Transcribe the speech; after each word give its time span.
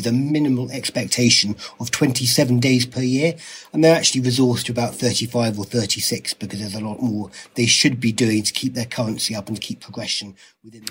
with 0.00 0.14
a 0.14 0.16
minimal 0.16 0.70
expectation 0.70 1.54
of 1.78 1.90
27 1.90 2.60
days 2.60 2.86
per 2.86 3.02
year. 3.02 3.34
And 3.72 3.84
they're 3.84 3.96
actually 3.96 4.22
resourced 4.22 4.64
to 4.66 4.72
about 4.72 4.94
35 4.94 5.58
or 5.58 5.64
36 5.64 6.34
because 6.34 6.58
there's 6.58 6.74
a 6.74 6.80
lot 6.80 7.02
more 7.02 7.30
they 7.54 7.66
should 7.66 8.00
be 8.00 8.12
doing 8.12 8.42
to 8.44 8.52
keep 8.52 8.74
their 8.74 8.86
currency 8.86 9.36
up 9.36 9.48
and 9.48 9.56
to 9.56 9.66
keep 9.66 9.80
progression 9.80 10.34
within 10.64 10.84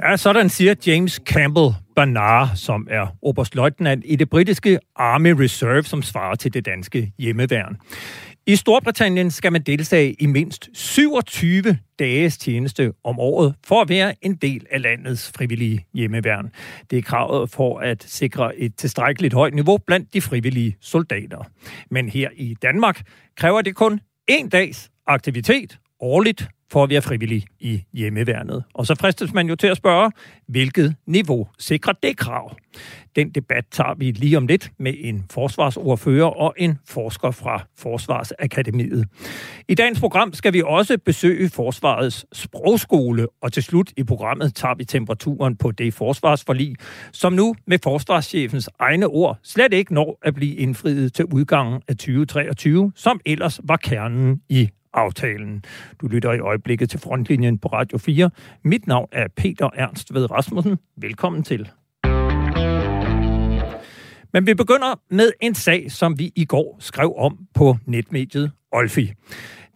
Ja, 0.00 0.16
sådan 0.16 0.48
siger 0.48 0.74
James 0.86 1.20
Campbell 1.24 1.74
Barnard, 1.96 2.48
som 2.56 2.86
er 2.90 3.06
oberstløjtnant 3.22 4.02
i 4.06 4.16
det 4.16 4.30
britiske 4.30 4.78
Army 4.96 5.30
Reserve, 5.30 5.82
som 5.82 6.02
svarer 6.02 6.34
til 6.34 6.54
det 6.54 6.66
danske 6.66 7.12
hjemmeværn. 7.18 7.76
I 8.48 8.56
Storbritannien 8.56 9.30
skal 9.30 9.52
man 9.52 9.62
deltage 9.62 10.12
i 10.12 10.26
mindst 10.26 10.68
27 10.74 11.78
dages 11.98 12.38
tjeneste 12.38 12.92
om 13.04 13.18
året 13.18 13.54
for 13.64 13.82
at 13.82 13.88
være 13.88 14.14
en 14.22 14.34
del 14.34 14.66
af 14.70 14.82
landets 14.82 15.32
frivillige 15.36 15.86
hjemmeværn. 15.94 16.50
Det 16.90 16.98
er 16.98 17.02
kravet 17.02 17.50
for 17.50 17.78
at 17.78 18.04
sikre 18.08 18.56
et 18.56 18.76
tilstrækkeligt 18.76 19.34
højt 19.34 19.54
niveau 19.54 19.78
blandt 19.86 20.14
de 20.14 20.20
frivillige 20.20 20.76
soldater. 20.80 21.50
Men 21.90 22.08
her 22.08 22.28
i 22.36 22.56
Danmark 22.62 23.02
kræver 23.36 23.62
det 23.62 23.74
kun 23.74 24.00
en 24.28 24.48
dags 24.48 24.90
aktivitet 25.06 25.78
årligt 26.00 26.48
for 26.72 26.82
at 26.82 26.90
være 26.90 27.02
frivillig 27.02 27.44
i 27.60 27.84
hjemmeværnet. 27.92 28.64
Og 28.74 28.86
så 28.86 28.94
fristes 28.94 29.32
man 29.32 29.48
jo 29.48 29.56
til 29.56 29.66
at 29.66 29.76
spørge, 29.76 30.10
hvilket 30.48 30.94
niveau 31.06 31.48
sikrer 31.58 31.92
det 32.02 32.16
krav? 32.16 32.56
Den 33.16 33.30
debat 33.30 33.64
tager 33.70 33.94
vi 33.94 34.10
lige 34.10 34.36
om 34.36 34.46
lidt 34.46 34.70
med 34.78 34.94
en 34.98 35.24
forsvarsordfører 35.30 36.26
og 36.26 36.54
en 36.56 36.78
forsker 36.88 37.30
fra 37.30 37.66
Forsvarsakademiet. 37.78 39.06
I 39.68 39.74
dagens 39.74 40.00
program 40.00 40.32
skal 40.32 40.52
vi 40.52 40.62
også 40.66 40.98
besøge 41.04 41.50
Forsvarets 41.50 42.26
sprogskole, 42.32 43.26
og 43.42 43.52
til 43.52 43.62
slut 43.62 43.92
i 43.96 44.04
programmet 44.04 44.54
tager 44.54 44.74
vi 44.74 44.84
temperaturen 44.84 45.56
på 45.56 45.70
det 45.70 45.94
forsvarsforlig, 45.94 46.76
som 47.12 47.32
nu 47.32 47.54
med 47.66 47.78
forsvarschefens 47.82 48.70
egne 48.78 49.06
ord 49.06 49.38
slet 49.42 49.72
ikke 49.72 49.94
når 49.94 50.18
at 50.22 50.34
blive 50.34 50.54
indfriet 50.54 51.12
til 51.12 51.24
udgangen 51.24 51.82
af 51.88 51.96
2023, 51.96 52.92
som 52.94 53.20
ellers 53.26 53.60
var 53.64 53.76
kernen 53.76 54.42
i 54.48 54.70
aftalen. 54.96 55.64
Du 56.00 56.06
lytter 56.06 56.32
i 56.32 56.38
øjeblikket 56.38 56.90
til 56.90 57.00
Frontlinjen 57.00 57.58
på 57.58 57.68
Radio 57.68 57.98
4. 57.98 58.30
Mit 58.64 58.86
navn 58.86 59.08
er 59.12 59.26
Peter 59.36 59.70
Ernst 59.74 60.14
ved 60.14 60.30
Rasmussen. 60.30 60.78
Velkommen 60.96 61.42
til. 61.42 61.70
Men 64.32 64.46
vi 64.46 64.54
begynder 64.54 65.00
med 65.10 65.32
en 65.40 65.54
sag, 65.54 65.92
som 65.92 66.18
vi 66.18 66.32
i 66.36 66.44
går 66.44 66.76
skrev 66.80 67.14
om 67.18 67.38
på 67.54 67.76
netmediet 67.86 68.52
Olfi. 68.72 69.12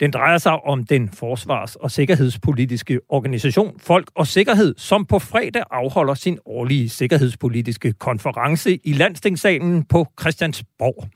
Den 0.01 0.11
drejer 0.11 0.39
sig 0.39 0.53
om 0.53 0.85
den 0.85 1.09
forsvars- 1.09 1.77
og 1.77 1.91
sikkerhedspolitiske 1.91 3.01
organisation 3.09 3.81
Folk 3.81 4.11
og 4.15 4.27
Sikkerhed, 4.27 4.75
som 4.77 5.07
på 5.07 5.19
fredag 5.19 5.63
afholder 5.71 6.15
sin 6.15 6.39
årlige 6.47 6.89
sikkerhedspolitiske 6.89 7.93
konference 7.93 8.79
i 8.85 8.93
Landstingssalen 8.93 9.85
på 9.85 10.07
Christiansborg. 10.21 11.09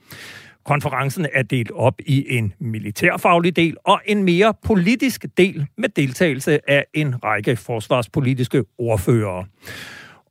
Konferencen 0.65 1.27
er 1.33 1.43
delt 1.43 1.71
op 1.71 2.01
i 2.05 2.37
en 2.37 2.53
militærfaglig 2.59 3.55
del 3.55 3.77
og 3.83 4.01
en 4.05 4.23
mere 4.23 4.53
politisk 4.63 5.25
del 5.37 5.67
med 5.77 5.89
deltagelse 5.89 6.69
af 6.69 6.85
en 6.93 7.23
række 7.23 7.55
forsvarspolitiske 7.55 8.63
ordførere. 8.77 9.45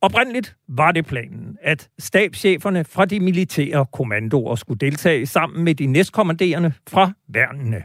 Oprindeligt 0.01 0.55
var 0.67 0.91
det 0.91 1.05
planen, 1.05 1.57
at 1.61 1.89
stabscheferne 1.99 2.83
fra 2.83 3.05
de 3.05 3.19
militære 3.19 3.85
kommandoer 3.93 4.55
skulle 4.55 4.77
deltage 4.77 5.25
sammen 5.25 5.63
med 5.63 5.75
de 5.75 5.85
næstkommanderende 5.85 6.73
fra 6.87 7.11
værnene. 7.27 7.83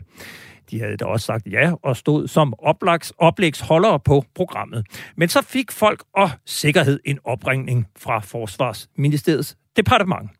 De 0.70 0.80
havde 0.80 0.96
da 0.96 1.04
også 1.04 1.26
sagt 1.26 1.46
ja 1.46 1.72
og 1.82 1.96
stod 1.96 2.28
som 2.28 2.54
oplags, 2.58 3.12
oplægsholdere 3.18 4.00
på 4.00 4.24
programmet. 4.34 4.86
Men 5.16 5.28
så 5.28 5.42
fik 5.42 5.72
folk 5.72 6.04
og 6.14 6.30
sikkerhed 6.46 7.00
en 7.04 7.18
opringning 7.24 7.86
fra 7.98 8.20
Forsvarsministeriets 8.20 9.56
departement. 9.76 10.30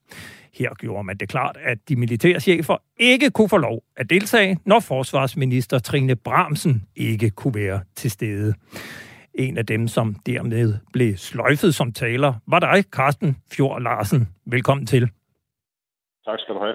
Her 0.55 0.75
gjorde 0.75 1.05
man 1.05 1.17
det 1.17 1.29
klart, 1.29 1.57
at 1.63 1.79
de 1.89 1.97
militære 1.97 2.41
chefer 2.41 2.77
ikke 2.97 3.31
kunne 3.31 3.49
få 3.49 3.57
lov 3.57 3.83
at 3.97 4.11
deltage, 4.11 4.59
når 4.65 4.81
forsvarsminister 4.81 5.79
Trine 5.79 6.17
Bramsen 6.17 6.87
ikke 6.97 7.31
kunne 7.31 7.55
være 7.55 7.81
til 7.97 8.11
stede. 8.11 8.55
En 9.35 9.59
af 9.59 9.67
dem, 9.67 9.89
som 9.89 10.15
dermed 10.27 10.75
blev 10.93 11.17
sløjfet 11.17 11.75
som 11.75 11.93
taler, 11.93 12.35
var 12.47 12.59
dig, 12.59 12.85
Carsten 12.91 13.37
Fjord 13.53 13.83
Larsen. 13.83 14.29
Velkommen 14.47 14.87
til. 14.87 15.11
Tak 16.25 16.39
skal 16.39 16.55
du 16.55 16.61
have. 16.61 16.75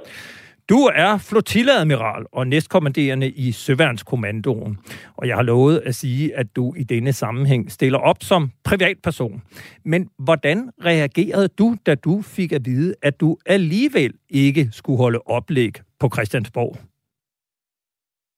Du 0.69 0.79
er 1.05 1.11
flotilleadmiral 1.29 2.25
og 2.31 2.47
næstkommanderende 2.47 3.29
i 3.29 3.51
Søværnskommandoen, 3.51 4.77
og 5.17 5.27
jeg 5.27 5.35
har 5.35 5.43
lovet 5.43 5.77
at 5.85 5.95
sige, 5.95 6.35
at 6.35 6.47
du 6.55 6.73
i 6.77 6.83
denne 6.83 7.13
sammenhæng 7.13 7.71
stiller 7.71 7.99
op 7.99 8.15
som 8.19 8.49
privatperson. 8.69 9.41
Men 9.83 10.09
hvordan 10.19 10.69
reagerede 10.85 11.47
du, 11.47 11.75
da 11.85 11.95
du 11.95 12.21
fik 12.21 12.51
at 12.51 12.61
vide, 12.65 12.95
at 13.01 13.21
du 13.21 13.37
alligevel 13.45 14.13
ikke 14.29 14.67
skulle 14.71 14.97
holde 14.97 15.19
oplæg 15.25 15.73
på 15.99 16.09
Christiansborg? 16.13 16.75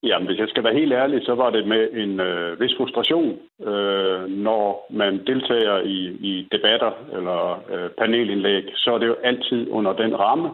Jamen, 0.03 0.27
hvis 0.27 0.39
jeg 0.39 0.49
skal 0.49 0.63
være 0.63 0.79
helt 0.81 0.93
ærlig, 0.93 1.19
så 1.23 1.35
var 1.35 1.49
det 1.49 1.67
med 1.67 1.83
en 1.93 2.19
øh, 2.19 2.59
vis 2.59 2.73
frustration, 2.77 3.31
øh, 3.69 4.21
når 4.29 4.87
man 4.93 5.13
deltager 5.27 5.77
i, 5.81 5.99
i 6.31 6.47
debatter 6.51 6.91
eller 7.17 7.63
øh, 7.73 7.89
panelindlæg, 7.99 8.63
så 8.75 8.93
er 8.93 8.97
det 8.97 9.07
jo 9.07 9.15
altid 9.23 9.69
under 9.69 9.93
den 9.93 10.19
ramme, 10.19 10.49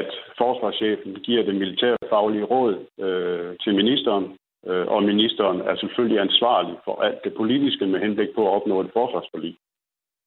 at 0.00 0.10
forsvarschefen 0.38 1.14
giver 1.14 1.42
det 1.42 1.54
militære 1.54 1.96
faglige 2.08 2.44
råd 2.44 2.74
øh, 3.04 3.56
til 3.62 3.74
ministeren, 3.74 4.24
øh, 4.66 4.86
og 4.86 5.02
ministeren 5.02 5.60
er 5.60 5.76
selvfølgelig 5.76 6.20
ansvarlig 6.20 6.76
for 6.84 7.02
alt 7.02 7.24
det 7.24 7.34
politiske 7.34 7.86
med 7.86 8.00
henblik 8.00 8.28
på 8.34 8.42
at 8.46 8.54
opnå 8.56 8.80
et 8.80 8.90
forsvarsforlig. 8.92 9.56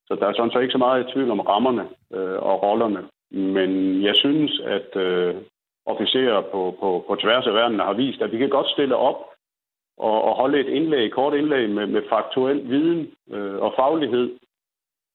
Så 0.08 0.16
der 0.16 0.28
er 0.28 0.34
sådan 0.34 0.52
så 0.52 0.60
ikke 0.60 0.72
så 0.72 0.78
meget 0.78 1.04
i 1.04 1.12
tvivl 1.14 1.32
om 1.32 1.40
rammerne 1.40 1.86
øh, 2.14 2.40
og 2.50 2.64
rollerne. 2.64 3.02
Men 3.32 4.02
jeg 4.04 4.16
synes, 4.16 4.62
at 4.66 4.96
øh, 4.96 5.36
officerer 5.86 6.42
på, 6.42 6.78
på, 6.80 7.06
på 7.08 7.16
tværs 7.16 7.48
af 7.48 7.54
verden 7.54 7.80
har 7.80 7.94
vist, 7.94 8.22
at 8.22 8.32
vi 8.32 8.38
kan 8.38 8.50
godt 8.50 8.70
stille 8.70 8.96
op 8.96 9.20
og, 9.98 10.24
og 10.24 10.36
holde 10.36 10.60
et 10.60 10.68
indlæg, 10.68 11.12
kort 11.12 11.34
indlæg 11.34 11.70
med, 11.70 11.88
med 11.88 12.02
faktuel 12.10 12.70
viden 12.70 13.12
øh, 13.32 13.56
og 13.56 13.74
faglighed, 13.76 14.30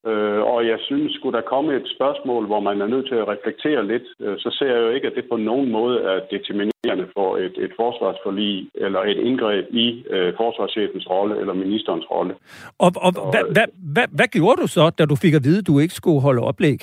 Øh, 0.07 0.43
og 0.43 0.67
jeg 0.67 0.79
synes, 0.81 1.15
skulle 1.15 1.37
der 1.39 1.51
komme 1.53 1.77
et 1.77 1.89
spørgsmål, 1.97 2.47
hvor 2.47 2.61
man 2.61 2.81
er 2.81 2.87
nødt 2.87 3.09
til 3.09 3.15
at 3.15 3.29
reflektere 3.29 3.87
lidt, 3.87 4.03
øh, 4.21 4.39
så 4.39 4.57
ser 4.59 4.67
jeg 4.75 4.83
jo 4.83 4.91
ikke, 4.91 5.07
at 5.07 5.17
det 5.17 5.25
på 5.31 5.37
nogen 5.37 5.71
måde 5.71 6.01
er 6.03 6.19
determinerende 6.31 7.07
for 7.17 7.37
et, 7.37 7.55
et 7.59 7.73
forsvarsforlig 7.77 8.71
eller 8.75 9.01
et 9.01 9.17
indgreb 9.17 9.67
i 9.71 10.05
øh, 10.11 10.35
forsvarschefens 10.37 11.11
rolle 11.11 11.41
eller 11.41 11.55
ministerens 11.55 12.11
rolle. 12.11 12.35
Og, 12.79 12.91
og 12.97 13.13
så, 13.13 13.21
hvad, 13.33 13.45
hvad, 13.53 13.67
hvad, 13.95 14.07
hvad 14.17 14.29
gjorde 14.29 14.63
du 14.63 14.67
så, 14.67 14.91
da 14.99 15.05
du 15.05 15.17
fik 15.17 15.35
at 15.35 15.45
vide, 15.45 15.59
at 15.59 15.67
du 15.67 15.79
ikke 15.79 15.95
skulle 15.95 16.21
holde 16.21 16.43
oplæg? 16.43 16.81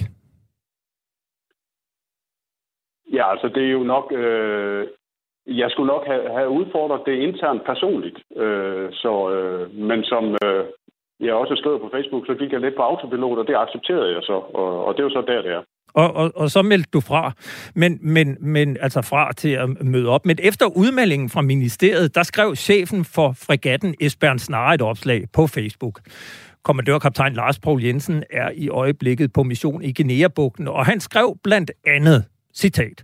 Ja, 3.13 3.31
altså 3.31 3.47
det 3.55 3.63
er 3.63 3.71
jo 3.71 3.83
nok... 3.83 4.11
Øh, 4.11 4.87
jeg 5.47 5.71
skulle 5.71 5.87
nok 5.87 6.05
have, 6.07 6.29
have 6.37 6.49
udfordret 6.49 7.01
det 7.05 7.15
internt 7.27 7.65
personligt. 7.65 8.19
Øh, 8.35 8.89
så, 8.91 9.31
øh, 9.31 9.75
men 9.75 10.03
som, 10.03 10.23
øh, 10.43 10.65
jeg 11.19 11.33
også 11.33 11.55
skrev 11.55 11.79
på 11.79 11.89
Facebook, 11.95 12.23
så 12.25 12.33
gik 12.39 12.51
jeg 12.51 12.61
lidt 12.61 12.75
på 12.75 12.81
autopilot, 12.81 13.37
og 13.37 13.47
det 13.47 13.55
accepterede 13.55 14.13
jeg 14.15 14.23
så, 14.23 14.37
og, 14.59 14.85
og 14.85 14.93
det 14.93 14.99
er 14.99 15.03
jo 15.03 15.09
så 15.09 15.23
der, 15.27 15.41
det 15.41 15.51
er. 15.51 15.63
Og, 15.93 16.15
og, 16.15 16.31
og 16.35 16.49
så 16.49 16.61
meldte 16.61 16.89
du 16.93 16.99
fra, 16.99 17.31
men, 17.75 17.99
men, 18.01 18.37
men 18.39 18.77
altså 18.81 19.01
fra 19.01 19.33
til 19.33 19.49
at 19.49 19.83
møde 19.83 20.09
op. 20.09 20.25
Men 20.25 20.37
efter 20.43 20.65
udmeldingen 20.65 21.29
fra 21.29 21.41
ministeriet, 21.41 22.15
der 22.15 22.23
skrev 22.23 22.55
chefen 22.55 23.05
for 23.05 23.33
fregatten 23.47 23.95
Esbjørn 24.01 24.39
Snare 24.39 24.75
et 24.75 24.81
opslag 24.81 25.23
på 25.33 25.47
Facebook. 25.47 25.99
Kommandørkaptajn 26.63 27.33
Lars 27.33 27.59
Paul 27.59 27.83
Jensen 27.83 28.23
er 28.31 28.51
i 28.55 28.69
øjeblikket 28.69 29.33
på 29.33 29.43
mission 29.43 29.83
i 29.83 29.93
Guinea-bugten, 29.93 30.67
og 30.67 30.85
han 30.85 30.99
skrev 30.99 31.37
blandt 31.43 31.71
andet, 31.85 32.25
citat, 32.55 33.03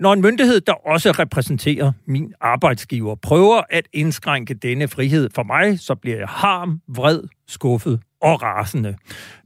når 0.00 0.12
en 0.12 0.20
myndighed, 0.20 0.60
der 0.60 0.88
også 0.88 1.10
repræsenterer 1.10 1.92
min 2.06 2.32
arbejdsgiver, 2.40 3.14
prøver 3.14 3.62
at 3.70 3.88
indskrænke 3.92 4.54
denne 4.54 4.88
frihed 4.88 5.30
for 5.34 5.42
mig, 5.42 5.80
så 5.80 5.94
bliver 5.94 6.16
jeg 6.16 6.28
harm, 6.28 6.80
vred, 6.88 7.22
skuffet 7.48 8.00
og 8.26 8.42
rasende. 8.42 8.96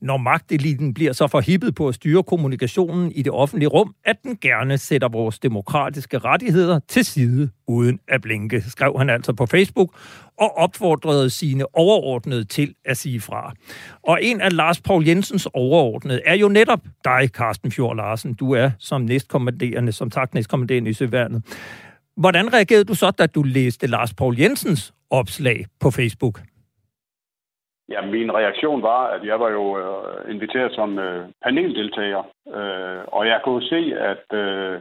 Når 0.03 0.17
magteliten 0.17 0.95
bliver 0.95 1.13
så 1.13 1.27
forhippet 1.27 1.75
på 1.75 1.89
at 1.89 1.95
styre 1.95 2.23
kommunikationen 2.23 3.13
i 3.13 3.23
det 3.23 3.33
offentlige 3.33 3.69
rum, 3.69 3.95
at 4.05 4.17
den 4.23 4.37
gerne 4.37 4.79
sætter 4.79 5.09
vores 5.09 5.39
demokratiske 5.39 6.19
rettigheder 6.19 6.81
til 6.89 7.05
side 7.05 7.51
uden 7.69 8.01
at 8.09 8.21
blinke, 8.23 8.65
skrev 8.71 8.95
han 8.99 9.11
altså 9.11 9.33
på 9.33 9.47
Facebook 9.47 9.95
og 10.39 10.59
opfordrede 10.59 11.31
sine 11.31 11.77
overordnede 11.77 12.45
til 12.45 12.75
at 12.85 12.97
sige 12.97 13.21
fra. 13.21 13.55
Og 14.03 14.19
en 14.23 14.41
af 14.41 14.57
Lars 14.57 14.81
Paul 14.81 15.09
Jensens 15.09 15.49
overordnede 15.55 16.21
er 16.27 16.35
jo 16.35 16.49
netop 16.49 16.81
dig, 17.05 17.29
Carsten 17.33 17.73
Fjord 17.73 17.97
Larsen. 17.97 18.35
Du 18.35 18.53
er 18.53 18.71
som 18.79 19.01
næstkommanderende, 19.01 19.93
som 19.93 20.11
tak 20.11 20.35
næstkommanderende 20.35 20.91
i 20.91 20.93
Søværnet. 20.93 21.43
Hvordan 22.17 22.53
reagerede 22.53 22.85
du 22.85 22.95
så, 22.95 23.11
da 23.11 23.27
du 23.27 23.43
læste 23.43 23.87
Lars 23.87 24.15
Paul 24.15 24.41
Jensens 24.41 24.95
opslag 25.11 25.67
på 25.81 25.91
Facebook? 25.91 26.41
Ja, 27.91 28.01
min 28.07 28.35
reaktion 28.35 28.83
var, 28.83 29.07
at 29.07 29.25
jeg 29.25 29.41
var 29.41 29.51
jo 29.51 29.79
øh, 29.79 30.35
inviteret 30.35 30.75
som 30.75 30.99
øh, 30.99 31.29
paneldeltager, 31.43 32.23
øh, 32.57 33.03
og 33.07 33.27
jeg 33.27 33.41
kunne 33.45 33.63
se, 33.63 33.95
at 33.99 34.25
øh, 34.33 34.81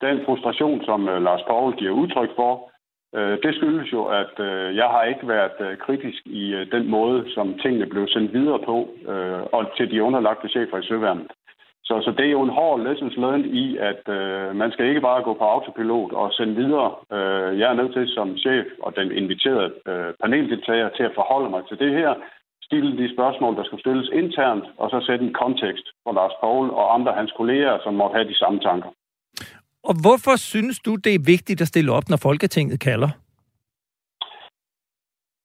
den 0.00 0.24
frustration, 0.24 0.84
som 0.84 1.08
øh, 1.08 1.22
Lars 1.22 1.42
Paul 1.42 1.76
giver 1.76 1.92
udtryk 1.92 2.30
for, 2.36 2.70
øh, 3.14 3.38
det 3.42 3.54
skyldes 3.54 3.92
jo, 3.92 4.04
at 4.04 4.34
øh, 4.40 4.76
jeg 4.76 4.88
har 4.88 5.04
ikke 5.04 5.28
været 5.28 5.58
øh, 5.60 5.76
kritisk 5.76 6.22
i 6.26 6.54
øh, 6.54 6.72
den 6.72 6.90
måde, 6.90 7.32
som 7.34 7.58
tingene 7.58 7.86
blev 7.86 8.08
sendt 8.08 8.32
videre 8.32 8.58
på, 8.58 8.88
øh, 9.08 9.42
og 9.52 9.76
til 9.76 9.90
de 9.90 10.02
underlagte 10.02 10.48
chefer 10.48 10.78
i 10.78 10.86
Søværnet. 10.86 11.32
Så, 11.84 11.94
så 12.04 12.10
det 12.18 12.26
er 12.26 12.30
jo 12.30 12.42
en 12.42 12.56
hård 12.58 12.80
lessons 12.80 13.16
learned 13.16 13.44
i, 13.44 13.76
at 13.76 14.08
øh, 14.08 14.56
man 14.56 14.72
skal 14.72 14.86
ikke 14.86 15.00
bare 15.00 15.22
gå 15.22 15.34
på 15.34 15.44
autopilot 15.44 16.12
og 16.12 16.32
sende 16.32 16.54
videre. 16.54 16.90
Øh, 17.12 17.58
jeg 17.58 17.70
er 17.70 17.78
nødt 17.80 17.92
til 17.92 18.08
som 18.08 18.36
chef 18.36 18.66
og 18.82 18.96
den 18.96 19.12
inviterede 19.12 19.72
øh, 19.86 20.14
paneldeltager 20.22 20.88
til 20.88 21.02
at 21.02 21.14
forholde 21.14 21.50
mig 21.50 21.62
til 21.68 21.78
det 21.78 21.92
her, 21.92 22.14
stille 22.72 22.92
de 23.00 23.14
spørgsmål, 23.14 23.56
der 23.56 23.64
skal 23.64 23.80
stilles 23.80 24.08
internt, 24.22 24.64
og 24.76 24.90
så 24.90 24.98
sætte 25.06 25.24
en 25.24 25.34
kontekst 25.42 25.86
for 26.04 26.12
Lars 26.12 26.36
Paul 26.40 26.70
og 26.70 26.94
andre 26.94 27.12
hans 27.12 27.32
kolleger, 27.36 27.78
som 27.84 27.94
måtte 27.94 28.14
have 28.16 28.28
de 28.28 28.38
samme 28.42 28.60
tanker. 28.60 28.90
Og 29.88 29.94
hvorfor 30.04 30.34
synes 30.36 30.78
du, 30.86 30.92
det 31.04 31.14
er 31.14 31.28
vigtigt 31.34 31.60
at 31.60 31.68
stille 31.68 31.92
op, 31.92 32.06
når 32.08 32.20
Folketinget 32.28 32.80
kalder? 32.80 33.10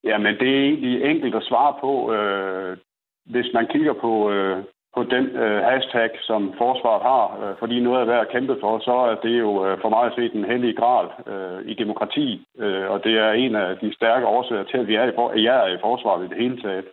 Jamen, 0.04 0.34
det 0.42 0.50
er 0.56 0.64
egentlig 0.70 0.96
enkelt 1.12 1.36
at 1.36 1.48
svare 1.50 1.74
på. 1.82 1.92
Øh, 2.16 2.78
hvis 3.26 3.50
man 3.54 3.68
kigger 3.74 3.94
på, 3.94 4.32
øh, 4.32 4.58
på 4.96 5.04
den 5.04 5.26
øh, 5.44 5.60
hashtag, 5.70 6.10
som 6.30 6.54
forsvaret 6.58 7.02
har, 7.12 7.26
øh, 7.42 7.56
fordi 7.60 7.80
noget 7.80 8.02
er 8.02 8.06
værd 8.06 8.26
at 8.26 8.32
kæmpe 8.36 8.56
for, 8.62 8.80
så 8.80 8.96
er 9.12 9.16
det 9.26 9.40
jo 9.40 9.52
øh, 9.66 9.82
for 9.82 9.90
mig 9.90 10.04
at 10.06 10.16
se 10.18 10.30
den 10.38 10.46
hellige 10.52 10.78
gral 10.82 11.08
øh, 11.32 11.60
i 11.72 11.74
demokrati. 11.74 12.28
Øh, 12.60 12.86
og 12.92 13.04
det 13.04 13.14
er 13.26 13.32
en 13.32 13.56
af 13.56 13.78
de 13.78 13.96
stærke 13.96 14.26
årsager 14.26 14.64
til, 14.64 14.78
at 14.78 14.88
vi 14.88 14.96
er 14.96 15.06
i, 15.06 15.12
for, 15.16 15.30
at 15.30 15.44
jeg 15.44 15.58
er 15.66 15.70
i 15.76 15.84
forsvaret 15.88 16.26
i 16.26 16.30
det 16.30 16.38
hele 16.44 16.62
taget. 16.62 16.86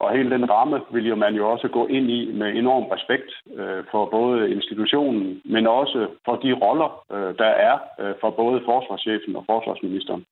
Og 0.00 0.16
hele 0.16 0.30
den 0.30 0.50
ramme 0.50 0.80
vil 0.92 1.06
jo 1.06 1.14
man 1.14 1.34
jo 1.34 1.50
også 1.50 1.68
gå 1.68 1.86
ind 1.86 2.10
i 2.10 2.32
med 2.32 2.48
enorm 2.62 2.84
respekt 2.84 3.30
øh, 3.60 3.84
for 3.90 4.02
både 4.10 4.50
institutionen, 4.50 5.40
men 5.44 5.66
også 5.66 6.08
for 6.24 6.36
de 6.36 6.52
roller, 6.52 6.90
øh, 7.12 7.34
der 7.38 7.52
er 7.70 7.76
øh, 8.00 8.14
for 8.20 8.30
både 8.30 8.60
forsvarschefen 8.64 9.36
og 9.36 9.44
forsvarsministeren. 9.46 10.24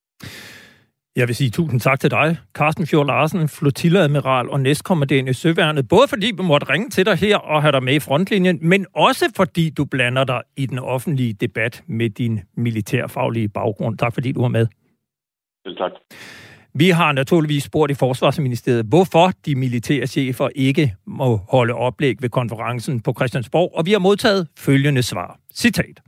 Jeg 1.16 1.28
vil 1.28 1.34
sige 1.34 1.50
tusind 1.50 1.80
tak 1.80 2.00
til 2.00 2.10
dig, 2.10 2.36
Carsten 2.54 2.86
Fjord 2.86 3.06
Larsen, 3.06 3.48
flotilladmiral 3.48 4.48
og 4.48 4.60
næstkommanderende 4.60 5.30
i 5.30 5.34
Søværnet. 5.34 5.88
Både 5.88 6.06
fordi 6.08 6.26
vi 6.36 6.42
måtte 6.42 6.72
ringe 6.72 6.90
til 6.90 7.06
dig 7.06 7.16
her 7.16 7.36
og 7.36 7.62
have 7.62 7.72
dig 7.72 7.82
med 7.82 7.94
i 7.94 8.00
frontlinjen, 8.00 8.58
men 8.68 8.86
også 8.94 9.32
fordi 9.36 9.70
du 9.70 9.84
blander 9.84 10.24
dig 10.24 10.42
i 10.56 10.66
den 10.66 10.78
offentlige 10.78 11.32
debat 11.32 11.82
med 11.86 12.10
din 12.10 12.40
militærfaglige 12.56 13.48
baggrund. 13.48 13.98
Tak 13.98 14.14
fordi 14.14 14.32
du 14.32 14.40
var 14.40 14.48
med. 14.48 14.66
Selv 15.66 15.76
tak. 15.76 15.92
Vi 16.78 16.90
har 16.90 17.12
naturligvis 17.12 17.62
spurgt 17.62 17.90
i 17.90 17.94
Forsvarsministeriet, 17.94 18.84
hvorfor 18.84 19.32
de 19.46 19.54
militære 19.54 20.06
chefer 20.06 20.48
ikke 20.54 20.94
må 21.06 21.36
holde 21.36 21.74
oplæg 21.74 22.16
ved 22.20 22.28
konferencen 22.28 23.00
på 23.00 23.12
Christiansborg, 23.16 23.72
og 23.74 23.86
vi 23.86 23.92
har 23.92 23.98
modtaget 23.98 24.48
følgende 24.58 25.02
svar. 25.02 25.38
Citat. 25.54 26.00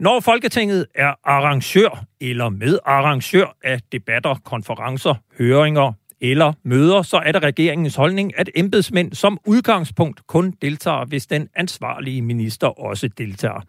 Når 0.00 0.20
Folketinget 0.20 0.86
er 0.94 1.14
arrangør 1.24 2.04
eller 2.20 2.48
medarrangør 2.48 3.56
af 3.64 3.80
debatter, 3.92 4.34
konferencer, 4.44 5.14
høringer 5.38 5.92
eller 6.20 6.52
møder, 6.64 7.02
så 7.02 7.16
er 7.16 7.32
det 7.32 7.42
regeringens 7.42 7.94
holdning, 7.94 8.38
at 8.38 8.50
embedsmænd 8.54 9.12
som 9.12 9.38
udgangspunkt 9.46 10.26
kun 10.26 10.54
deltager, 10.62 11.04
hvis 11.04 11.26
den 11.26 11.48
ansvarlige 11.56 12.22
minister 12.22 12.80
også 12.80 13.08
deltager. 13.08 13.60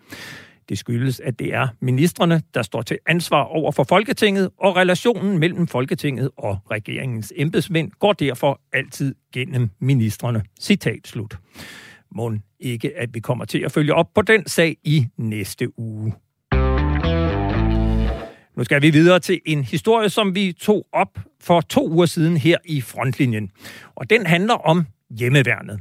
Det 0.69 0.77
skyldes, 0.77 1.19
at 1.19 1.39
det 1.39 1.53
er 1.53 1.67
ministerne, 1.79 2.41
der 2.53 2.61
står 2.61 2.81
til 2.81 2.97
ansvar 3.05 3.43
over 3.43 3.71
for 3.71 3.83
Folketinget, 3.83 4.49
og 4.57 4.75
relationen 4.75 5.37
mellem 5.37 5.67
Folketinget 5.67 6.29
og 6.37 6.57
regeringens 6.71 7.33
embedsmænd 7.35 7.91
går 7.99 8.13
derfor 8.13 8.61
altid 8.73 9.15
gennem 9.33 9.69
ministerne. 9.79 10.43
Citat 10.61 11.07
slut. 11.07 11.37
Må 12.15 12.33
ikke, 12.59 12.97
at 12.97 13.13
vi 13.13 13.19
kommer 13.19 13.45
til 13.45 13.59
at 13.59 13.71
følge 13.71 13.93
op 13.93 14.13
på 14.15 14.21
den 14.21 14.47
sag 14.47 14.77
i 14.83 15.07
næste 15.17 15.79
uge. 15.79 16.13
Nu 18.57 18.63
skal 18.63 18.81
vi 18.81 18.89
videre 18.89 19.19
til 19.19 19.39
en 19.45 19.63
historie, 19.63 20.09
som 20.09 20.35
vi 20.35 20.53
tog 20.59 20.87
op 20.93 21.19
for 21.39 21.61
to 21.61 21.89
uger 21.89 22.05
siden 22.05 22.37
her 22.37 22.57
i 22.65 22.81
frontlinjen. 22.81 23.51
Og 23.95 24.09
den 24.09 24.25
handler 24.25 24.53
om 24.53 24.85
hjemmeværnet. 25.09 25.79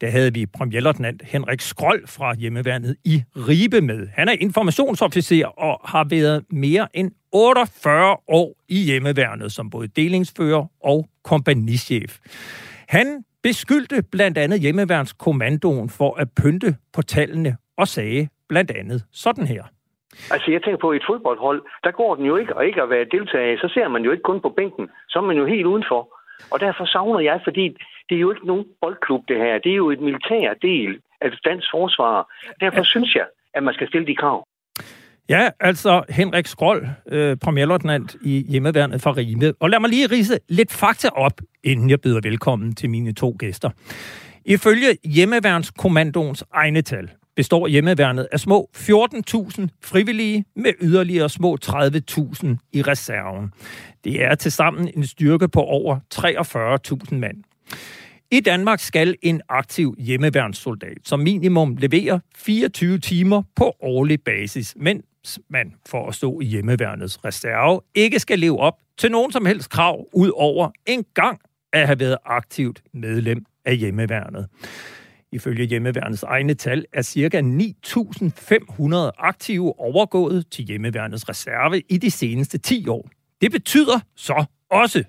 Der 0.00 0.10
havde 0.10 0.34
vi 0.34 0.46
premierløjtnant 0.46 1.22
Henrik 1.24 1.60
Skrold 1.60 2.06
fra 2.06 2.34
hjemmeværnet 2.34 2.96
i 3.04 3.22
Ribe 3.36 3.80
med. 3.80 4.08
Han 4.14 4.28
er 4.28 4.32
informationsofficer 4.40 5.46
og 5.46 5.80
har 5.84 6.06
været 6.10 6.44
mere 6.50 6.88
end 6.94 7.10
48 7.32 8.16
år 8.28 8.54
i 8.68 8.78
hjemmeværnet 8.78 9.52
som 9.52 9.70
både 9.70 9.88
delingsfører 9.88 10.64
og 10.84 11.08
kompagnichef. 11.24 12.18
Han 12.88 13.24
beskyldte 13.42 14.02
blandt 14.12 14.38
andet 14.38 14.60
hjemmeværnskommandoen 14.60 15.90
for 15.90 16.20
at 16.20 16.28
pynte 16.42 16.76
på 16.92 17.02
tallene 17.02 17.56
og 17.76 17.88
sagde 17.88 18.28
blandt 18.48 18.70
andet 18.70 19.04
sådan 19.12 19.46
her. 19.46 19.62
Altså, 20.30 20.50
jeg 20.50 20.62
tænker 20.62 20.80
på, 20.80 20.92
et 20.92 21.04
fodboldhold, 21.10 21.62
der 21.84 21.90
går 21.90 22.14
den 22.14 22.24
jo 22.24 22.36
ikke, 22.36 22.56
og 22.56 22.66
ikke 22.66 22.82
at 22.82 22.90
være 22.90 23.06
deltager, 23.16 23.58
så 23.58 23.68
ser 23.74 23.88
man 23.88 24.02
jo 24.02 24.10
ikke 24.10 24.22
kun 24.22 24.40
på 24.40 24.48
bænken, 24.48 24.88
så 25.08 25.18
er 25.18 25.22
man 25.22 25.36
jo 25.36 25.46
helt 25.46 25.66
udenfor. 25.66 26.02
Og 26.52 26.60
derfor 26.60 26.84
savner 26.84 27.20
jeg, 27.20 27.40
fordi 27.44 27.76
det 28.08 28.16
er 28.16 28.20
jo 28.20 28.30
ikke 28.30 28.46
nogen 28.46 28.64
boldklub, 28.80 29.22
det 29.28 29.36
her. 29.36 29.58
Det 29.58 29.72
er 29.72 29.76
jo 29.76 29.90
et 29.90 30.00
militær 30.00 30.54
del 30.62 30.90
af 31.20 31.30
dansk 31.44 31.66
forsvar. 31.70 32.16
Derfor 32.60 32.82
synes 32.82 33.14
jeg, 33.14 33.26
at 33.54 33.62
man 33.62 33.74
skal 33.74 33.88
stille 33.88 34.06
de 34.06 34.16
krav. 34.16 34.46
Ja, 35.28 35.48
altså 35.60 36.04
Henrik 36.08 36.46
Skrold, 36.46 36.86
øh, 37.08 37.36
premierløjtnant 37.36 38.16
i 38.22 38.44
hjemmeværnet 38.48 39.02
fra 39.02 39.10
Rime. 39.10 39.52
Og 39.60 39.70
lad 39.70 39.80
mig 39.80 39.90
lige 39.90 40.06
rise 40.06 40.38
lidt 40.48 40.72
fakta 40.72 41.08
op, 41.08 41.40
inden 41.64 41.90
jeg 41.90 42.00
byder 42.00 42.20
velkommen 42.22 42.74
til 42.74 42.90
mine 42.90 43.14
to 43.14 43.36
gæster. 43.38 43.70
Ifølge 44.44 44.86
hjemmeværnskommandoens 45.04 46.44
egne 46.52 46.82
tal 46.82 47.10
består 47.36 47.66
hjemmeværnet 47.66 48.28
af 48.32 48.40
små 48.40 48.70
14.000 48.76 49.68
frivillige 49.84 50.44
med 50.56 50.72
yderligere 50.82 51.28
små 51.28 51.56
30.000 51.64 51.70
i 52.72 52.82
reserven. 52.82 53.52
Det 54.04 54.24
er 54.24 54.34
til 54.34 54.52
sammen 54.52 54.90
en 54.96 55.06
styrke 55.06 55.48
på 55.48 55.60
over 55.60 55.98
43.000 56.14 57.14
mand. 57.14 57.36
I 58.30 58.40
Danmark 58.40 58.80
skal 58.80 59.16
en 59.22 59.40
aktiv 59.48 59.94
hjemmeværnssoldat 59.98 60.98
som 61.04 61.20
minimum 61.20 61.76
levere 61.76 62.20
24 62.36 62.98
timer 62.98 63.42
på 63.56 63.76
årlig 63.80 64.20
basis, 64.22 64.74
mens 64.76 65.38
man 65.50 65.74
for 65.86 66.08
at 66.08 66.14
stå 66.14 66.40
i 66.40 66.44
hjemmeværnets 66.44 67.24
reserve 67.24 67.80
ikke 67.94 68.18
skal 68.18 68.38
leve 68.38 68.60
op 68.60 68.74
til 68.98 69.10
nogen 69.10 69.32
som 69.32 69.46
helst 69.46 69.70
krav 69.70 70.06
ud 70.12 70.30
over 70.34 70.70
en 70.86 71.04
gang 71.14 71.40
at 71.72 71.86
have 71.86 72.00
været 72.00 72.16
aktivt 72.24 72.82
medlem 72.94 73.44
af 73.64 73.76
hjemmeværnet. 73.76 74.48
Ifølge 75.32 75.64
hjemmeværnets 75.64 76.22
egne 76.22 76.54
tal 76.54 76.84
er 76.92 77.02
ca. 77.02 77.40
9.500 77.40 79.10
aktive 79.18 79.80
overgået 79.80 80.50
til 80.50 80.64
hjemmeværnets 80.64 81.28
reserve 81.28 81.82
i 81.88 81.98
de 81.98 82.10
seneste 82.10 82.58
10 82.58 82.88
år. 82.88 83.08
Det 83.40 83.52
betyder 83.52 84.00
så 84.16 84.44
også, 84.70 85.04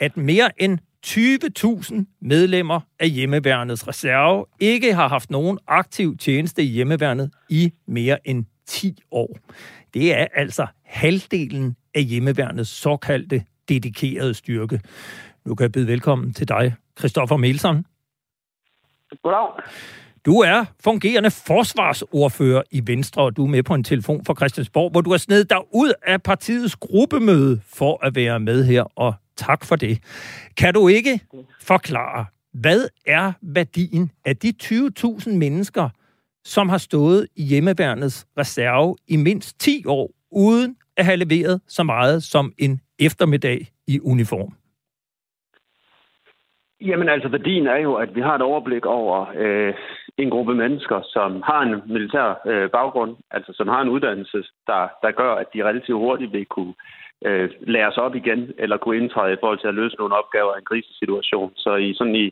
at 0.00 0.16
mere 0.16 0.62
end 0.62 0.78
20.000 1.06 2.18
medlemmer 2.20 2.80
af 2.98 3.10
hjemmeværnets 3.10 3.88
reserve 3.88 4.44
ikke 4.60 4.94
har 4.94 5.08
haft 5.08 5.30
nogen 5.30 5.58
aktiv 5.66 6.16
tjeneste 6.16 6.62
i 6.62 6.66
hjemmeværnet 6.66 7.30
i 7.48 7.72
mere 7.86 8.28
end 8.28 8.44
10 8.66 9.02
år. 9.10 9.38
Det 9.94 10.14
er 10.14 10.26
altså 10.34 10.66
halvdelen 10.84 11.76
af 11.94 12.02
hjemmeværnets 12.02 12.70
såkaldte 12.70 13.44
dedikerede 13.68 14.34
styrke. 14.34 14.80
Nu 15.44 15.54
kan 15.54 15.62
jeg 15.62 15.72
byde 15.72 15.86
velkommen 15.86 16.34
til 16.34 16.48
dig, 16.48 16.74
Christoffer 16.98 17.36
Melsen. 17.36 17.86
Goddag. 19.22 19.48
Du 20.26 20.40
er 20.40 20.64
fungerende 20.84 21.30
forsvarsordfører 21.30 22.62
i 22.70 22.82
Venstre, 22.86 23.22
og 23.22 23.36
du 23.36 23.44
er 23.44 23.48
med 23.48 23.62
på 23.62 23.74
en 23.74 23.84
telefon 23.84 24.24
fra 24.24 24.34
Christiansborg, 24.34 24.90
hvor 24.90 25.00
du 25.00 25.10
er 25.10 25.16
sned 25.16 25.44
dig 25.44 25.58
ud 25.74 25.92
af 26.06 26.22
partiets 26.22 26.76
gruppemøde 26.76 27.60
for 27.66 28.06
at 28.06 28.14
være 28.14 28.40
med 28.40 28.64
her, 28.64 28.82
og 28.82 29.14
tak 29.46 29.60
for 29.68 29.76
det. 29.76 29.94
Kan 30.60 30.74
du 30.74 30.88
ikke 30.88 31.14
forklare, 31.72 32.24
hvad 32.52 32.80
er 33.06 33.32
værdien 33.42 34.10
af 34.24 34.36
de 34.36 34.52
20.000 34.62 35.36
mennesker, 35.36 35.88
som 36.44 36.68
har 36.68 36.78
stået 36.78 37.26
i 37.36 37.42
hjemmeværnets 37.42 38.26
reserve 38.38 38.96
i 39.08 39.16
mindst 39.16 39.60
10 39.60 39.84
år, 39.86 40.10
uden 40.30 40.76
at 40.96 41.04
have 41.04 41.16
leveret 41.16 41.60
så 41.68 41.82
meget 41.82 42.22
som 42.22 42.52
en 42.58 42.80
eftermiddag 42.98 43.66
i 43.86 44.00
uniform? 44.00 44.52
Jamen 46.80 47.08
altså, 47.08 47.28
værdien 47.28 47.66
er 47.66 47.76
jo, 47.76 47.94
at 47.94 48.14
vi 48.14 48.20
har 48.20 48.34
et 48.34 48.42
overblik 48.42 48.86
over 48.86 49.26
øh, 49.36 49.74
en 50.18 50.30
gruppe 50.30 50.54
mennesker, 50.54 51.00
som 51.04 51.42
har 51.42 51.60
en 51.62 51.92
militær 51.92 52.40
øh, 52.46 52.70
baggrund, 52.70 53.16
altså 53.30 53.52
som 53.54 53.68
har 53.68 53.80
en 53.82 53.88
uddannelse, 53.88 54.38
der, 54.66 54.88
der 55.02 55.10
gør, 55.10 55.32
at 55.34 55.46
de 55.54 55.64
relativt 55.64 55.98
hurtigt 55.98 56.32
vil 56.32 56.46
kunne 56.46 56.74
øh, 57.26 57.50
lære 57.60 57.92
sig 57.92 58.02
op 58.02 58.14
igen, 58.14 58.52
eller 58.58 58.76
kunne 58.76 58.96
indtræde 58.96 59.32
i 59.32 59.40
forhold 59.40 59.58
til 59.60 59.68
at 59.68 59.74
løse 59.80 59.96
nogle 59.96 60.16
opgaver 60.20 60.54
i 60.54 60.58
en 60.58 60.70
krisesituation. 60.70 61.52
Så 61.56 61.76
i 61.76 61.94
sådan 61.94 62.14
i 62.14 62.26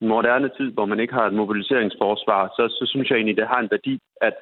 en 0.00 0.08
moderne 0.08 0.50
tid, 0.56 0.72
hvor 0.72 0.86
man 0.86 1.00
ikke 1.00 1.14
har 1.14 1.26
et 1.26 1.40
mobiliseringsforsvar, 1.42 2.42
så, 2.56 2.68
så 2.78 2.84
synes 2.90 3.10
jeg 3.10 3.16
egentlig, 3.16 3.36
det 3.36 3.48
har 3.48 3.60
en 3.60 3.70
værdi, 3.70 4.00
at 4.20 4.36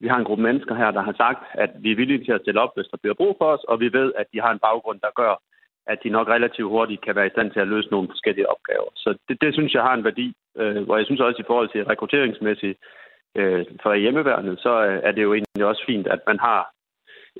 vi 0.00 0.08
har 0.08 0.18
en 0.18 0.24
gruppe 0.24 0.42
mennesker 0.42 0.74
her, 0.74 0.90
der 0.90 1.02
har 1.02 1.14
sagt, 1.16 1.42
at 1.54 1.70
vi 1.82 1.92
er 1.92 1.96
villige 1.96 2.24
til 2.24 2.32
at 2.32 2.40
stille 2.40 2.60
op, 2.60 2.72
hvis 2.76 2.90
der 2.92 2.98
bliver 3.02 3.14
brug 3.14 3.36
for 3.38 3.48
os, 3.54 3.64
og 3.64 3.80
vi 3.80 3.92
ved, 3.92 4.12
at 4.16 4.26
de 4.32 4.40
har 4.40 4.52
en 4.52 4.64
baggrund, 4.68 5.00
der 5.00 5.18
gør, 5.20 5.42
at 5.86 5.98
de 6.04 6.08
nok 6.08 6.28
relativt 6.28 6.68
hurtigt 6.68 7.04
kan 7.04 7.16
være 7.16 7.26
i 7.26 7.34
stand 7.34 7.50
til 7.50 7.60
at 7.60 7.68
løse 7.68 7.90
nogle 7.90 8.08
forskellige 8.08 8.50
opgaver. 8.50 8.90
Så 8.96 9.18
det, 9.28 9.40
det 9.40 9.54
synes 9.54 9.74
jeg 9.74 9.82
har 9.82 9.94
en 9.94 10.04
værdi, 10.04 10.34
øh, 10.58 10.82
hvor 10.84 10.96
jeg 10.96 11.06
synes 11.06 11.20
også 11.20 11.40
i 11.40 11.48
forhold 11.50 11.68
til 11.68 11.84
rekrutteringsmæssigt 11.84 12.78
øh, 13.36 13.64
for 13.82 13.94
hjemmeværnet, 13.94 14.58
så 14.60 14.72
øh, 14.86 15.00
er 15.02 15.12
det 15.12 15.22
jo 15.22 15.34
egentlig 15.34 15.64
også 15.64 15.82
fint, 15.86 16.06
at 16.06 16.20
man 16.26 16.38
har 16.38 16.70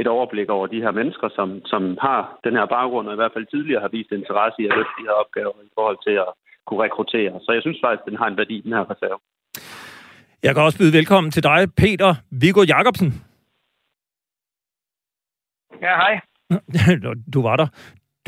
et 0.00 0.06
overblik 0.06 0.48
over 0.56 0.66
de 0.66 0.82
her 0.84 0.90
mennesker, 0.90 1.28
som, 1.38 1.48
som 1.72 1.82
har 2.06 2.20
den 2.44 2.54
her 2.58 2.66
baggrund, 2.66 3.06
og 3.08 3.14
i 3.14 3.20
hvert 3.20 3.34
fald 3.34 3.46
tidligere 3.46 3.80
har 3.80 3.92
vist 3.96 4.12
interesse 4.12 4.56
i 4.62 4.66
at 4.68 4.74
løse 4.76 4.94
de 4.98 5.06
her 5.08 5.16
opgaver 5.22 5.54
i 5.68 5.72
forhold 5.78 5.98
til 6.06 6.16
at 6.24 6.30
kunne 6.66 6.82
rekruttere. 6.86 7.32
Så 7.44 7.50
jeg 7.52 7.62
synes 7.62 7.78
faktisk, 7.84 8.02
at 8.04 8.10
den 8.10 8.18
har 8.20 8.28
en 8.28 8.36
værdi, 8.42 8.56
den 8.60 8.72
her 8.72 8.84
reserve. 8.92 9.18
Jeg 10.42 10.54
kan 10.54 10.62
også 10.62 10.78
byde 10.78 10.96
velkommen 10.98 11.30
til 11.30 11.42
dig, 11.42 11.60
Peter 11.76 12.10
Viggo 12.30 12.62
Jacobsen. 12.72 13.08
Ja, 15.82 15.94
hej. 16.02 16.20
Du 17.34 17.42
var 17.42 17.56
der. 17.56 17.66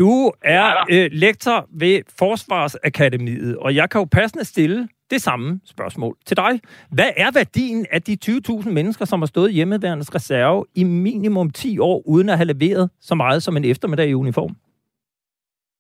Du 0.03 0.33
er 0.43 0.67
øh, 0.95 1.09
lektor 1.25 1.59
ved 1.83 1.97
Forsvarsakademiet, 2.19 3.57
og 3.65 3.75
jeg 3.75 3.91
kan 3.91 3.99
jo 4.01 4.07
passende 4.19 4.45
stille 4.45 4.89
det 5.11 5.21
samme 5.23 5.61
spørgsmål 5.75 6.17
til 6.27 6.37
dig. 6.37 6.53
Hvad 6.97 7.11
er 7.17 7.31
værdien 7.39 7.87
af 7.91 8.03
de 8.03 8.15
20.000 8.25 8.71
mennesker, 8.79 9.05
som 9.05 9.21
har 9.21 9.27
stået 9.27 9.53
hjemmeværendets 9.53 10.15
reserve 10.15 10.67
i 10.75 10.85
minimum 10.85 11.51
10 11.51 11.79
år, 11.79 12.03
uden 12.07 12.29
at 12.29 12.37
have 12.37 12.53
leveret 12.55 12.91
så 13.01 13.15
meget 13.15 13.43
som 13.43 13.57
en 13.57 13.65
eftermiddag 13.65 14.09
i 14.09 14.15
uniform? 14.15 14.55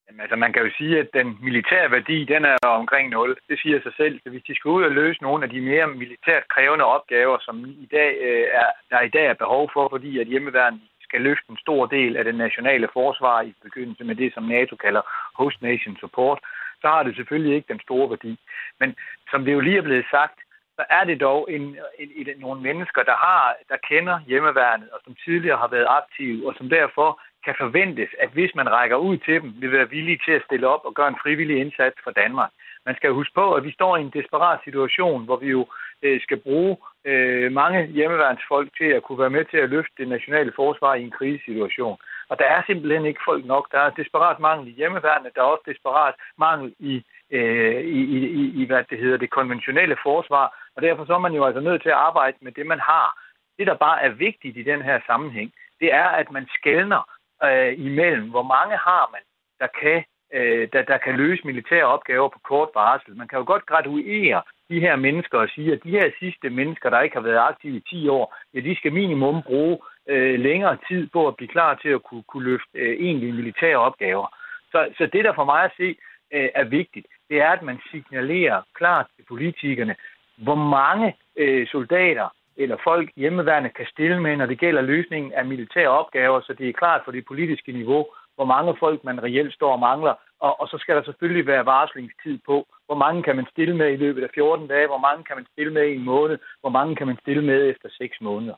Jamen, 0.06 0.20
altså, 0.20 0.36
man 0.36 0.52
kan 0.52 0.62
jo 0.62 0.70
sige, 0.78 0.98
at 0.98 1.08
den 1.18 1.28
militære 1.42 1.90
værdi, 1.90 2.24
den 2.24 2.44
er 2.44 2.56
omkring 2.80 3.08
0. 3.08 3.36
Det 3.48 3.58
siger 3.62 3.78
sig 3.82 3.92
selv. 3.96 4.20
Så 4.22 4.30
hvis 4.30 4.42
de 4.48 4.54
skal 4.56 4.68
ud 4.68 4.82
og 4.82 4.90
løse 4.90 5.22
nogle 5.22 5.44
af 5.44 5.50
de 5.50 5.60
mere 5.60 5.86
militært 6.02 6.44
krævende 6.54 6.84
opgaver, 6.84 7.38
som 7.40 7.56
i 7.84 7.88
dag, 7.96 8.10
øh, 8.26 8.46
er, 8.60 8.68
der 8.90 9.00
i 9.00 9.08
dag 9.16 9.26
er 9.26 9.42
behov 9.44 9.70
for, 9.74 9.88
fordi 9.94 10.18
at 10.20 10.26
hjemmeværende 10.26 10.80
skal 11.10 11.20
løfte 11.28 11.50
en 11.50 11.64
stor 11.64 11.82
del 11.96 12.12
af 12.16 12.24
det 12.24 12.34
nationale 12.34 12.88
forsvar 12.92 13.36
i 13.42 13.52
begyndelse 13.62 14.04
med 14.04 14.16
det, 14.22 14.34
som 14.34 14.44
NATO 14.56 14.74
kalder 14.76 15.02
host 15.40 15.62
nation 15.62 15.96
support, 15.96 16.38
så 16.80 16.86
har 16.94 17.02
det 17.02 17.16
selvfølgelig 17.16 17.54
ikke 17.56 17.72
den 17.72 17.80
store 17.86 18.10
værdi. 18.10 18.32
Men 18.80 18.88
som 19.30 19.44
det 19.44 19.52
jo 19.52 19.60
lige 19.60 19.78
er 19.78 19.88
blevet 19.88 20.06
sagt, 20.10 20.38
så 20.76 20.82
er 20.90 21.04
det 21.04 21.20
dog 21.20 21.40
en, 21.56 21.64
en, 22.02 22.08
en, 22.20 22.26
nogle 22.44 22.60
mennesker, 22.68 23.02
der 23.02 23.16
har, 23.26 23.56
der 23.68 23.76
kender 23.90 24.16
hjemmeværnet, 24.30 24.88
og 24.94 25.00
som 25.04 25.14
tidligere 25.24 25.58
har 25.58 25.68
været 25.68 25.88
aktive, 26.00 26.48
og 26.48 26.54
som 26.58 26.68
derfor 26.68 27.20
kan 27.44 27.54
forventes, 27.58 28.10
at 28.18 28.30
hvis 28.36 28.52
man 28.54 28.72
rækker 28.76 28.96
ud 28.96 29.16
til 29.16 29.42
dem, 29.42 29.54
vil 29.60 29.72
være 29.72 29.90
villige 29.90 30.20
til 30.24 30.32
at 30.32 30.42
stille 30.46 30.66
op 30.74 30.84
og 30.84 30.94
gøre 30.94 31.08
en 31.08 31.22
frivillig 31.22 31.56
indsats 31.60 31.96
for 32.04 32.10
Danmark. 32.10 32.50
Man 32.86 32.96
skal 32.96 33.10
huske 33.10 33.34
på, 33.34 33.54
at 33.54 33.64
vi 33.64 33.72
står 33.72 33.96
i 33.96 34.00
en 34.00 34.16
desperat 34.18 34.58
situation, 34.64 35.24
hvor 35.24 35.36
vi 35.36 35.48
jo 35.48 35.66
øh, 36.02 36.20
skal 36.20 36.40
bruge 36.40 36.76
øh, 37.04 37.52
mange 37.52 37.86
hjemmeværnsfolk 37.86 38.76
til 38.78 38.84
at 38.84 39.02
kunne 39.02 39.18
være 39.18 39.36
med 39.36 39.44
til 39.44 39.56
at 39.56 39.70
løfte 39.70 39.94
det 39.98 40.08
nationale 40.08 40.52
forsvar 40.56 40.94
i 40.94 41.02
en 41.02 41.10
krisesituation. 41.10 41.98
Og 42.30 42.38
der 42.38 42.44
er 42.44 42.62
simpelthen 42.66 43.04
ikke 43.04 43.20
folk 43.24 43.44
nok. 43.44 43.72
Der 43.72 43.78
er 43.78 43.90
desperat 43.90 44.38
mangel 44.40 44.68
i 44.68 44.76
hjemmeværnet, 44.80 45.34
der 45.34 45.40
er 45.40 45.52
også 45.54 45.64
desperat 45.66 46.14
mangel 46.38 46.74
i, 46.78 47.04
øh, 47.30 47.80
i, 47.80 48.00
i, 48.18 48.62
i 48.62 48.66
hvad 48.66 48.84
det 48.90 48.98
hedder, 48.98 49.16
det 49.16 49.30
konventionelle 49.30 49.96
forsvar, 50.02 50.46
og 50.76 50.82
derfor 50.82 51.04
så 51.04 51.14
er 51.14 51.18
man 51.26 51.32
jo 51.32 51.44
altså 51.44 51.60
nødt 51.60 51.82
til 51.82 51.88
at 51.88 52.02
arbejde 52.08 52.36
med 52.40 52.52
det, 52.52 52.66
man 52.66 52.80
har. 52.80 53.08
Det, 53.58 53.66
der 53.66 53.74
bare 53.74 54.02
er 54.02 54.08
vigtigt 54.08 54.56
i 54.56 54.62
den 54.62 54.82
her 54.82 55.00
sammenhæng, 55.06 55.52
det 55.80 55.94
er, 55.94 56.08
at 56.20 56.30
man 56.30 56.46
skældner 56.58 57.02
øh, 57.44 57.72
imellem, 57.78 58.30
hvor 58.30 58.42
mange 58.42 58.76
har 58.76 59.08
man, 59.12 59.24
der 59.60 59.68
kan, 59.80 60.04
øh, 60.34 60.68
der, 60.72 60.82
der 60.82 60.98
kan 60.98 61.16
løse 61.16 61.46
militære 61.46 61.84
opgaver 61.84 62.28
på 62.28 62.38
kort 62.44 62.68
varsel. 62.74 63.16
Man 63.16 63.28
kan 63.28 63.38
jo 63.38 63.44
godt 63.44 63.66
graduere 63.66 64.42
de 64.70 64.80
her 64.80 64.96
mennesker 64.96 65.38
og 65.38 65.48
sige, 65.54 65.72
at 65.72 65.84
de 65.84 65.90
her 65.90 66.10
sidste 66.18 66.50
mennesker, 66.50 66.90
der 66.90 67.00
ikke 67.00 67.16
har 67.16 67.22
været 67.22 67.46
aktive 67.50 67.76
i 67.76 67.84
10 67.90 68.08
år, 68.08 68.36
ja, 68.54 68.60
de 68.60 68.76
skal 68.76 68.92
minimum 68.92 69.42
bruge 69.42 69.78
øh, 70.08 70.40
længere 70.40 70.76
tid 70.88 71.08
på 71.12 71.28
at 71.28 71.36
blive 71.36 71.48
klar 71.48 71.74
til 71.74 71.88
at 71.88 72.02
kunne, 72.02 72.22
kunne 72.22 72.44
løfte 72.44 72.78
øh, 72.78 72.96
egentlige 73.06 73.32
militære 73.32 73.76
opgaver. 73.76 74.26
Så, 74.72 74.88
så 74.98 75.06
det, 75.12 75.24
der 75.24 75.34
for 75.34 75.44
mig 75.44 75.64
at 75.64 75.72
se 75.76 75.88
øh, 76.32 76.48
er 76.54 76.64
vigtigt, 76.64 77.06
det 77.28 77.40
er, 77.40 77.50
at 77.50 77.62
man 77.62 77.80
signalerer 77.90 78.62
klart 78.74 79.06
til 79.16 79.24
politikerne, 79.28 79.96
hvor 80.36 80.54
mange 80.54 81.16
øh, 81.36 81.66
soldater 81.66 82.28
eller 82.56 82.76
folk 82.84 83.10
hjemmeværende 83.16 83.70
kan 83.70 83.86
stille 83.86 84.20
med, 84.20 84.36
når 84.36 84.46
det 84.46 84.58
gælder 84.58 84.82
løsningen 84.82 85.32
af 85.32 85.44
militære 85.44 85.88
opgaver, 85.88 86.40
så 86.40 86.52
det 86.58 86.68
er 86.68 86.72
klart 86.72 87.00
for 87.04 87.12
det 87.12 87.24
politiske 87.24 87.72
niveau, 87.72 88.06
hvor 88.36 88.44
mange 88.54 88.72
folk 88.80 89.04
man 89.04 89.22
reelt 89.22 89.54
står 89.54 89.72
og 89.72 89.80
mangler. 89.88 90.14
Og, 90.46 90.60
og 90.60 90.66
så 90.68 90.76
skal 90.80 90.96
der 90.96 91.04
selvfølgelig 91.04 91.46
være 91.46 91.66
varslingstid 91.66 92.38
på, 92.46 92.56
hvor 92.86 92.98
mange 93.04 93.22
kan 93.22 93.36
man 93.36 93.46
stille 93.52 93.76
med 93.76 93.92
i 93.92 93.96
løbet 94.04 94.22
af 94.22 94.30
14 94.34 94.68
dage, 94.68 94.86
hvor 94.86 95.02
mange 95.06 95.24
kan 95.24 95.36
man 95.36 95.46
stille 95.52 95.72
med 95.72 95.86
i 95.88 95.94
en 95.94 96.04
måned, 96.04 96.38
hvor 96.60 96.70
mange 96.70 96.96
kan 96.96 97.06
man 97.06 97.18
stille 97.22 97.44
med 97.44 97.70
efter 97.70 97.88
6 97.98 98.16
måneder. 98.20 98.56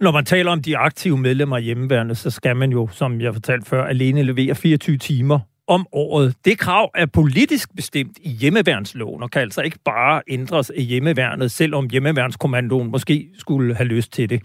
Når 0.00 0.12
man 0.12 0.24
taler 0.24 0.52
om 0.52 0.62
de 0.62 0.78
aktive 0.78 1.18
medlemmer 1.18 1.56
af 1.56 1.62
hjemmeværende, 1.62 2.14
så 2.14 2.30
skal 2.30 2.56
man 2.56 2.70
jo, 2.70 2.88
som 2.88 3.20
jeg 3.20 3.32
fortalte 3.32 3.70
før, 3.70 3.84
alene 3.84 4.22
levere 4.22 4.54
24 4.54 4.96
timer 4.96 5.38
om 5.66 5.86
året. 5.92 6.36
Det 6.44 6.58
krav 6.58 6.90
er 6.94 7.06
politisk 7.06 7.76
bestemt 7.76 8.18
i 8.18 8.30
hjemmeværnsloven, 8.30 9.22
og 9.22 9.30
kan 9.30 9.42
altså 9.42 9.62
ikke 9.62 9.78
bare 9.84 10.22
ændres 10.28 10.70
af 10.70 10.82
hjemmeværnet, 10.82 11.50
selvom 11.50 11.88
hjemmeværnskommandoen 11.90 12.90
måske 12.90 13.28
skulle 13.38 13.74
have 13.74 13.86
lyst 13.86 14.12
til 14.12 14.30
det. 14.30 14.42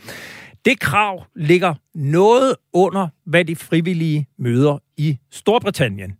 Det 0.67 0.79
krav 0.79 1.23
ligger 1.35 1.73
noget 1.95 2.55
under, 2.73 3.07
hvad 3.25 3.45
de 3.45 3.55
frivillige 3.55 4.27
møder 4.37 4.77
i 4.97 5.17
Storbritannien. 5.31 6.13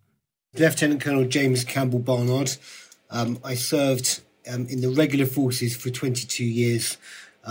Lieutenant 0.57 1.03
Colonel 1.03 1.35
James 1.35 1.59
Campbell 1.59 2.03
Barnard. 2.03 2.47
Um, 3.21 3.37
I 3.51 3.55
served 3.55 4.23
um, 4.55 4.67
in 4.69 4.81
the 4.81 5.01
regular 5.01 5.27
forces 5.33 5.77
for 5.77 5.89
22 5.89 6.45
years 6.45 6.99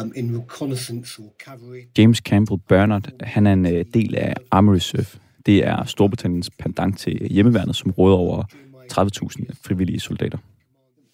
um, 0.00 0.12
in 0.16 0.38
reconnaissance 0.38 1.22
or 1.22 1.32
cavalry. 1.44 1.82
James 1.98 2.18
Campbell 2.18 2.58
Bernard, 2.68 3.22
han 3.22 3.46
er 3.46 3.52
en 3.52 3.66
uh, 3.66 3.72
del 3.94 4.14
af 4.14 4.34
Army 4.50 4.74
Reserve. 4.74 5.20
Det 5.46 5.66
er 5.66 5.84
Storbritanniens 5.84 6.50
pendant 6.58 6.98
til 6.98 7.28
hjemmeværnet, 7.30 7.76
som 7.76 7.90
råder 7.90 8.16
over 8.16 8.42
30.000 8.92 9.44
frivillige 9.62 10.00
soldater. 10.00 10.38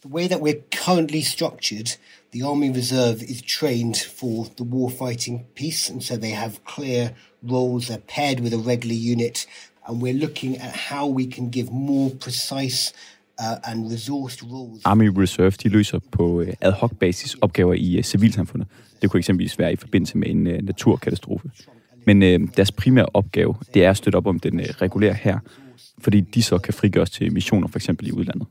The 0.05 0.15
way 0.15 0.29
that 0.29 0.41
we're 0.41 0.85
currently 0.85 1.21
structured, 1.21 1.99
the 2.33 2.43
Army 2.43 2.71
Reserve 2.71 3.23
is 3.23 3.43
trained 3.43 3.97
for 3.97 4.47
the 4.57 4.65
warfighting 4.65 5.45
piece, 5.55 5.91
and 5.93 6.03
so 6.03 6.17
they 6.17 6.31
have 6.31 6.55
clear 6.65 7.11
roles. 7.43 7.89
They're 7.89 8.09
paired 8.17 8.41
with 8.41 8.55
a 8.55 8.63
regular 8.71 8.95
unit, 8.95 9.47
and 9.87 10.03
we're 10.03 10.19
looking 10.27 10.57
at 10.57 10.75
how 10.91 11.07
we 11.07 11.27
can 11.27 11.51
give 11.51 11.71
more 11.71 12.11
precise 12.11 12.93
uh, 13.39 13.57
and 13.65 13.91
resourced 13.91 14.43
roles. 14.43 14.81
Army 14.85 15.09
Reserve 15.09 15.51
de 15.63 15.69
løser 15.69 15.99
på 16.13 16.41
øh, 16.41 16.55
ad 16.61 16.73
hoc 16.73 16.93
basis 17.01 17.35
opgaver 17.35 17.75
i 17.75 17.99
uh, 17.99 18.05
civilsamfundet. 18.05 18.69
Det 19.03 19.11
kunne 19.11 19.19
eksempelvis 19.19 19.59
være 19.59 19.73
i 19.73 19.77
forbindelse 19.77 20.19
med 20.19 20.29
en 20.29 20.47
uh, 20.47 20.53
naturkatastrofe. 20.53 21.51
Men 22.07 22.23
øh, 22.23 22.41
deres 22.57 22.73
primære 22.73 23.07
opgave, 23.15 23.55
det 23.75 23.85
er 23.85 23.91
at 23.91 23.97
støtte 23.97 24.17
op 24.17 24.27
om 24.27 24.39
den 24.39 24.61
øh, 24.61 24.67
regulære 24.67 25.15
her, 25.15 25.39
fordi 25.99 26.21
de 26.21 26.43
så 26.43 26.59
kan 26.59 26.75
frigøres 26.75 27.11
til 27.11 27.33
missioner, 27.33 27.69
for 27.69 27.79
eksempel 27.79 28.09
i 28.09 28.13
udlandet. 28.13 28.47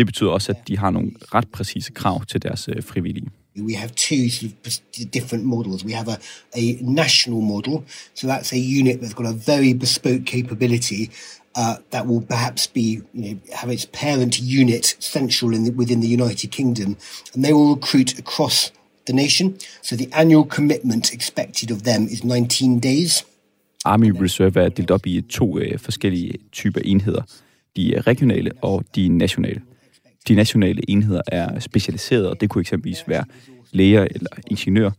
Det 0.00 0.06
betyder 0.06 0.30
også, 0.30 0.52
at 0.52 0.68
de 0.68 0.78
har 0.78 0.90
nogle 0.90 1.10
ret 1.34 1.48
præcise 1.48 1.92
krav 1.92 2.24
til 2.24 2.42
deres 2.42 2.68
øh, 2.68 2.82
frivillige. 2.82 3.28
We 3.58 3.76
have 3.76 3.90
two 3.96 4.28
sort 4.30 4.52
of 5.04 5.10
different 5.14 5.44
models. 5.44 5.84
We 5.84 5.94
have 5.94 6.08
a, 6.12 6.16
a 6.54 6.76
national 6.80 7.42
model, 7.42 7.74
so 8.14 8.28
that's 8.28 8.52
a 8.52 8.80
unit 8.80 8.96
that's 9.00 9.14
got 9.14 9.26
a 9.26 9.36
very 9.52 9.72
bespoke 9.84 10.22
capability 10.26 11.02
uh, 11.60 11.74
that 11.92 12.06
will 12.06 12.22
perhaps 12.34 12.66
be, 12.66 12.88
you 13.14 13.22
know, 13.24 13.34
have 13.60 13.72
its 13.74 13.86
parent 14.02 14.34
unit 14.62 14.96
central 15.00 15.54
in 15.56 15.64
the, 15.64 15.72
within 15.82 16.00
the 16.00 16.12
United 16.20 16.48
Kingdom, 16.50 16.96
and 17.34 17.44
they 17.44 17.52
will 17.52 17.74
recruit 17.76 18.18
across 18.18 18.56
the 19.06 19.12
nation. 19.12 19.46
So 19.82 19.96
the 19.96 20.08
annual 20.12 20.44
commitment 20.56 21.12
expected 21.12 21.70
of 21.70 21.82
them 21.82 22.02
is 22.10 22.24
19 22.24 22.80
days. 22.80 23.24
Army 23.84 24.10
Reserve 24.22 24.60
er 24.60 24.68
delt 24.68 24.90
op 24.90 25.06
i 25.06 25.20
to 25.20 25.58
øh, 25.58 25.78
forskellige 25.78 26.32
typer 26.52 26.80
enheder. 26.84 27.22
De 27.76 28.00
regionale 28.06 28.52
og 28.62 28.84
de 28.96 29.08
nationale. 29.08 29.60
De 30.28 30.34
nationale 30.34 30.90
enheder 30.90 31.22
er 31.26 31.60
specialiserede, 31.60 32.30
og 32.30 32.40
det 32.40 32.50
kunne 32.50 32.60
eksempelvis 32.60 33.04
være 33.06 33.24
læger 33.72 34.06
eller 34.10 34.30
ingeniører, 34.46 34.90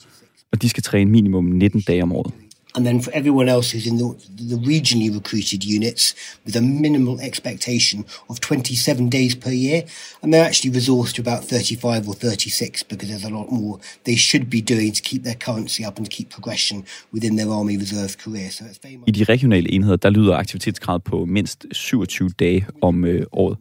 og 0.51 0.61
de 0.61 0.69
skal 0.69 0.83
træne 0.83 1.11
minimum 1.11 1.43
19 1.45 1.81
dage 1.81 2.03
om 2.03 2.11
året. 2.11 2.33
And 2.73 2.85
then 2.85 3.01
for 3.01 3.11
everyone 3.13 3.49
else 3.49 3.73
who's 3.73 3.85
in 3.85 3.97
the, 3.97 4.15
the 4.37 4.55
regionally 4.55 5.09
recruited 5.09 5.65
units 5.65 6.15
with 6.45 6.55
a 6.55 6.61
minimal 6.61 7.19
expectation 7.19 8.05
of 8.29 8.39
27 8.39 9.09
days 9.09 9.35
per 9.35 9.51
year. 9.51 9.83
And 10.21 10.33
they're 10.33 10.45
actually 10.45 10.71
resourced 10.71 11.15
to 11.15 11.21
about 11.21 11.43
35 11.43 12.07
or 12.07 12.13
36 12.13 12.83
because 12.83 13.09
there's 13.09 13.25
a 13.25 13.29
lot 13.29 13.51
more 13.51 13.79
they 14.05 14.15
should 14.15 14.49
be 14.49 14.61
doing 14.61 14.95
to 14.95 15.01
keep 15.01 15.23
their 15.23 15.35
currency 15.35 15.83
up 15.85 15.97
and 15.97 16.05
to 16.05 16.15
keep 16.15 16.29
progression 16.29 16.85
within 17.13 17.35
their 17.35 17.49
Army 17.49 17.77
Reserve 17.77 18.17
career. 18.17 18.49
So 18.49 18.65
it's 18.65 18.79
very 18.81 18.95
much... 18.95 19.07
I 19.07 19.11
de 19.11 19.23
regionale 19.23 19.73
enheder, 19.73 19.95
der 19.95 20.09
lyder 20.09 20.35
aktivitetskravet 20.35 21.03
på 21.03 21.25
mindst 21.25 21.65
27 21.71 22.29
dage 22.39 22.65
om 22.81 23.05
øh, 23.05 23.25
året. 23.31 23.57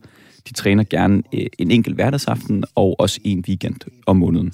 De 0.49 0.55
træner 0.55 0.85
gerne 0.85 1.23
øh, 1.35 1.47
en 1.59 1.71
enkelt 1.71 1.95
hverdagsaften 1.95 2.65
og 2.75 3.01
også 3.01 3.21
en 3.25 3.45
weekend 3.49 3.77
om 4.07 4.17
måneden. 4.17 4.53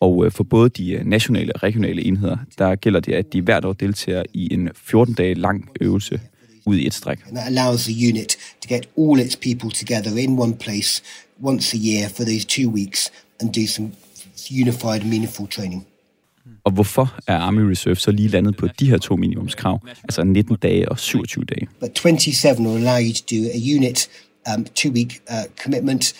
Og 0.00 0.24
øh, 0.24 0.32
for 0.32 0.44
både 0.44 0.68
de 0.68 0.92
øh, 0.92 1.04
nationale 1.04 1.52
og 1.56 1.62
regionale 1.62 2.02
enheder, 2.02 2.36
der 2.58 2.74
gælder 2.74 3.00
det, 3.00 3.12
at 3.12 3.32
de 3.32 3.40
hvert 3.40 3.64
år 3.64 3.72
deltager 3.72 4.22
i 4.34 4.54
en 4.54 4.68
14-dage 4.68 5.34
lang 5.34 5.68
øvelse 5.80 6.20
ud 6.66 6.76
i 6.76 6.86
et 6.86 6.94
stræk. 6.94 7.18
And 7.26 7.36
that 7.36 7.46
allows 7.46 7.84
the 7.84 8.08
unit 8.08 8.36
to 8.62 8.74
get 8.74 8.88
all 8.98 9.20
its 9.20 9.36
people 9.36 9.70
together 9.70 10.16
in 10.18 10.38
one 10.38 10.54
place 10.54 11.02
once 11.42 11.76
a 11.76 11.80
year 11.80 12.08
for 12.08 12.24
those 12.24 12.46
two 12.46 12.70
weeks 12.70 13.12
and 13.40 13.52
do 13.52 13.66
some 13.66 13.90
unified, 14.50 15.04
meaningful 15.04 15.48
training. 15.48 15.86
Og 16.64 16.72
hvorfor 16.72 17.18
er 17.26 17.36
Army 17.36 17.60
Reserve 17.60 17.96
så 17.96 18.10
lige 18.10 18.28
landet 18.28 18.56
på 18.56 18.68
de 18.80 18.90
her 18.90 18.98
to 18.98 19.16
minimumskrav, 19.16 19.86
altså 20.02 20.24
19 20.24 20.56
dage 20.56 20.88
og 20.88 20.98
27 20.98 21.44
dage? 21.44 21.68
But 21.80 21.98
27 21.98 22.58
will 22.58 22.86
allow 22.86 22.98
you 23.06 23.12
to 23.14 23.36
do 23.36 23.40
a 23.54 23.76
unit, 23.76 24.08
um, 24.46 24.64
two-week 24.74 25.22
uh, 25.28 25.44
commitment, 25.62 26.12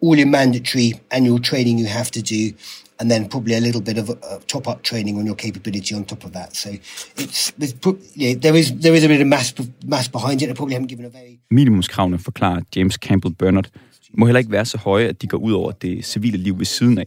all 0.00 0.16
your 0.16 0.28
mandatory 0.28 1.00
annual 1.10 1.38
training 1.38 1.78
you 1.78 1.86
have 1.86 2.10
to 2.10 2.22
do, 2.22 2.52
and 3.00 3.10
then 3.10 3.28
probably 3.28 3.54
a 3.54 3.60
little 3.60 3.80
bit 3.80 3.98
of 3.98 4.10
uh, 4.10 4.14
top-up 4.46 4.82
training 4.82 5.18
on 5.18 5.26
your 5.26 5.36
capability 5.36 5.94
on 5.94 6.04
top 6.04 6.24
of 6.24 6.32
that. 6.32 6.56
So 6.56 6.70
it's 7.16 7.52
there's, 7.58 7.74
yeah, 8.16 8.34
there 8.34 8.56
is 8.56 8.72
there 8.84 8.94
is 8.94 9.04
a 9.04 9.08
bit 9.08 9.20
of 9.20 9.26
mass 9.26 9.54
mass 9.86 10.08
behind 10.08 10.42
it. 10.42 10.50
I 10.50 10.52
probably 10.52 10.74
haven't 10.74 10.88
given 10.88 11.04
a 11.04 11.10
very 11.10 11.38
Minimumskravene 11.50 12.18
forklarer 12.18 12.62
James 12.76 12.96
Campbell 12.96 13.34
Bernard 13.34 13.68
må 14.14 14.26
heller 14.26 14.38
ikke 14.38 14.52
være 14.52 14.64
så 14.64 14.78
høje, 14.78 15.08
at 15.08 15.22
de 15.22 15.26
går 15.26 15.38
ud 15.38 15.52
over 15.52 15.72
det 15.72 16.04
civile 16.04 16.38
liv 16.38 16.58
ved 16.58 16.66
siden 16.66 16.98
af. 16.98 17.04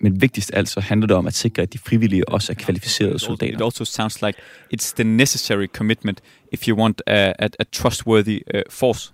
Men 0.00 0.20
vigtigst 0.20 0.50
altså 0.54 0.80
handler 0.80 1.06
det 1.06 1.16
om 1.16 1.26
at 1.26 1.34
sikre, 1.34 1.62
at 1.62 1.72
de 1.72 1.78
frivillige 1.78 2.28
også 2.28 2.52
er 2.52 2.54
kvalificerede 2.54 3.18
soldater. 3.18 3.54
It 3.54 3.62
also 3.62 3.84
sounds 3.84 4.22
like 4.22 4.38
it's 4.74 4.94
the 4.94 5.04
necessary 5.04 5.66
commitment 5.66 6.20
if 6.52 6.68
you 6.68 6.78
want 6.78 7.02
a, 7.06 7.32
a, 7.38 7.48
a 7.58 7.64
trustworthy 7.72 8.40
uh, 8.54 8.60
force. 8.70 9.12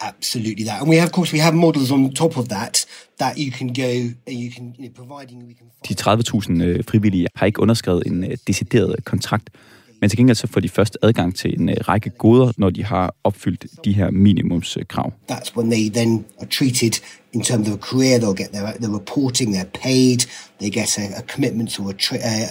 Absolutely 0.00 0.64
that. 0.64 0.80
And 0.80 0.88
we 0.88 0.96
have, 0.96 1.08
of 1.08 1.12
course, 1.12 1.32
we 1.32 1.38
have 1.38 1.54
models 1.54 1.90
on 1.90 2.12
top 2.14 2.36
of 2.36 2.48
that, 2.48 2.86
that 3.18 3.36
you 3.38 3.50
can 3.50 3.68
go, 3.72 3.90
you 4.42 4.50
can, 4.56 4.74
you 4.78 4.84
know, 4.84 4.92
providing 4.94 5.46
we 5.46 5.54
can... 5.54 5.66
De 5.88 5.94
30.000 5.94 6.62
øh, 6.62 6.84
frivillige 6.88 7.26
har 7.34 7.46
ikke 7.46 7.60
underskrevet 7.60 8.02
en 8.06 8.24
uh, 8.24 8.30
decideret 8.46 9.04
kontrakt, 9.04 9.50
men 10.00 10.10
til 10.10 10.16
gengæld 10.16 10.36
så 10.36 10.46
får 10.46 10.60
de 10.60 10.68
først 10.68 10.98
adgang 11.02 11.34
til 11.34 11.60
en 11.60 11.88
række 11.88 12.10
goder, 12.10 12.52
når 12.56 12.70
de 12.70 12.84
har 12.84 13.14
opfyldt 13.24 13.66
de 13.84 13.92
her 13.92 14.10
minimumskrav. 14.10 15.12
That's 15.30 15.56
when 15.56 15.70
they 15.70 15.88
then 15.88 16.24
are 16.40 16.46
treated 16.46 16.92
in 17.32 17.42
terms 17.42 17.68
of 17.68 17.74
a 17.74 17.78
career. 17.78 18.18
They'll 18.18 18.42
get 18.42 18.52
their, 18.52 18.72
their 18.72 18.94
reporting, 19.00 19.54
they're 19.54 19.80
paid, 19.82 20.18
they 20.60 20.70
get 20.70 20.98
a, 20.98 21.02
a 21.18 21.22
commitment 21.22 21.70
to 21.70 21.90
a 21.90 21.94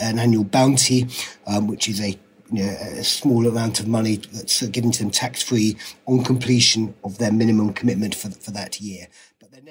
an 0.10 0.20
annual 0.20 0.46
bounty, 0.46 1.00
um, 1.48 1.68
which 1.70 1.88
is 1.90 2.02
a 2.02 2.18
you 2.52 2.58
know, 2.58 3.00
a 3.00 3.04
small 3.04 3.48
amount 3.48 3.80
of 3.80 3.88
money 3.88 4.16
that's 4.18 4.72
given 4.72 4.92
to 4.92 5.00
them 5.00 5.12
tax-free 5.12 5.76
on 6.06 6.26
completion 6.26 6.94
of 7.04 7.12
their 7.14 7.32
minimum 7.32 7.74
commitment 7.74 8.16
for, 8.16 8.30
for 8.46 8.52
that 8.52 8.76
year. 8.82 9.06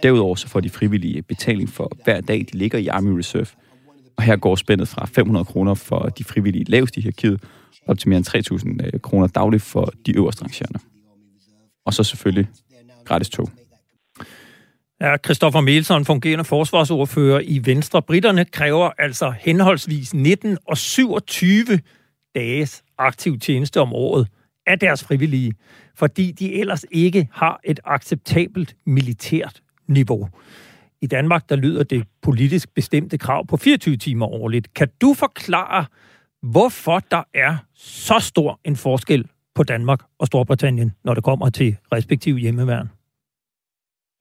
Derudover 0.02 0.34
så 0.34 0.48
får 0.48 0.60
de 0.60 0.70
frivillige 0.70 1.22
betaling 1.22 1.68
for 1.68 1.92
hver 2.04 2.20
dag, 2.20 2.46
de 2.52 2.58
ligger 2.58 2.78
i 2.78 2.86
Army 2.86 3.18
Reserve. 3.18 3.46
Og 4.16 4.22
her 4.22 4.36
går 4.36 4.56
spændet 4.56 4.88
fra 4.88 5.06
500 5.06 5.44
kroner 5.44 5.74
for 5.74 5.98
de 5.98 6.24
frivillige 6.24 6.64
lavest 6.64 6.96
i 6.96 7.00
hierarkiet, 7.00 7.42
op 7.86 7.98
til 7.98 8.08
mere 8.08 8.18
end 8.18 8.92
3.000 8.92 8.98
kroner 8.98 9.26
dagligt 9.26 9.62
for 9.62 9.92
de 10.06 10.16
øverste 10.16 10.42
rangerende. 10.42 10.78
Og 11.86 11.94
så 11.94 12.04
selvfølgelig 12.04 12.48
gratis 13.04 13.28
tog. 13.28 13.50
Ja, 15.00 15.16
Christoffer 15.24 15.60
Melson, 15.60 16.04
fungerende 16.04 16.44
forsvarsordfører 16.44 17.40
i 17.44 17.60
Venstre. 17.64 18.02
Britterne 18.02 18.44
kræver 18.44 18.90
altså 18.98 19.32
henholdsvis 19.40 20.14
19 20.14 20.58
og 20.68 20.78
27 20.78 21.64
dages 22.36 22.84
aktiv 22.98 23.38
tjeneste 23.38 23.80
om 23.80 23.92
året 23.92 24.28
af 24.66 24.78
deres 24.78 25.04
frivillige, 25.04 25.52
fordi 25.94 26.32
de 26.32 26.54
ellers 26.60 26.84
ikke 26.90 27.28
har 27.32 27.60
et 27.64 27.80
acceptabelt 27.84 28.76
militært 28.86 29.62
niveau. 29.86 30.28
I 31.02 31.06
Danmark, 31.06 31.48
der 31.48 31.56
lyder 31.56 31.84
det 31.84 32.04
politisk 32.22 32.74
bestemte 32.74 33.18
krav 33.18 33.46
på 33.46 33.56
24 33.56 33.96
timer 33.96 34.26
årligt. 34.26 34.74
Kan 34.74 34.88
du 35.00 35.14
forklare, 35.14 35.84
hvorfor 36.42 36.98
der 37.10 37.22
er 37.34 37.56
så 37.74 38.18
stor 38.20 38.60
en 38.64 38.76
forskel 38.76 39.28
på 39.54 39.62
Danmark 39.62 40.00
og 40.18 40.26
Storbritannien, 40.26 40.92
når 41.04 41.14
det 41.14 41.24
kommer 41.24 41.50
til 41.50 41.76
respektive 41.92 42.38
hjemmeværn? 42.38 42.88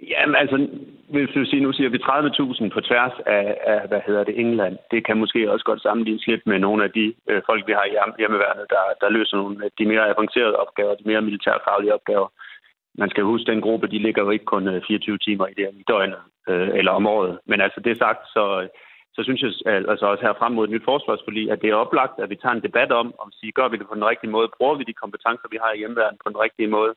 Jamen 0.09 0.35
altså, 0.35 0.69
hvis 1.13 1.29
du 1.35 1.45
siger, 1.45 1.61
nu 1.63 1.73
siger 1.73 1.89
vi 1.89 1.97
30.000 1.97 2.69
på 2.75 2.81
tværs 2.81 3.15
af, 3.25 3.57
af, 3.73 3.87
hvad 3.87 4.01
hedder 4.07 4.23
det, 4.23 4.39
England. 4.39 4.77
Det 4.91 5.05
kan 5.05 5.17
måske 5.17 5.51
også 5.51 5.65
godt 5.65 5.81
sammenlignes 5.81 6.27
lidt 6.27 6.47
med 6.47 6.59
nogle 6.59 6.83
af 6.83 6.91
de 6.91 7.13
øh, 7.29 7.41
folk, 7.45 7.67
vi 7.67 7.73
har 7.73 7.85
i 7.85 7.95
hjemmeværnet, 8.19 8.65
der, 8.69 8.83
der 9.01 9.09
løser 9.09 9.37
nogle 9.37 9.65
af 9.65 9.71
de 9.79 9.85
mere 9.85 10.09
avancerede 10.13 10.59
opgaver, 10.63 10.95
de 10.95 11.09
mere 11.11 11.21
militærfaglige 11.21 11.93
opgaver. 11.93 12.27
Man 12.97 13.09
skal 13.09 13.23
huske, 13.23 13.51
den 13.51 13.61
gruppe, 13.61 13.87
de 13.87 13.99
ligger 13.99 14.21
jo 14.23 14.29
ikke 14.29 14.45
kun 14.45 14.67
øh, 14.67 14.81
24 14.87 15.17
timer 15.17 15.47
i 15.47 15.53
det 15.53 15.69
i 15.73 15.83
døgnet 15.87 16.21
øh, 16.49 16.69
eller 16.79 16.91
om 16.91 17.07
året. 17.07 17.39
Men 17.45 17.61
altså, 17.61 17.79
det 17.79 17.97
sagt, 17.97 18.21
så, 18.35 18.67
så 19.15 19.23
synes 19.23 19.41
jeg 19.41 19.51
altså 19.91 20.05
også 20.05 20.23
her 20.23 20.33
frem 20.39 20.51
mod 20.51 20.65
et 20.65 20.73
nyt 20.73 20.89
forsvarsforlig, 20.91 21.51
at 21.51 21.61
det 21.61 21.69
er 21.69 21.83
oplagt, 21.83 22.19
at 22.19 22.29
vi 22.29 22.35
tager 22.35 22.55
en 22.55 22.67
debat 22.67 22.91
om, 22.91 23.07
om 23.23 23.31
sige, 23.31 23.51
gør 23.51 23.67
vi 23.67 23.77
det 23.77 23.87
på 23.87 23.95
den 23.95 24.05
rigtige 24.05 24.29
måde? 24.35 24.49
Bruger 24.57 24.75
vi 24.75 24.83
de 24.83 25.01
kompetencer, 25.03 25.47
vi 25.51 25.57
har 25.63 25.71
i 25.73 25.77
hjemmeværnet 25.77 26.19
på 26.23 26.29
den 26.29 26.39
rigtige 26.45 26.67
måde? 26.77 26.93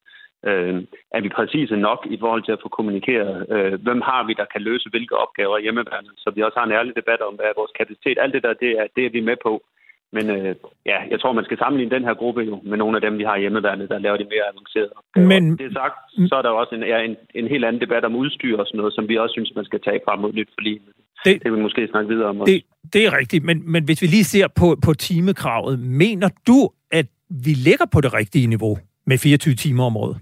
Øh, 0.46 0.74
er 1.16 1.20
vi 1.20 1.29
præcise 1.29 1.77
nok 1.77 2.01
i 2.11 2.18
forhold 2.20 2.42
til 2.44 2.53
at 2.53 2.62
få 2.62 2.68
kommunikeret, 2.68 3.46
øh, 3.55 3.74
hvem 3.83 4.01
har 4.01 4.22
vi, 4.27 4.33
der 4.40 4.46
kan 4.53 4.62
løse 4.62 4.90
hvilke 4.90 5.16
opgaver 5.16 5.59
i 5.59 5.62
hjemmeværnet, 5.62 6.12
så 6.16 6.31
vi 6.35 6.42
også 6.42 6.59
har 6.59 6.66
en 6.66 6.79
ærlig 6.79 6.96
debat 6.96 7.20
om, 7.20 7.35
hvad 7.35 7.46
er 7.46 7.61
vores 7.61 7.72
kapacitet. 7.79 8.18
Alt 8.18 8.35
det 8.35 8.42
der, 8.42 8.55
det 8.64 8.70
er, 8.81 8.87
det 8.96 9.07
er 9.07 9.11
vi 9.11 9.20
med 9.20 9.37
på. 9.42 9.62
Men 10.16 10.31
øh, 10.37 10.55
ja, 10.87 10.98
jeg 11.11 11.20
tror, 11.20 11.33
man 11.33 11.44
skal 11.44 11.59
sammenligne 11.59 11.94
den 11.96 12.05
her 12.05 12.14
gruppe 12.14 12.40
jo 12.40 12.61
med 12.70 12.77
nogle 12.79 12.96
af 12.96 13.03
dem, 13.07 13.18
vi 13.18 13.24
har 13.24 13.37
i 13.37 13.40
hjemmeværnet, 13.40 13.88
der 13.88 13.98
laver 13.98 14.16
de 14.16 14.31
mere 14.33 14.48
avancerede 14.53 14.92
opgaver. 14.98 15.29
Men... 15.33 15.59
Det 15.59 15.72
sagt, 15.72 15.98
så 16.29 16.35
er 16.35 16.42
der 16.42 16.51
også 16.51 16.74
en, 16.74 16.83
ja, 16.83 16.98
en, 17.09 17.16
en 17.35 17.48
helt 17.48 17.64
anden 17.64 17.81
debat 17.81 18.05
om 18.05 18.14
udstyr 18.16 18.59
og 18.59 18.66
sådan 18.66 18.79
noget, 18.79 18.94
som 18.94 19.09
vi 19.09 19.18
også 19.18 19.33
synes, 19.33 19.53
man 19.55 19.64
skal 19.64 19.81
tage 19.81 20.01
frem 20.07 20.18
mod 20.20 20.33
nyt 20.33 20.51
forlig. 20.59 20.81
Det, 21.24 21.42
det 21.42 21.53
vil 21.53 21.59
vi 21.59 21.62
måske 21.62 21.88
snakke 21.90 22.09
videre 22.09 22.29
om 22.29 22.40
også. 22.40 22.53
Det, 22.53 22.92
det 22.92 23.07
er 23.07 23.18
rigtigt, 23.18 23.44
men, 23.44 23.72
men 23.72 23.85
hvis 23.85 24.03
vi 24.03 24.07
lige 24.07 24.24
ser 24.24 24.48
på, 24.61 24.77
på 24.87 24.94
timekravet, 24.94 25.81
mener 25.81 26.29
du, 26.46 26.70
at 26.90 27.07
vi 27.31 27.53
ligger 27.68 27.87
på 27.92 28.01
det 28.01 28.14
rigtige 28.14 28.46
niveau 28.46 28.79
med 29.07 29.18
24 29.18 29.55
timer 29.55 29.85
om 29.85 29.96
året? 29.96 30.16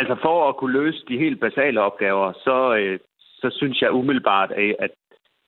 Altså 0.00 0.16
for 0.22 0.48
at 0.48 0.56
kunne 0.56 0.72
løse 0.72 1.04
de 1.08 1.18
helt 1.18 1.40
basale 1.40 1.80
opgaver, 1.80 2.32
så, 2.32 2.76
øh, 2.76 2.98
så 3.40 3.48
synes 3.58 3.82
jeg 3.82 3.92
umiddelbart, 3.92 4.50
at, 4.78 4.90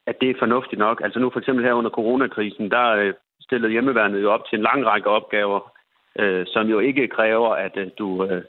at 0.06 0.20
det 0.20 0.30
er 0.30 0.38
fornuftigt 0.38 0.78
nok. 0.78 1.00
Altså 1.04 1.18
nu 1.18 1.30
for 1.30 1.38
eksempel 1.38 1.64
her 1.64 1.72
under 1.72 1.90
coronakrisen, 1.90 2.70
der 2.70 2.86
øh, 2.90 3.14
stillede 3.40 3.72
hjemmeværnet 3.72 4.22
jo 4.22 4.32
op 4.32 4.44
til 4.46 4.56
en 4.56 4.62
lang 4.62 4.86
række 4.86 5.08
opgaver, 5.08 5.60
øh, 6.18 6.46
som 6.46 6.66
jo 6.66 6.78
ikke 6.78 7.08
kræver, 7.08 7.50
at 7.66 7.76
øh, 7.76 7.88
du, 7.98 8.24
øh, 8.24 8.42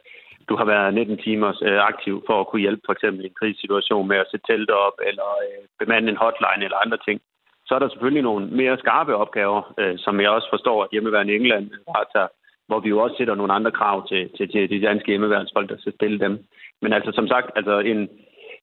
du 0.49 0.55
har 0.55 0.65
været 0.65 0.93
19 0.93 1.17
timer 1.17 1.49
øh, 1.67 1.79
aktiv 1.91 2.23
for 2.27 2.39
at 2.39 2.47
kunne 2.47 2.61
hjælpe 2.61 2.81
for 2.85 2.93
eksempel 2.93 3.23
i 3.23 3.27
en 3.27 3.39
krisesituation 3.39 4.07
med 4.07 4.17
at 4.17 4.29
sætte 4.31 4.45
teltet 4.47 4.75
op, 4.87 4.97
eller 5.09 5.29
øh, 5.45 5.63
bemande 5.79 6.09
en 6.09 6.21
hotline 6.23 6.63
eller 6.65 6.77
andre 6.85 6.97
ting. 7.07 7.21
Så 7.65 7.75
er 7.75 7.79
der 7.79 7.89
selvfølgelig 7.89 8.23
nogle 8.23 8.45
mere 8.47 8.77
skarpe 8.77 9.15
opgaver, 9.15 9.73
øh, 9.77 9.95
som 9.97 10.21
jeg 10.21 10.29
også 10.29 10.49
forstår, 10.49 10.83
at 10.83 10.91
hjemmeværende 10.91 11.33
i 11.33 11.35
England 11.35 11.65
øh, 11.73 12.05
tager 12.13 12.27
hvor 12.71 12.79
vi 12.79 12.89
jo 12.89 12.99
også 12.99 13.15
sætter 13.17 13.35
nogle 13.35 13.53
andre 13.53 13.71
krav 13.79 14.07
til, 14.07 14.29
til, 14.37 14.51
til 14.51 14.69
de 14.69 14.81
danske 14.87 15.11
hjemmeværnsfolk, 15.11 15.69
der 15.69 15.77
skal 15.79 15.93
stille 15.93 16.19
dem. 16.19 16.33
Men 16.81 16.93
altså 16.93 17.11
som 17.15 17.27
sagt, 17.27 17.47
altså 17.55 17.79
en, 17.79 18.09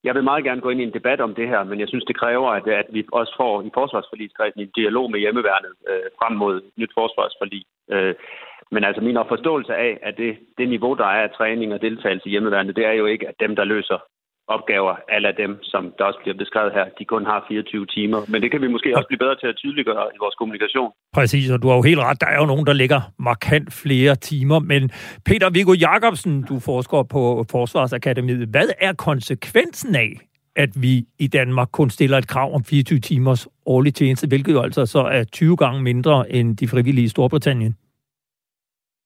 jeg 0.05 0.15
vil 0.15 0.25
meget 0.25 0.45
gerne 0.45 0.61
gå 0.61 0.69
ind 0.71 0.81
i 0.81 0.89
en 0.89 0.97
debat 0.99 1.21
om 1.21 1.35
det 1.35 1.49
her, 1.49 1.65
men 1.65 1.81
jeg 1.81 1.89
synes, 1.89 2.05
det 2.05 2.17
kræver, 2.17 2.51
at, 2.51 2.69
at 2.69 2.87
vi 2.91 3.05
også 3.13 3.35
får 3.37 3.63
i 3.63 3.71
forsvarsforligskredsen 3.75 4.61
en 4.61 4.71
dialog 4.77 5.11
med 5.11 5.21
hjemmeværnet 5.21 5.73
øh, 5.91 6.09
frem 6.19 6.35
mod 6.37 6.55
nyt 6.77 6.93
forsvarsforlig. 6.99 7.65
Øh, 7.91 8.15
men 8.71 8.85
altså 8.85 9.03
min 9.03 9.19
forståelse 9.29 9.75
af, 9.75 9.99
at 10.03 10.15
det, 10.17 10.39
det 10.59 10.69
niveau, 10.69 10.95
der 10.95 11.05
er 11.05 11.23
af 11.23 11.31
træning 11.31 11.75
og 11.75 11.83
deltagelse 11.83 12.27
i 12.29 12.31
hjemmeværnet, 12.31 12.77
det 12.77 12.87
er 12.87 12.93
jo 12.93 13.07
ikke, 13.07 13.29
at 13.29 13.41
dem, 13.41 13.57
der 13.57 13.65
løser 13.65 13.99
opgaver, 14.57 14.95
alle 15.09 15.31
dem, 15.43 15.53
som 15.63 15.83
der 15.99 16.05
også 16.05 16.21
bliver 16.23 16.37
beskrevet 16.43 16.73
her, 16.73 16.85
de 16.99 17.05
kun 17.05 17.25
har 17.27 17.45
24 17.49 17.87
timer. 17.87 18.21
Men 18.29 18.43
det 18.43 18.51
kan 18.51 18.61
vi 18.63 18.69
måske 18.75 18.97
også 18.97 19.09
blive 19.09 19.23
bedre 19.25 19.37
til 19.43 19.47
at 19.53 19.57
tydeliggøre 19.57 20.07
i 20.15 20.19
vores 20.21 20.35
kommunikation. 20.35 20.91
Præcis, 21.13 21.51
og 21.51 21.63
du 21.63 21.69
har 21.69 21.77
jo 21.77 21.83
helt 21.83 22.01
ret. 22.01 22.21
Der 22.21 22.27
er 22.27 22.39
jo 22.43 22.47
nogen, 22.47 22.67
der 22.67 22.73
ligger 22.73 23.01
markant 23.19 23.73
flere 23.73 24.15
timer. 24.15 24.59
Men 24.59 24.91
Peter 25.25 25.51
Viggo 25.51 25.73
Jacobsen, 25.73 26.43
du 26.43 26.59
forsker 26.59 27.03
på 27.03 27.45
Forsvarsakademiet. 27.51 28.49
Hvad 28.49 28.69
er 28.81 28.93
konsekvensen 28.93 29.95
af, 29.97 30.11
at 30.57 30.71
vi 30.83 31.05
i 31.19 31.27
Danmark 31.27 31.69
kun 31.73 31.91
stiller 31.91 32.19
et 32.19 32.29
krav 32.29 32.55
om 32.55 32.65
24 32.65 32.99
timers 32.99 33.49
årlig 33.67 33.95
tjeneste, 33.95 34.27
hvilket 34.29 34.53
jo 34.53 34.63
altså 34.63 34.87
så 34.87 34.99
er 34.99 35.25
20 35.25 35.57
gange 35.57 35.83
mindre 35.83 36.33
end 36.33 36.57
de 36.57 36.69
frivillige 36.69 37.05
i 37.05 37.09
Storbritannien? 37.09 37.77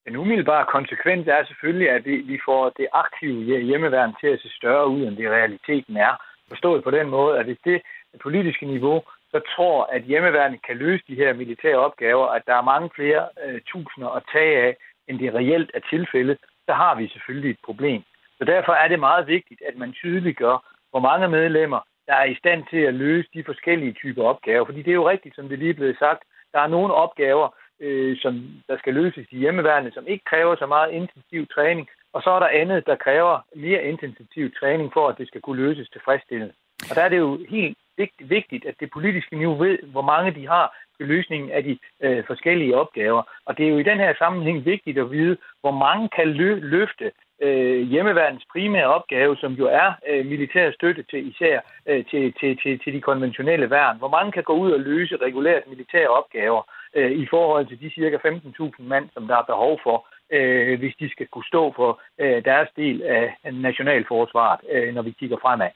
Den 0.07 0.17
umiddelbare 0.17 0.67
konsekvens 0.67 1.29
er 1.29 1.45
selvfølgelig, 1.45 1.91
at 1.91 2.05
vi, 2.05 2.17
vi 2.17 2.39
får 2.45 2.71
det 2.71 2.87
aktive 2.93 3.63
hjemmeværn 3.63 4.15
til 4.21 4.27
at 4.27 4.41
se 4.41 4.49
større 4.57 4.89
ud, 4.89 5.03
end 5.07 5.17
det 5.17 5.31
realiteten 5.31 5.97
er. 5.97 6.15
Forstået 6.49 6.85
på 6.85 6.91
den 6.91 7.09
måde, 7.09 7.39
at 7.39 7.45
hvis 7.45 7.59
det 7.65 7.83
politiske 8.23 8.67
niveau 8.67 9.03
så 9.31 9.41
tror, 9.57 9.85
at 9.85 10.03
hjemmeværnet 10.03 10.61
kan 10.67 10.77
løse 10.77 11.05
de 11.09 11.15
her 11.15 11.33
militære 11.33 11.77
opgaver, 11.77 12.27
at 12.27 12.43
der 12.47 12.55
er 12.55 12.71
mange 12.73 12.91
flere 12.95 13.29
øh, 13.45 13.61
tusinder 13.67 14.09
at 14.09 14.23
tage 14.33 14.63
af, 14.67 14.77
end 15.09 15.19
det 15.19 15.35
reelt 15.35 15.71
er 15.75 15.81
tilfældet, 15.91 16.39
så 16.67 16.73
har 16.73 16.95
vi 16.95 17.09
selvfølgelig 17.09 17.51
et 17.51 17.65
problem. 17.65 18.03
Så 18.39 18.45
derfor 18.45 18.73
er 18.73 18.89
det 18.89 18.99
meget 19.01 19.27
vigtigt, 19.27 19.63
at 19.69 19.77
man 19.77 19.93
tydeliggør, 19.93 20.57
hvor 20.91 21.01
mange 21.01 21.29
medlemmer, 21.29 21.81
der 22.07 22.15
er 22.15 22.25
i 22.25 22.35
stand 22.35 22.65
til 22.71 22.83
at 22.91 22.95
løse 22.95 23.29
de 23.35 23.45
forskellige 23.45 23.93
typer 23.93 24.25
opgaver. 24.25 24.65
Fordi 24.65 24.83
det 24.83 24.91
er 24.91 25.01
jo 25.03 25.11
rigtigt, 25.11 25.35
som 25.35 25.49
det 25.49 25.59
lige 25.59 25.71
er 25.71 25.81
blevet 25.81 25.99
sagt, 25.99 26.23
der 26.53 26.61
er 26.61 26.67
nogle 26.67 26.95
opgaver, 26.95 27.49
øh, 27.83 28.17
som 28.23 28.33
der 28.69 28.79
skal 28.79 28.95
løses 28.95 29.27
i 29.31 29.39
hjemmeværende, 29.39 29.93
som 29.93 30.07
ikke 30.07 30.25
kræver 30.25 30.57
så 30.57 30.67
meget 30.67 30.93
intensiv 30.93 31.47
træning, 31.47 31.89
og 32.13 32.23
så 32.23 32.31
er 32.31 32.41
der 32.41 32.61
andet, 32.61 32.87
der 32.87 32.97
kræver 32.97 33.39
mere 33.55 33.85
intensiv 33.85 34.53
træning 34.61 34.93
for, 34.93 35.09
at 35.09 35.19
det 35.19 35.29
skal 35.29 35.41
kunne 35.41 35.63
løses 35.63 35.89
tilfredsstillende. 35.89 36.55
Og 36.91 36.97
der 36.97 37.03
er 37.03 37.09
det 37.09 37.19
jo 37.19 37.39
helt 37.49 37.79
vigtigt, 38.19 38.65
at 38.65 38.75
det 38.81 38.91
politiske 38.91 39.37
niveau 39.37 39.55
ved, 39.55 39.79
hvor 39.83 40.03
mange 40.03 40.31
de 40.35 40.49
har 40.49 40.77
til 40.97 41.07
løsningen 41.07 41.51
af 41.51 41.65
de 41.65 41.79
øh, 42.01 42.25
forskellige 42.27 42.77
opgaver. 42.77 43.23
Og 43.47 43.59
det 43.59 43.67
er 43.67 43.71
jo 43.71 43.79
i 43.79 43.83
den 43.91 43.99
her 43.99 44.15
sammenhæng 44.19 44.65
vigtigt 44.65 44.99
at 44.99 45.11
vide, 45.11 45.37
hvor 45.61 45.71
mange 45.71 46.09
kan 46.17 46.29
lø- 46.29 46.65
løfte 46.77 47.13
øh, 47.43 47.81
hjemmeværendens 47.89 48.47
primære 48.53 48.87
opgave, 48.87 49.37
som 49.37 49.53
jo 49.53 49.67
er 49.67 49.93
øh, 50.09 50.27
militær 50.27 50.71
støtte 50.71 51.03
til 51.03 51.31
især 51.31 51.61
øh, 51.87 52.05
til, 52.11 52.35
til, 52.41 52.59
til, 52.63 52.79
til 52.79 52.93
de 52.93 53.01
konventionelle 53.01 53.71
værn. 53.71 53.99
Hvor 53.99 54.09
mange 54.09 54.33
kan 54.33 54.43
gå 54.43 54.53
ud 54.53 54.71
og 54.73 54.81
løse 54.81 55.17
regulært 55.17 55.63
militære 55.69 56.09
opgaver 56.09 56.63
øh, 56.97 57.13
i 57.23 57.27
forhold 57.31 57.67
til 57.67 57.81
de 57.81 57.91
cirka 57.91 58.17
15.000 58.17 58.83
mand, 58.83 59.07
som 59.15 59.27
der 59.27 59.37
er 59.37 59.51
behov 59.53 59.81
for, 59.83 60.07
øh, 60.33 60.79
hvis 60.79 60.95
de 61.01 61.11
skal 61.11 61.27
kunne 61.27 61.45
stå 61.53 61.73
for 61.77 62.01
øh, 62.21 62.45
deres 62.45 62.69
del 62.77 63.03
af 63.03 63.37
nationalforsvaret, 63.53 64.61
øh, 64.73 64.95
når 64.95 65.03
vi 65.03 65.11
kigger 65.11 65.37
fremad. 65.43 65.71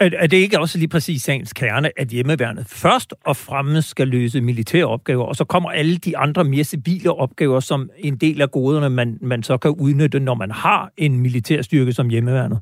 Er, 0.00 0.10
er 0.18 0.26
det 0.26 0.36
ikke 0.36 0.60
også 0.60 0.78
lige 0.78 0.88
præcis 0.88 1.22
sagens 1.22 1.52
kerne, 1.52 1.90
at 1.96 2.08
hjemmeværnet 2.08 2.66
først 2.82 3.14
og 3.24 3.36
fremmest 3.36 3.88
skal 3.88 4.08
løse 4.08 4.40
militære 4.40 4.84
opgaver, 4.84 5.24
og 5.24 5.36
så 5.36 5.44
kommer 5.44 5.70
alle 5.70 5.96
de 5.96 6.16
andre 6.18 6.44
mere 6.44 6.64
civile 6.64 7.12
opgaver 7.12 7.60
som 7.60 7.90
en 7.98 8.16
del 8.16 8.42
af 8.42 8.50
goderne, 8.50 8.90
man, 8.90 9.18
man 9.20 9.42
så 9.42 9.56
kan 9.56 9.70
udnytte, 9.70 10.20
når 10.20 10.34
man 10.34 10.50
har 10.50 10.90
en 10.96 11.20
militærstyrke 11.20 11.92
som 11.92 12.08
hjemmeværnet? 12.08 12.60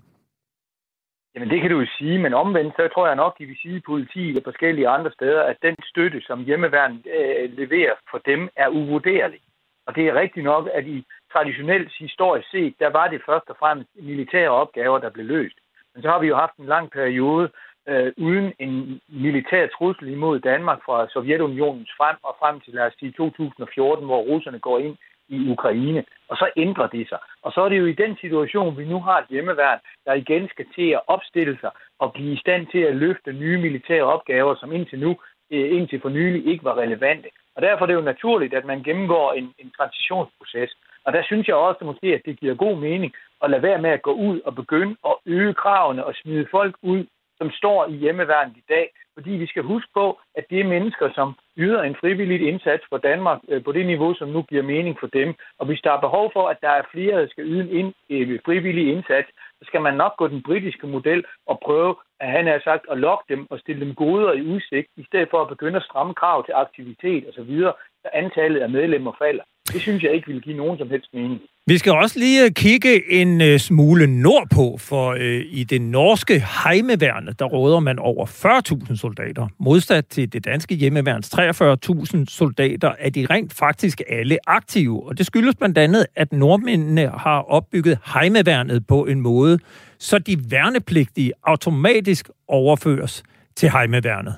Jamen 1.35 1.51
det 1.51 1.61
kan 1.61 1.71
du 1.71 1.81
jo 1.81 1.87
sige, 1.99 2.19
men 2.19 2.35
omvendt 2.35 2.75
så 2.77 2.89
tror 2.95 3.07
jeg 3.07 3.17
nok, 3.17 3.39
de 3.39 3.47
vil 3.47 3.57
sige 3.63 3.77
i 3.77 3.87
politiet 3.87 4.37
og 4.37 4.43
forskellige 4.45 4.89
andre 4.89 5.13
steder, 5.13 5.43
at 5.43 5.57
den 5.63 5.77
støtte, 5.85 6.21
som 6.21 6.45
hjemmeværnet 6.45 7.07
øh, 7.19 7.57
leverer 7.59 7.95
for 8.11 8.19
dem, 8.19 8.49
er 8.57 8.69
uvurderlig. 8.69 9.41
Og 9.87 9.97
det 9.97 10.09
er 10.09 10.15
rigtigt 10.15 10.45
nok, 10.45 10.69
at 10.75 10.87
i 10.87 11.05
traditionelt 11.33 11.93
historisk 11.99 12.51
set, 12.51 12.75
der 12.79 12.91
var 12.91 13.09
det 13.09 13.23
først 13.27 13.51
og 13.51 13.57
fremmest 13.59 13.91
militære 13.95 14.51
opgaver, 14.51 14.99
der 14.99 15.11
blev 15.11 15.27
løst. 15.27 15.59
Men 15.95 16.03
så 16.03 16.09
har 16.09 16.19
vi 16.19 16.27
jo 16.27 16.37
haft 16.37 16.57
en 16.57 16.67
lang 16.67 16.91
periode 16.91 17.51
øh, 17.89 18.13
uden 18.17 18.53
en 18.59 19.01
militær 19.09 19.67
trussel 19.67 20.09
imod 20.09 20.41
Danmark 20.41 20.81
fra 20.85 21.09
Sovjetunionens 21.09 21.91
frem 21.99 22.17
og 22.23 22.37
frem 22.41 22.61
til, 22.61 22.75
lad 22.75 22.87
os 22.87 22.95
sige, 22.99 23.13
2014, 23.13 24.05
hvor 24.05 24.21
russerne 24.23 24.59
går 24.59 24.79
ind 24.79 24.97
i 25.29 25.49
Ukraine. 25.51 26.05
Og 26.29 26.37
så 26.37 26.51
ændrer 26.57 26.87
det 26.87 27.09
sig. 27.09 27.19
Og 27.43 27.53
så 27.53 27.61
er 27.61 27.69
det 27.69 27.79
jo 27.79 27.87
i 27.87 27.93
den 27.93 28.17
situation, 28.21 28.79
vi 28.79 28.85
nu 28.85 29.01
har 29.01 29.19
et 29.19 29.31
hjemmeværn, 29.31 29.79
der 30.07 30.13
igen 30.13 30.49
skal 30.49 30.67
til 30.75 30.91
at 30.91 31.01
opstille 31.07 31.59
sig 31.61 31.71
og 31.99 32.13
blive 32.13 32.33
i 32.33 32.43
stand 32.45 32.67
til 32.67 32.79
at 32.79 32.97
løfte 32.97 33.33
nye 33.33 33.59
militære 33.59 34.03
opgaver, 34.03 34.55
som 34.55 34.73
indtil 34.73 34.99
nu, 34.99 35.17
øh, 35.51 35.77
indtil 35.77 36.01
for 36.01 36.09
nylig 36.09 36.47
ikke 36.47 36.65
var 36.65 36.79
relevante. 36.79 37.29
Og 37.57 37.63
derfor 37.63 37.85
er 37.85 37.87
det 37.87 37.95
jo 37.95 38.11
naturligt, 38.13 38.55
at 38.55 38.65
man 38.65 38.83
gennemgår 38.83 39.33
en, 39.33 39.55
en 39.59 39.71
transitionsproces. 39.77 40.71
Og 41.05 41.13
der 41.13 41.23
synes 41.23 41.49
jeg 41.49 41.57
også 41.57 41.85
måske, 41.85 42.07
at 42.15 42.23
det 42.25 42.41
giver 42.41 42.55
god 42.55 42.77
mening 42.77 43.13
at 43.43 43.51
lade 43.51 43.63
være 43.63 43.83
med 43.83 43.91
at 43.91 44.03
gå 44.03 44.13
ud 44.13 44.41
og 44.41 44.55
begynde 44.55 44.97
at 45.07 45.15
øge 45.27 45.55
kravene 45.55 46.05
og 46.05 46.15
smide 46.15 46.47
folk 46.51 46.77
ud, 46.83 47.07
som 47.39 47.51
står 47.51 47.87
i 47.89 47.93
hjemmeværnet 47.93 48.57
i 48.57 48.65
dag. 48.69 48.91
Fordi 49.15 49.31
vi 49.31 49.47
skal 49.47 49.63
huske 49.63 49.91
på, 49.95 50.21
at 50.35 50.45
det 50.51 50.61
er 50.61 50.73
mennesker, 50.75 51.09
som 51.15 51.35
yder 51.57 51.83
en 51.83 51.97
frivillig 52.01 52.49
indsats 52.49 52.83
for 52.89 52.99
Danmark 52.99 53.41
øh, 53.49 53.65
på 53.65 53.73
det 53.73 53.87
niveau, 53.87 54.15
som 54.15 54.29
nu 54.29 54.43
giver 54.43 54.63
mening 54.63 54.97
for 55.01 55.07
dem. 55.07 55.35
Og 55.59 55.67
hvis 55.67 55.81
der 55.85 55.93
er 55.93 56.01
behov 56.01 56.31
for, 56.33 56.49
at 56.49 56.59
der 56.61 56.69
er 56.69 56.83
flere, 56.93 57.21
der 57.23 57.29
skal 57.29 57.45
yde 57.45 57.73
en 57.79 57.95
øh, 58.11 58.41
frivillig 58.45 58.93
indsats, 58.93 59.29
så 59.59 59.65
skal 59.67 59.81
man 59.81 59.95
nok 59.95 60.17
gå 60.17 60.29
den 60.29 60.43
britiske 60.43 60.87
model 60.87 61.25
og 61.47 61.61
prøve, 61.65 61.95
at 62.21 62.29
han 62.31 62.47
har 62.47 62.61
sagt, 62.65 62.85
at 62.91 62.99
lokke 62.99 63.25
dem 63.29 63.47
og 63.51 63.59
stille 63.59 63.81
dem 63.87 63.95
goder 63.95 64.33
i 64.33 64.43
udsigt, 64.43 64.89
i 64.97 65.05
stedet 65.05 65.29
for 65.31 65.43
at 65.43 65.49
begynde 65.49 65.77
at 65.77 65.89
stramme 65.89 66.15
krav 66.15 66.45
til 66.45 66.55
aktivitet 66.55 67.29
osv., 67.29 67.61
så 68.03 68.09
antallet 68.13 68.61
af 68.61 68.71
medlemmer 68.71 69.13
falder. 69.19 69.45
Det 69.73 69.81
synes 69.81 70.03
jeg 70.03 70.13
ikke 70.15 70.27
vil 70.27 70.41
give 70.43 70.57
nogen 70.57 70.79
som 70.79 70.89
helst 70.91 71.09
mening. 71.15 71.41
Vi 71.67 71.79
skal 71.79 71.93
også 71.93 72.19
lige 72.19 72.51
kigge 72.51 73.13
en 73.13 73.41
øh, 73.41 73.59
smule 73.59 74.07
nordpå, 74.07 74.77
for 74.79 75.11
øh, 75.11 75.43
i 75.51 75.65
det 75.65 75.83
norske 75.83 76.45
heimeværnet, 76.65 77.39
der 77.39 77.45
råder 77.45 77.81
man 77.81 77.99
over 77.99 78.27
40.000 78.27 78.97
soldater. 78.97 79.49
Modsat 79.59 80.07
til 80.07 80.33
det 80.33 80.45
danske 80.45 80.75
hjemmeværns 80.75 81.35
43.000 81.35 82.25
soldater 82.29 82.93
er 82.99 83.11
de 83.11 83.27
rent 83.31 83.53
faktisk 83.53 84.01
alle 84.09 84.39
aktive. 84.47 85.07
Og 85.07 85.19
det 85.19 85.27
skyldes 85.27 85.55
blandt 85.55 85.79
andet, 85.79 86.07
at 86.17 86.33
nordmændene 86.33 87.09
har 87.09 87.41
opbygget 87.41 87.99
heimeværnet 88.15 88.87
på 88.87 89.05
en 89.05 89.21
måde, 89.21 89.59
så 89.99 90.19
de 90.19 90.51
værnepligtige 90.51 91.33
automatisk 91.45 92.31
overføres 92.49 93.23
til 93.57 93.71
heimeværnet. 93.71 94.35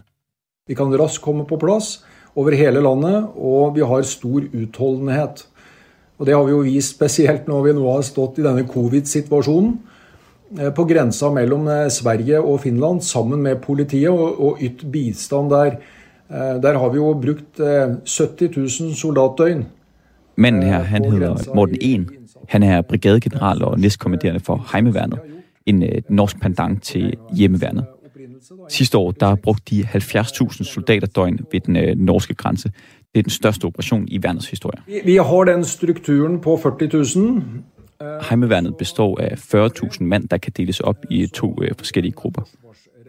Vi 0.69 0.75
kan 0.75 1.01
raskt 1.01 1.23
komme 1.23 1.47
på 1.47 1.57
plads 1.57 2.07
over 2.37 2.57
hele 2.59 2.83
landet, 2.83 3.29
og 3.37 3.75
vi 3.77 3.85
har 3.87 4.07
stor 4.09 4.47
utholdenhet. 4.51 5.47
Og 6.19 6.27
det 6.27 6.35
har 6.35 6.45
vi 6.47 6.55
jo 6.55 6.63
vist 6.67 6.95
spesielt 6.95 7.49
når 7.51 7.67
vi 7.67 7.75
nå 7.77 7.85
har 7.91 8.07
stått 8.07 8.39
i 8.39 8.47
denne 8.47 8.67
covid-situasjonen. 8.71 9.75
Eh, 10.59 10.71
på 10.71 10.85
grensa 10.85 11.31
mellom 11.35 11.67
eh, 11.69 11.89
Sverige 11.91 12.41
og 12.41 12.61
Finland 12.61 13.03
sammen 13.03 13.43
med 13.43 13.63
politiet 13.65 14.11
og, 14.11 14.41
og 14.41 14.63
ytt 14.63 14.85
bistand 14.93 15.51
der. 15.51 15.79
Eh, 16.31 16.61
der 16.63 16.79
har 16.79 16.93
vi 16.93 17.01
jo 17.01 17.15
brukt 17.19 17.59
70 17.59 18.57
000 18.57 18.95
soldatdøgn. 18.95 19.65
Manden 20.37 20.63
her, 20.63 20.83
han 20.83 21.05
hedder 21.05 21.55
Morten 21.55 21.79
En. 21.81 22.09
Han 22.49 22.63
er 22.63 22.83
brigadegeneral 22.83 23.63
og 23.65 23.81
næstkommanderende 23.81 24.41
for 24.41 24.67
Heimeværnet, 24.73 25.19
en 25.67 25.83
norsk 26.09 26.41
pendant 26.41 26.83
til 26.83 27.15
hjemmeværnet. 27.33 27.85
Sidste 28.69 28.99
år 28.99 29.11
der 29.11 29.35
brugte 29.35 29.77
de 29.77 29.83
70.000 29.83 30.65
soldaterdøgn 30.65 31.39
ved 31.53 31.61
den 31.61 31.99
norske 31.99 32.35
grænse 32.35 32.73
det 33.15 33.19
er 33.19 33.23
den 33.23 33.31
største 33.31 33.65
operation 33.65 34.09
i 34.09 34.23
værnets 34.23 34.51
historie. 34.51 34.81
Vi 35.05 35.17
har 35.17 35.45
den 35.45 35.65
strukturen 35.65 36.41
på 36.41 36.55
40.000. 36.57 37.21
Heimeværnet 38.29 38.77
består 38.77 39.21
af 39.21 39.55
40.000 39.55 40.05
mand, 40.05 40.29
der 40.29 40.37
kan 40.37 40.53
deles 40.57 40.81
op 40.81 41.05
i 41.11 41.27
to 41.27 41.63
øh, 41.63 41.71
forskellige 41.79 42.13
grupper. 42.13 42.43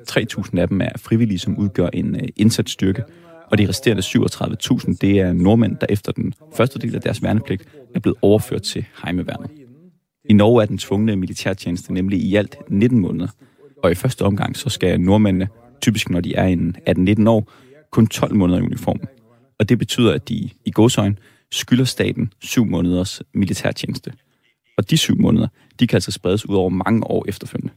3.000 0.10 0.60
af 0.60 0.68
dem 0.68 0.82
er 0.82 0.90
frivillige, 0.98 1.40
som 1.40 1.58
udgør 1.58 1.88
en 1.88 2.16
øh, 2.16 2.28
indsatsstyrke, 2.36 3.04
og 3.52 3.58
de 3.58 3.68
resterende 3.68 4.04
37.000, 4.04 4.98
det 5.02 5.20
er 5.20 5.34
nordmænd, 5.34 5.78
der 5.82 5.88
efter 5.90 6.12
den 6.12 6.34
første 6.56 6.80
del 6.80 6.96
af 6.96 7.02
deres 7.02 7.24
værnepligt 7.24 7.64
er 7.96 8.00
blevet 8.00 8.18
overført 8.22 8.62
til 8.62 8.86
Heimeværnet. 9.06 9.50
I 10.30 10.34
Norge 10.34 10.62
er 10.62 10.66
den 10.66 10.78
tvungne 10.78 11.16
militærtjeneste 11.16 11.94
nemlig 11.94 12.20
i 12.20 12.36
alt 12.36 12.58
19 12.70 13.00
måneder, 13.00 13.28
og 13.86 13.92
i 13.92 13.96
første 13.96 14.22
omgang 14.22 14.58
så 14.58 14.70
skal 14.70 15.02
nordmændene, 15.02 15.48
typisk 15.82 16.10
når 16.10 16.20
de 16.20 16.36
er 16.36 16.46
en 16.46 16.76
18-19 16.90 17.30
år, 17.30 17.52
kun 17.92 18.08
12 18.08 18.36
måneder 18.36 18.60
i 18.60 18.62
uniform 18.62 19.00
og 19.60 19.70
det 19.70 19.80
betyder, 19.80 20.14
at 20.14 20.30
de 20.30 20.50
i 20.66 20.72
godsøjen 20.72 21.20
skylder 21.52 21.86
staten 21.86 22.34
syv 22.40 22.66
måneders 22.66 23.22
militærtjeneste. 23.34 24.14
Og 24.78 24.90
de 24.90 24.98
syv 24.98 25.18
måneder, 25.18 25.48
de 25.80 25.88
kan 25.88 25.98
altså 25.98 26.12
spredes 26.12 26.50
ud 26.50 26.56
over 26.56 26.70
mange 26.70 27.08
år 27.08 27.26
efterfølgende. 27.28 27.74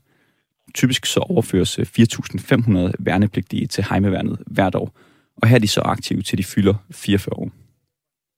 Typisk 0.74 1.06
så 1.06 1.20
overføres 1.20 1.78
øh, 1.78 1.86
4.500 1.98 2.92
værnepligtige 2.98 3.66
til 3.66 3.84
heimeværnet 3.90 4.38
hvert 4.46 4.74
år, 4.74 4.98
og 5.36 5.48
her 5.48 5.54
er 5.54 5.60
de 5.60 5.68
så 5.68 5.80
aktive 5.80 6.22
til 6.22 6.38
de 6.38 6.44
fylder 6.44 6.74
44 6.90 7.32
år. 7.32 7.50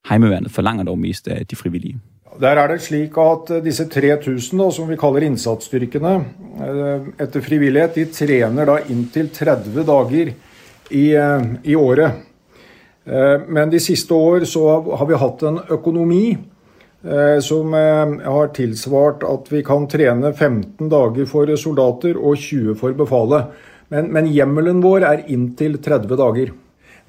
Heimeværnet 0.08 0.50
forlanger 0.50 0.84
dog 0.84 0.98
mest 0.98 1.28
af 1.28 1.46
de 1.46 1.56
frivillige. 1.56 2.00
Der 2.40 2.56
er 2.56 2.70
det 2.72 2.80
slik 2.84 3.16
at 3.20 3.50
eh, 3.52 3.64
disse 3.64 3.84
3000, 3.90 4.60
da, 4.62 4.68
som 4.72 4.88
vi 4.88 4.98
kaller 5.00 5.26
innsatsstyrkene, 5.26 6.12
eh, 6.64 7.08
etter 7.20 7.44
frivillighet, 7.44 7.98
de 7.98 8.06
trener 8.14 8.68
da 8.68 8.78
inntil 8.88 9.28
30 9.34 9.84
dager 9.88 10.32
i, 10.90 11.04
eh, 11.14 11.42
i 11.62 11.76
året. 11.76 12.22
Eh, 13.04 13.36
men 13.48 13.70
de 13.70 13.80
siste 13.80 14.14
år 14.14 14.46
så 14.48 14.64
har 14.96 15.06
vi 15.06 15.20
hatt 15.20 15.42
en 15.42 15.60
økonomi 15.68 16.24
eh, 16.32 17.38
som 17.44 17.72
har 17.72 18.54
tilsvart 18.56 19.24
at 19.24 19.52
vi 19.52 19.62
kan 19.66 19.88
trene 19.88 20.32
15 20.32 20.88
dager 20.88 21.28
for 21.28 21.50
soldater 21.56 22.16
og 22.16 22.40
20 22.40 22.78
for 22.80 22.96
befalet. 22.96 23.52
Men, 23.90 24.12
men 24.14 24.30
hjemmelen 24.30 24.80
vår 24.84 25.04
er 25.04 25.24
inntil 25.28 25.80
30 25.82 26.16
dager. 26.16 26.52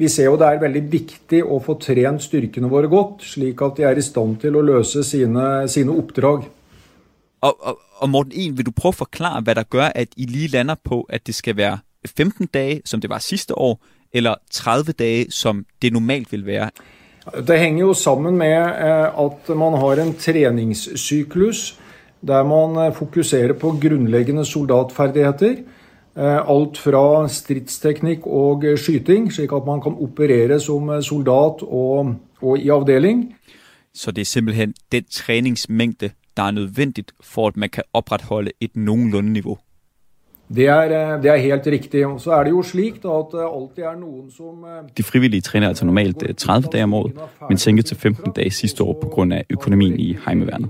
Vi 0.01 0.09
ser 0.09 0.31
jo 0.31 0.37
det 0.39 0.47
er 0.47 0.61
veldig 0.63 0.81
viktig 0.89 1.43
å 1.45 1.59
få 1.61 1.75
trent 1.81 2.23
styrkene 2.25 2.69
våre 2.71 2.89
godt, 2.89 3.21
slik 3.35 3.61
at 3.61 3.77
de 3.77 3.85
er 3.85 3.99
i 3.99 4.05
stand 4.05 4.39
til 4.41 4.57
å 4.57 4.63
løse 4.65 5.03
sine, 5.05 5.67
sine 5.69 5.93
oppdrag. 5.93 6.47
Og, 7.45 7.53
og, 7.53 7.83
og 8.01 8.09
Morten 8.09 8.33
1, 8.33 8.55
vil 8.57 8.65
du 8.65 8.73
prøve 8.73 8.95
at 8.95 9.01
forklare, 9.03 9.43
hvad 9.45 9.59
der 9.59 9.69
gør, 9.69 9.91
at 9.93 10.17
I 10.17 10.25
lige 10.25 10.49
lander 10.55 10.79
på, 10.81 11.03
at 11.09 11.27
det 11.27 11.35
skal 11.37 11.57
være 11.57 11.77
15 12.09 12.49
dage, 12.53 12.81
som 12.85 13.01
det 13.01 13.11
var 13.13 13.21
sidste 13.21 13.53
år, 13.57 13.77
eller 14.13 14.41
30 14.51 14.97
dage, 14.97 15.31
som 15.31 15.65
det 15.81 15.93
normalt 15.93 16.31
vil 16.31 16.45
være? 16.45 16.71
Det 17.47 17.59
hænger 17.59 17.85
jo 17.85 17.93
sammen 17.93 18.37
med 18.37 18.57
eh, 18.57 19.21
at 19.25 19.49
man 19.55 19.77
har 19.77 20.01
en 20.01 20.15
treningscyklus 20.17 21.77
der 22.21 22.43
man 22.43 22.87
eh, 22.87 22.93
fokuserer 22.93 23.53
på 23.53 23.75
grundlæggende 23.81 24.45
soldatferdigheter. 24.45 25.55
Eh, 26.17 26.49
alt 26.49 26.77
fra 26.77 27.27
stridsteknikk 27.27 28.25
og 28.27 28.63
skyting, 28.75 29.29
slik 29.31 29.51
at 29.55 29.65
man 29.65 29.81
kan 29.81 29.95
operere 29.95 30.59
som 30.59 30.89
soldat 31.01 31.63
og, 31.63 32.15
og 32.41 32.59
i 32.59 32.69
afdeling. 32.69 33.35
Så 33.93 34.11
det 34.11 34.21
er 34.21 34.25
simpelthen 34.25 34.73
den 34.91 35.03
træningsmængde, 35.11 36.09
der 36.37 36.43
er 36.43 36.51
nødvendigt 36.51 37.11
for, 37.21 37.47
at 37.47 37.57
man 37.57 37.69
kan 37.69 37.83
opretholde 37.93 38.51
et 38.61 38.75
nogenlunde 38.75 39.33
niveau? 39.33 39.57
Det 40.55 40.67
er, 40.67 40.81
eh, 40.81 41.23
det 41.23 41.31
er 41.31 41.35
helt 41.35 41.67
riktig. 41.67 42.05
Så 42.17 42.31
er 42.31 42.43
det 42.43 42.51
jo 42.51 42.61
slik 42.61 42.93
at 42.95 43.25
det 43.31 43.39
alltid 43.39 43.83
er 43.83 43.99
nogen 43.99 44.31
som... 44.31 44.63
Eh, 44.63 44.89
De 44.97 45.03
frivillige 45.03 45.41
træner 45.41 45.67
altså 45.67 45.85
normalt 45.85 46.37
30 46.37 46.67
dage 46.71 46.83
om 46.83 46.93
året, 46.93 47.13
men 47.49 47.57
sænket 47.57 47.85
til 47.85 47.97
15 47.97 48.31
dage 48.31 48.51
sidste 48.51 48.83
år 48.83 48.93
på 49.01 49.07
grund 49.07 49.33
af 49.33 49.45
økonomien 49.49 49.99
i 49.99 50.17
heimeværnet. 50.25 50.69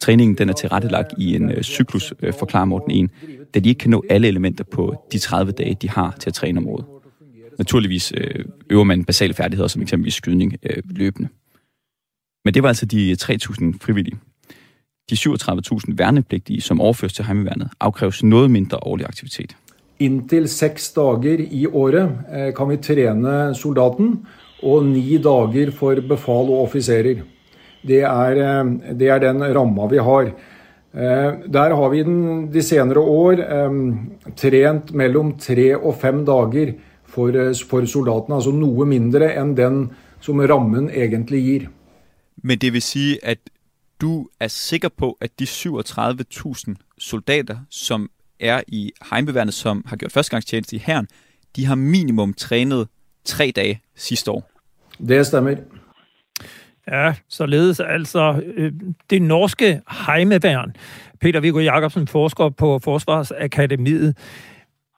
Træningen 0.00 0.38
den 0.38 0.48
er 0.48 0.52
tilrettelagt 0.52 1.12
i 1.18 1.34
en 1.34 1.50
øh, 1.50 1.62
cyklus, 1.62 2.14
øh, 2.22 2.32
forklarer 2.38 2.64
Morten 2.64 2.90
en, 2.90 3.10
da 3.54 3.60
de 3.60 3.68
ikke 3.68 3.78
kan 3.78 3.90
nå 3.90 4.04
alle 4.10 4.28
elementer 4.28 4.64
på 4.64 5.06
de 5.12 5.18
30 5.18 5.52
dage, 5.52 5.76
de 5.82 5.90
har 5.90 6.16
til 6.20 6.30
at 6.30 6.34
træne 6.34 6.60
om. 6.60 6.84
Naturligvis 7.58 8.12
øh, 8.16 8.44
øver 8.70 8.84
man 8.84 9.04
basale 9.04 9.34
færdigheder, 9.34 9.68
som 9.68 9.82
eksempelvis 9.82 10.14
skydning, 10.14 10.56
øh, 10.62 10.82
løbende. 10.90 11.28
Men 12.44 12.54
det 12.54 12.62
var 12.62 12.68
altså 12.68 12.86
de 12.86 13.10
øh, 13.10 13.16
3.000 13.22 13.78
frivillige. 13.80 14.16
De 15.10 15.14
37.000 15.14 15.94
værnepligtige, 15.96 16.60
som 16.60 16.80
overføres 16.80 17.12
til 17.12 17.24
heimeværnet, 17.24 17.68
afkræves 17.80 18.22
noget 18.22 18.50
mindre 18.50 18.78
årlig 18.82 19.06
aktivitet. 19.06 19.56
Indtil 19.98 20.48
seks 20.48 20.92
dager 20.92 21.46
i 21.50 21.66
året 21.66 22.12
øh, 22.34 22.54
kan 22.54 22.68
vi 22.70 22.76
træne 22.76 23.54
soldaten, 23.54 24.26
og 24.62 24.84
ni 24.84 25.18
dager 25.22 25.70
for 25.70 25.94
befal 26.08 26.34
og 26.34 26.62
officerer. 26.62 27.14
Det 27.86 28.02
er, 28.04 28.40
eh, 28.44 28.94
det 28.98 29.08
er 29.08 29.18
den 29.18 29.44
ramma 29.56 29.88
vi 29.90 29.98
har. 29.98 30.32
Der 30.90 31.70
har 31.78 31.88
vi 31.92 32.02
den, 32.02 32.48
de 32.50 32.62
senere 32.66 32.98
år 32.98 33.38
trent 34.34 34.88
mellom 34.90 35.36
tre 35.38 35.76
og 35.76 35.94
fem 35.94 36.24
dager 36.26 36.72
for, 37.06 37.30
for 37.70 37.86
soldatene, 37.86 38.40
altså 38.40 38.50
noe 38.50 38.88
mindre 38.90 39.28
enn 39.38 39.52
den 39.54 39.84
som 40.20 40.42
rammen 40.42 40.90
egentlig 40.90 41.42
gir. 41.44 41.68
Men 42.42 42.58
det 42.58 42.72
vil 42.72 42.82
sige, 42.82 43.18
at 43.22 43.38
du 44.00 44.28
er 44.40 44.48
sikker 44.48 44.88
på, 44.88 45.16
at 45.20 45.30
de 45.38 45.44
37.000 45.44 46.74
soldater, 46.98 47.56
som 47.70 48.10
er 48.40 48.62
i 48.68 48.92
heimeværnet, 49.12 49.54
som 49.54 49.84
har 49.86 49.96
gjort 49.96 50.12
førstegangstjeneste 50.12 50.76
i 50.76 50.78
herren, 50.78 51.08
de 51.56 51.66
har 51.66 51.74
minimum 51.74 52.34
trænet 52.34 52.88
tre 53.24 53.52
dage 53.56 53.80
sidste 53.96 54.30
år. 54.30 54.50
Det 55.08 55.26
stemmer. 55.26 55.54
Ja, 56.90 57.14
således 57.28 57.80
altså 57.80 58.42
øh, 58.56 58.72
det 59.10 59.22
norske 59.22 59.80
heimeværn. 60.06 60.74
Peter 61.20 61.40
Viggo 61.40 61.58
Jacobsen, 61.58 62.06
forsker 62.06 62.48
på 62.48 62.78
Forsvarsakademiet. 62.84 64.16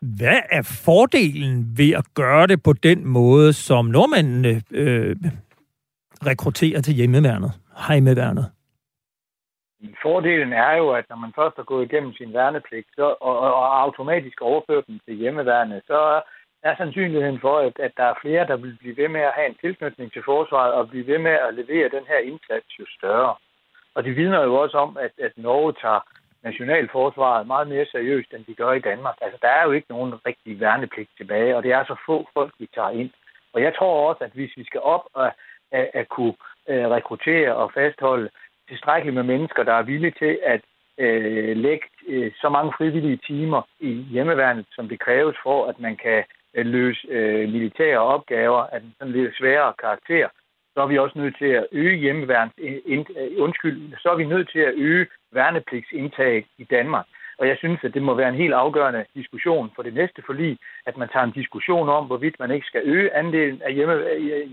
Hvad 0.03 0.41
er 0.51 0.83
fordelen 0.85 1.75
ved 1.77 1.93
at 1.93 2.05
gøre 2.15 2.47
det 2.47 2.63
på 2.63 2.73
den 2.73 3.07
måde, 3.07 3.53
som 3.53 3.85
nordmændene 3.85 4.63
øh, 4.71 5.17
rekrutterer 6.27 6.81
til 6.81 6.95
hjemmeværnet, 6.95 7.53
heimeværnet? 7.89 8.51
Fordelen 10.03 10.53
er 10.53 10.73
jo, 10.77 10.91
at 10.91 11.05
når 11.11 11.17
man 11.17 11.33
først 11.37 11.57
har 11.57 11.63
gået 11.63 11.85
igennem 11.85 12.13
sin 12.13 12.33
værnepligt 12.33 12.89
så, 12.97 13.15
og, 13.21 13.39
og 13.39 13.81
automatisk 13.83 14.41
overført 14.41 14.87
den 14.87 15.01
til 15.07 15.15
hjemmeværnet, 15.15 15.83
så 15.87 16.23
er 16.63 16.77
sandsynligheden 16.77 17.41
for, 17.41 17.59
at, 17.59 17.79
at 17.79 17.93
der 17.97 18.05
er 18.05 18.21
flere, 18.21 18.47
der 18.47 18.57
vil 18.57 18.77
blive 18.81 18.97
ved 18.97 19.09
med 19.09 19.21
at 19.21 19.33
have 19.35 19.49
en 19.49 19.61
tilknytning 19.61 20.13
til 20.13 20.23
forsvaret 20.25 20.73
og 20.73 20.89
blive 20.89 21.07
ved 21.07 21.19
med 21.19 21.31
at 21.31 21.55
levere 21.55 21.89
den 21.89 22.05
her 22.09 22.19
indsats 22.19 22.79
jo 22.79 22.85
større. 22.99 23.35
Og 23.95 24.05
det 24.05 24.17
vidner 24.17 24.43
jo 24.43 24.55
også 24.55 24.77
om, 24.79 24.97
at, 24.97 25.13
at 25.19 25.33
Norge 25.37 25.73
tager 25.73 26.01
nationalforsvaret 26.43 27.47
meget 27.47 27.69
mere 27.69 27.87
seriøst, 27.87 28.35
end 28.35 28.45
de 28.45 28.55
gør 28.55 28.73
i 28.73 28.87
Danmark. 28.91 29.17
Altså, 29.21 29.39
der 29.43 29.49
er 29.49 29.65
jo 29.65 29.73
ikke 29.73 29.91
nogen 29.91 30.15
rigtig 30.27 30.61
værnepligt 30.61 31.11
tilbage, 31.17 31.57
og 31.57 31.63
det 31.63 31.73
er 31.73 31.85
så 31.85 31.97
få 32.07 32.29
folk, 32.35 32.53
vi 32.59 32.69
tager 32.75 32.91
ind. 32.91 33.11
Og 33.53 33.63
jeg 33.63 33.75
tror 33.79 34.09
også, 34.09 34.25
at 34.25 34.31
hvis 34.35 34.57
vi 34.57 34.65
skal 34.65 34.81
op 34.81 35.05
og 35.15 35.27
at, 35.73 35.91
at 35.95 36.09
kunne 36.09 36.35
uh, 36.69 36.87
rekruttere 36.97 37.55
og 37.55 37.73
fastholde 37.73 38.31
tilstrækkeligt 38.69 39.15
med 39.15 39.23
mennesker, 39.23 39.63
der 39.63 39.73
er 39.73 39.83
villige 39.83 40.15
til 40.19 40.39
at 40.43 40.61
øh, 40.99 41.57
lægge 41.57 41.87
øh, 42.09 42.33
så 42.41 42.49
mange 42.49 42.73
frivillige 42.79 43.21
timer 43.27 43.63
i 43.81 43.93
hjemmeværnet, 44.11 44.67
som 44.73 44.89
det 44.89 45.01
kræves 45.01 45.37
for, 45.43 45.67
at 45.67 45.81
man 45.81 45.97
kan 45.97 46.25
Øh, 46.57 46.67
løse 46.67 47.09
øh, 47.09 47.49
militære 47.49 47.99
opgaver 47.99 48.63
af 48.73 48.79
en 48.81 48.95
sådan 48.99 49.13
lidt 49.13 49.37
sværere 49.37 49.73
karakter, 49.79 50.29
så 50.75 50.81
er 50.83 50.87
vi 50.87 50.99
også 50.99 51.19
nødt 51.19 51.37
til 51.39 51.51
at 51.61 51.67
øge 51.73 51.97
hjemmeværns, 51.97 52.53
øh, 52.59 52.79
undskyld, 53.39 53.97
så 54.03 54.09
er 54.11 54.17
vi 54.17 54.25
nødt 54.25 54.51
til 54.51 54.59
at 54.59 54.75
øge 54.75 55.07
værnepligtsindtag 55.33 56.47
i 56.59 56.65
Danmark. 56.65 57.07
Og 57.39 57.49
jeg 57.49 57.57
synes, 57.59 57.81
at 57.85 57.95
det 57.95 58.03
må 58.03 58.15
være 58.15 58.29
en 58.29 58.43
helt 58.45 58.55
afgørende 58.55 59.05
diskussion 59.15 59.71
for 59.75 59.83
det 59.83 59.95
næste 59.95 60.23
forlig, 60.27 60.59
at 60.87 60.97
man 60.97 61.09
tager 61.09 61.25
en 61.25 61.39
diskussion 61.41 61.89
om, 61.89 62.07
hvorvidt 62.07 62.37
man 62.39 62.51
ikke 62.51 62.67
skal 62.67 62.83
øge 62.85 63.15
andelen 63.15 63.63
af 63.63 63.75
hjemme, 63.75 63.95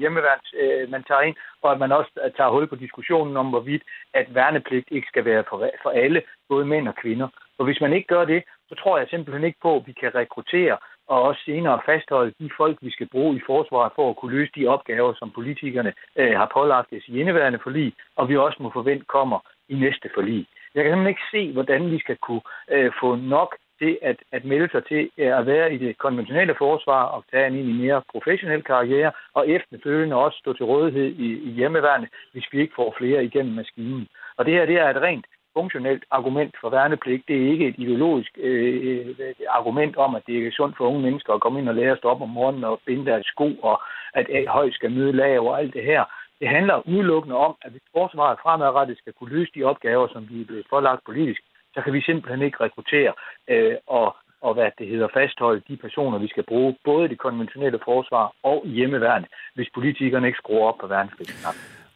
hjemmeværns, 0.01 0.53
øh, 0.61 0.89
man 0.89 1.03
tager 1.03 1.21
ind, 1.21 1.35
og 1.61 1.71
at 1.71 1.79
man 1.79 1.91
også 1.91 2.11
tager 2.37 2.49
hul 2.49 2.67
på 2.67 2.75
diskussionen 2.75 3.37
om, 3.37 3.49
hvorvidt 3.49 3.83
at 4.13 4.35
værnepligt 4.35 4.87
ikke 4.91 5.07
skal 5.07 5.25
være 5.25 5.43
for, 5.49 5.69
for 5.83 5.89
alle, 5.89 6.21
både 6.49 6.65
mænd 6.65 6.87
og 6.87 6.95
kvinder. 6.95 7.27
Og 7.57 7.65
hvis 7.65 7.81
man 7.81 7.93
ikke 7.93 8.07
gør 8.07 8.25
det, 8.25 8.43
så 8.69 8.75
tror 8.75 8.97
jeg 8.97 9.07
simpelthen 9.09 9.43
ikke 9.43 9.59
på, 9.61 9.75
at 9.75 9.87
vi 9.87 9.91
kan 9.91 10.15
rekruttere 10.15 10.77
og 11.11 11.17
også 11.23 11.41
senere 11.45 11.81
fastholde 11.85 12.33
de 12.39 12.49
folk, 12.57 12.77
vi 12.81 12.91
skal 12.91 13.07
bruge 13.11 13.35
i 13.35 13.41
forsvaret 13.45 13.91
for 13.95 14.09
at 14.09 14.15
kunne 14.17 14.35
løse 14.37 14.51
de 14.55 14.67
opgaver, 14.67 15.13
som 15.13 15.31
politikerne 15.31 15.93
øh, 16.15 16.33
har 16.39 16.51
pålagt 16.53 16.93
os 16.93 17.07
i 17.07 17.19
indeværende 17.19 17.59
forlig, 17.63 17.93
og 18.15 18.29
vi 18.29 18.37
også 18.37 18.57
må 18.63 18.69
forvente 18.73 19.05
kommer 19.05 19.39
i 19.69 19.75
næste 19.75 20.09
forlig. 20.13 20.45
Jeg 20.75 20.83
kan 20.83 20.91
simpelthen 20.91 21.15
ikke 21.15 21.31
se, 21.31 21.53
hvordan 21.53 21.91
vi 21.91 21.99
skal 21.99 22.17
kunne 22.17 22.41
øh, 22.71 22.91
få 23.01 23.15
nok 23.15 23.55
til 23.79 23.97
at, 24.01 24.17
at 24.31 24.45
melde 24.45 24.69
sig 24.71 24.83
til 24.85 25.09
øh, 25.17 25.37
at 25.39 25.45
være 25.45 25.73
i 25.73 25.77
det 25.77 25.97
konventionelle 25.97 26.55
forsvar 26.57 27.03
og 27.03 27.23
tage 27.31 27.47
en 27.47 27.53
egentlig 27.53 27.75
mere 27.85 28.01
professionel 28.11 28.63
karriere, 28.63 29.11
og 29.33 29.49
efterfølgende 29.49 30.15
også 30.15 30.37
stå 30.37 30.53
til 30.53 30.65
rådighed 30.65 31.09
i, 31.25 31.29
i 31.47 31.49
hjemmeværende, 31.51 32.07
hvis 32.31 32.47
vi 32.51 32.61
ikke 32.61 32.73
får 32.75 32.95
flere 32.97 33.25
igennem 33.25 33.53
maskinen. 33.55 34.07
Og 34.37 34.45
det 34.45 34.53
her 34.53 34.65
det 34.65 34.75
er 34.75 34.89
et 34.89 35.01
rent 35.01 35.25
funktionelt 35.59 36.03
argument 36.17 36.53
for 36.61 36.69
værnepligt. 36.77 37.23
Det 37.27 37.35
er 37.37 37.51
ikke 37.53 37.67
et 37.67 37.77
ideologisk 37.83 38.31
øh, 38.47 39.07
øh, 39.19 39.33
argument 39.59 39.95
om, 40.05 40.11
at 40.17 40.23
det 40.27 40.35
er 40.37 40.57
sundt 40.59 40.77
for 40.77 40.85
unge 40.89 41.01
mennesker 41.07 41.31
at 41.33 41.41
komme 41.43 41.59
ind 41.59 41.69
og 41.69 41.75
lære 41.75 41.91
at 41.95 41.97
stå 41.97 42.07
op 42.13 42.21
om 42.21 42.29
morgenen 42.39 42.63
og 42.63 42.81
binde 42.87 43.05
deres 43.11 43.25
sko, 43.33 43.47
og 43.69 43.75
at 44.19 44.25
høj 44.57 44.67
skal 44.71 44.91
møde 44.91 45.13
lav 45.21 45.39
og 45.49 45.59
alt 45.59 45.73
det 45.73 45.83
her. 45.91 46.03
Det 46.41 46.47
handler 46.47 46.87
udelukkende 46.93 47.37
om, 47.47 47.53
at 47.63 47.71
hvis 47.71 47.91
forsvaret 47.97 48.37
fremadrettet 48.43 48.97
skal 48.97 49.13
kunne 49.13 49.35
løse 49.35 49.51
de 49.55 49.63
opgaver, 49.63 50.07
som 50.13 50.27
vi 50.29 50.41
er 50.41 50.45
blevet 50.45 50.65
forlagt 50.69 51.01
politisk, 51.05 51.41
så 51.73 51.79
kan 51.83 51.93
vi 51.93 52.01
simpelthen 52.01 52.41
ikke 52.41 52.63
rekruttere 52.65 53.13
øh, 53.47 53.75
og, 53.87 54.07
og 54.41 54.53
hvad 54.53 54.69
det 54.79 54.87
hedder, 54.87 55.07
fastholde 55.13 55.61
de 55.67 55.77
personer, 55.77 56.17
vi 56.17 56.27
skal 56.27 56.45
bruge, 56.51 56.75
både 56.85 57.09
det 57.09 57.19
konventionelle 57.19 57.79
forsvar 57.89 58.25
og 58.43 58.67
hjemmeværnet, 58.67 59.29
hvis 59.55 59.69
politikerne 59.73 60.27
ikke 60.27 60.41
skruer 60.43 60.67
op 60.69 60.77
på 60.81 60.87
værnepligten. 60.87 61.45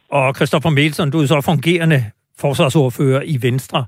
Og 0.08 0.34
Christoffer 0.36 0.70
Melsen, 0.70 1.10
du 1.10 1.18
er 1.18 1.26
så 1.26 1.40
fungerende 1.52 2.00
forsvarsordfører 2.38 3.22
i 3.24 3.36
Venstre. 3.42 3.84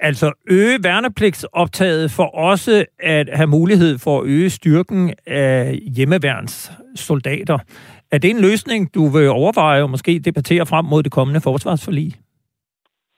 Altså 0.00 0.32
øge 0.50 0.78
værnepligtsoptaget 0.82 2.10
for 2.10 2.24
også 2.24 2.84
at 2.98 3.28
have 3.32 3.46
mulighed 3.46 3.98
for 3.98 4.20
at 4.20 4.26
øge 4.26 4.50
styrken 4.50 5.14
af 5.26 5.78
hjemmeværns 5.96 6.72
soldater. 6.94 7.58
Er 8.12 8.18
det 8.18 8.30
en 8.30 8.40
løsning, 8.40 8.94
du 8.94 9.08
vil 9.08 9.28
overveje 9.28 9.82
og 9.82 9.90
måske 9.90 10.18
debattere 10.18 10.66
frem 10.66 10.84
mod 10.84 11.02
det 11.02 11.12
kommende 11.12 11.40
forsvarsforlig? 11.40 12.12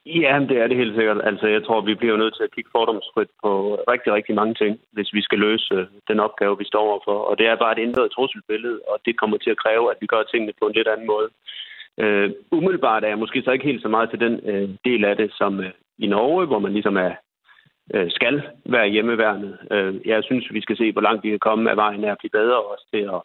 Ja, 0.07 0.35
det 0.49 0.57
er 0.63 0.67
det 0.67 0.77
helt 0.77 0.95
sikkert. 0.97 1.21
Altså, 1.31 1.47
jeg 1.47 1.63
tror, 1.65 1.81
vi 1.81 1.95
bliver 1.95 2.17
nødt 2.17 2.35
til 2.37 2.47
at 2.47 2.55
kigge 2.55 2.71
fordomsfrit 2.77 3.33
på 3.43 3.51
rigtig, 3.93 4.11
rigtig 4.13 4.35
mange 4.35 4.55
ting, 4.55 4.73
hvis 4.93 5.11
vi 5.17 5.23
skal 5.23 5.39
løse 5.39 5.75
øh, 5.75 5.87
den 6.11 6.21
opgave, 6.27 6.59
vi 6.59 6.71
står 6.73 6.85
overfor. 6.91 7.19
Og 7.29 7.39
det 7.39 7.47
er 7.47 7.63
bare 7.63 7.75
et 7.77 7.85
ændret 7.87 8.13
trusselbillede, 8.17 8.79
og 8.91 8.97
det 9.07 9.19
kommer 9.21 9.37
til 9.37 9.51
at 9.51 9.63
kræve, 9.65 9.91
at 9.93 9.99
vi 10.01 10.07
gør 10.07 10.23
tingene 10.23 10.53
på 10.61 10.65
en 10.67 10.77
lidt 10.77 10.89
anden 10.89 11.07
måde. 11.07 11.29
Øh, 12.03 12.31
umiddelbart 12.51 13.05
er 13.05 13.09
jeg 13.09 13.19
måske 13.19 13.43
så 13.43 13.51
ikke 13.51 13.65
helt 13.65 13.83
så 13.83 13.89
meget 13.89 14.11
til 14.11 14.21
den 14.21 14.35
øh, 14.51 14.69
del 14.85 15.05
af 15.05 15.17
det, 15.17 15.31
som 15.33 15.61
øh, 15.61 15.71
i 15.99 16.07
Norge, 16.07 16.47
hvor 16.47 16.59
man 16.59 16.73
ligesom 16.73 16.97
er, 16.97 17.13
øh, 17.95 18.11
skal 18.11 18.43
være 18.65 18.89
hjemmeværende. 18.89 19.59
Øh, 19.71 20.07
jeg 20.07 20.25
synes, 20.25 20.45
vi 20.53 20.61
skal 20.61 20.77
se, 20.77 20.93
hvor 20.93 21.01
langt 21.01 21.25
vi 21.25 21.31
kan 21.31 21.39
komme 21.39 21.71
af 21.71 21.77
vejen 21.77 22.05
er 22.05 22.13
at 22.13 22.19
blive 22.19 22.39
bedre 22.41 22.59
også 22.73 22.87
til 22.95 23.03
at 23.17 23.21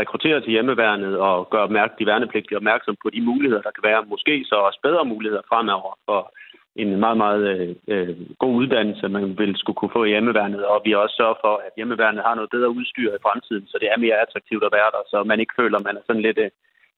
rekruttere 0.00 0.40
til 0.40 0.50
hjemmeværnet 0.50 1.18
og 1.18 1.50
gøre 1.50 1.62
opmærk- 1.68 1.98
de 1.98 2.06
værnepligtige 2.06 2.56
opmærksom 2.56 2.96
på 3.02 3.10
de 3.10 3.20
muligheder, 3.20 3.62
der 3.62 3.70
kan 3.70 3.88
være. 3.88 4.04
Måske 4.06 4.44
så 4.44 4.54
også 4.54 4.78
bedre 4.82 5.04
muligheder 5.04 5.42
fremover 5.48 5.92
for 6.08 6.32
en 6.76 7.00
meget, 7.04 7.16
meget 7.16 7.42
øh, 7.52 7.74
øh, 7.92 8.16
god 8.38 8.54
uddannelse, 8.60 9.08
man 9.08 9.38
vil 9.38 9.56
skulle 9.56 9.76
kunne 9.76 9.96
få 9.98 10.04
i 10.04 10.08
hjemmeværnet, 10.08 10.66
og 10.66 10.82
vi 10.84 10.92
også 10.94 11.14
sørger 11.16 11.38
for, 11.44 11.54
at 11.66 11.72
hjemmeværnet 11.76 12.22
har 12.26 12.34
noget 12.34 12.50
bedre 12.50 12.70
udstyr 12.70 13.10
i 13.14 13.24
fremtiden, 13.26 13.66
så 13.66 13.76
det 13.80 13.88
er 13.90 13.98
mere 14.04 14.20
attraktivt 14.24 14.64
at 14.64 14.74
være 14.78 14.90
der, 14.94 15.02
så 15.12 15.24
man 15.24 15.40
ikke 15.40 15.58
føler, 15.60 15.78
at 15.78 15.84
man 15.84 15.96
er 15.96 16.04
sådan 16.06 16.22
lidt 16.22 16.38
øh, 16.38 16.50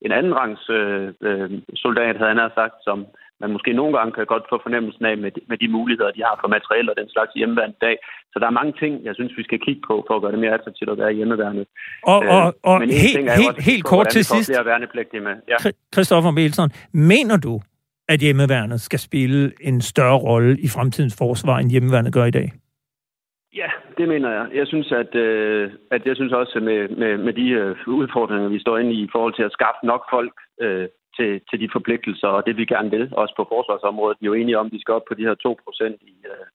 en 0.07 0.13
anden 0.19 0.35
rangs 0.41 0.63
øh, 0.79 1.09
øh, 1.29 1.51
soldat, 1.85 2.17
havde 2.17 2.35
han 2.35 2.51
sagt, 2.61 2.77
som 2.89 2.99
man 3.41 3.51
måske 3.57 3.73
nogle 3.73 3.93
gange 3.99 4.13
kan 4.13 4.27
godt 4.27 4.45
få 4.51 4.57
fornemmelsen 4.63 5.05
af 5.11 5.17
med, 5.19 5.33
med 5.51 5.59
de 5.63 5.69
muligheder, 5.69 6.11
de 6.11 6.23
har 6.29 6.37
for 6.41 6.49
materiel 6.57 6.91
og 6.91 6.97
den 7.01 7.09
slags 7.15 7.33
hjemmeværende 7.39 7.77
dag. 7.87 7.97
Så 8.33 8.37
der 8.41 8.47
er 8.47 8.59
mange 8.61 8.75
ting, 8.83 8.93
jeg 9.09 9.15
synes, 9.15 9.33
vi 9.41 9.45
skal 9.49 9.59
kigge 9.67 9.83
på, 9.89 9.95
for 10.07 10.15
at 10.17 10.23
gøre 10.23 10.33
det 10.33 10.41
mere 10.45 10.55
attraktivt 10.59 10.91
at 10.91 10.99
være 10.99 11.13
hjemmeværende. 11.13 11.65
Og, 12.13 12.19
og, 12.35 12.47
øh, 12.47 12.53
og 12.71 12.77
Men 12.81 12.91
helt, 12.91 13.17
ting 13.17 13.29
er 13.29 13.37
helt, 13.43 13.57
også, 13.57 13.71
helt 13.71 13.85
kort 13.85 14.07
til 14.17 14.25
sidst, 14.25 14.51
med. 15.27 15.35
Ja. 15.53 15.57
Christoffer 15.95 16.31
Melson, 16.31 16.71
mener 16.93 17.37
du, 17.37 17.61
at 18.09 18.21
hjemmeværnet 18.21 18.81
skal 18.81 18.99
spille 18.99 19.53
en 19.61 19.81
større 19.81 20.19
rolle 20.19 20.61
i 20.61 20.69
fremtidens 20.69 21.17
forsvar, 21.19 21.59
end 21.59 21.71
hjemmeværnet 21.71 22.13
gør 22.13 22.25
i 22.25 22.31
dag? 22.31 22.53
Ja, 23.55 23.71
det 23.99 24.09
mener 24.09 24.31
jeg. 24.31 24.49
Jeg 24.55 24.67
synes, 24.67 24.93
at, 24.93 25.15
øh, 25.15 25.73
at 25.91 26.07
jeg 26.07 26.17
synes 26.17 26.33
også 26.33 26.61
med, 26.61 26.89
med, 26.89 27.19
med 27.19 27.33
de 27.33 27.49
øh, 27.49 27.77
udfordringer, 27.87 28.49
vi 28.49 28.61
står 28.61 28.79
inde 28.79 28.93
i, 28.93 29.03
i 29.03 29.09
forhold 29.13 29.35
til 29.35 29.43
at 29.43 29.53
skaffe 29.53 29.87
nok 29.87 30.03
folk 30.11 30.35
øh, 30.61 30.89
til, 31.17 31.41
til 31.51 31.61
de 31.61 31.69
forpligtelser 31.73 32.29
og 32.29 32.47
det, 32.47 32.57
vi 32.57 32.65
gerne 32.65 32.91
vil, 32.91 33.09
også 33.13 33.35
på 33.37 33.45
forsvarsområdet. 33.53 34.19
Vi 34.21 34.27
er 34.27 34.33
jo 34.33 34.41
enige 34.41 34.59
om, 34.59 34.67
at 34.67 34.73
vi 34.73 34.81
skal 34.81 34.95
op 34.95 35.07
på 35.09 35.15
de 35.15 35.27
her 35.29 35.35
2% 35.35 35.85
i, 36.13 36.15
øh, 36.33 36.47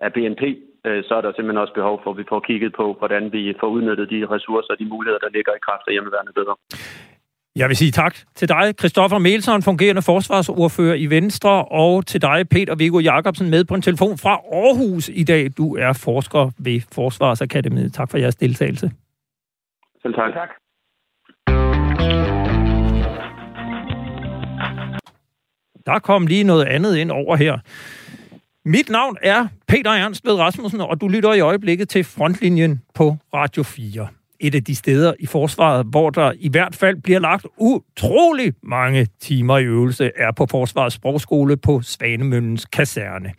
af 0.00 0.12
BNP. 0.12 0.42
Øh, 0.86 1.04
så 1.04 1.12
er 1.14 1.20
der 1.20 1.32
simpelthen 1.32 1.64
også 1.64 1.74
behov 1.74 2.00
for, 2.02 2.10
at 2.10 2.18
vi 2.20 2.24
får 2.28 2.40
kigget 2.40 2.72
på, 2.80 2.86
hvordan 2.98 3.32
vi 3.32 3.54
får 3.60 3.68
udnyttet 3.76 4.10
de 4.10 4.26
ressourcer 4.34 4.72
og 4.74 4.78
de 4.78 4.92
muligheder, 4.94 5.18
der 5.24 5.34
ligger 5.36 5.52
i 5.54 5.64
kraft 5.66 5.84
af 5.86 5.92
hjemmeværende 5.94 6.32
bedre. 6.40 6.54
Jeg 7.56 7.68
vil 7.68 7.76
sige 7.76 7.90
tak 7.90 8.16
til 8.34 8.48
dig, 8.48 8.74
Christoffer 8.78 9.18
Melson, 9.18 9.62
fungerende 9.62 10.02
forsvarsordfører 10.02 10.94
i 10.94 11.06
Venstre, 11.06 11.64
og 11.64 12.06
til 12.06 12.22
dig, 12.22 12.48
Peter 12.48 12.74
Viggo 12.74 12.98
Jacobsen, 12.98 13.50
med 13.50 13.64
på 13.64 13.74
en 13.74 13.82
telefon 13.82 14.18
fra 14.18 14.30
Aarhus 14.30 15.10
i 15.14 15.24
dag. 15.24 15.50
Du 15.56 15.76
er 15.76 15.92
forsker 15.92 16.50
ved 16.58 16.80
Forsvarsakademiet. 16.92 17.94
Tak 17.94 18.10
for 18.10 18.18
jeres 18.18 18.36
deltagelse. 18.36 18.90
Selv 20.02 20.14
tak. 20.14 20.32
tak. 20.34 20.48
Der 25.86 25.98
kom 25.98 26.26
lige 26.26 26.44
noget 26.44 26.64
andet 26.64 26.96
ind 26.96 27.10
over 27.10 27.36
her. 27.36 27.58
Mit 28.64 28.88
navn 28.90 29.16
er 29.22 29.46
Peter 29.68 29.90
Ernst 29.90 30.24
ved 30.24 30.34
Rasmussen, 30.34 30.80
og 30.80 31.00
du 31.00 31.08
lytter 31.08 31.32
i 31.32 31.40
øjeblikket 31.40 31.88
til 31.88 32.04
Frontlinjen 32.04 32.82
på 32.94 33.16
Radio 33.34 33.62
4 33.62 34.08
et 34.42 34.54
af 34.54 34.64
de 34.64 34.74
steder 34.74 35.14
i 35.20 35.26
forsvaret, 35.26 35.86
hvor 35.86 36.10
der 36.10 36.32
i 36.38 36.48
hvert 36.48 36.76
fald 36.76 36.96
bliver 37.02 37.18
lagt 37.18 37.46
utrolig 37.58 38.52
mange 38.62 39.06
timer 39.20 39.58
i 39.58 39.64
øvelse, 39.64 40.10
er 40.16 40.32
på 40.32 40.46
Forsvarets 40.46 40.94
Sprogskole 40.94 41.56
på 41.56 41.82
Svanemøllens 41.82 42.64
kaserne. 42.64 43.32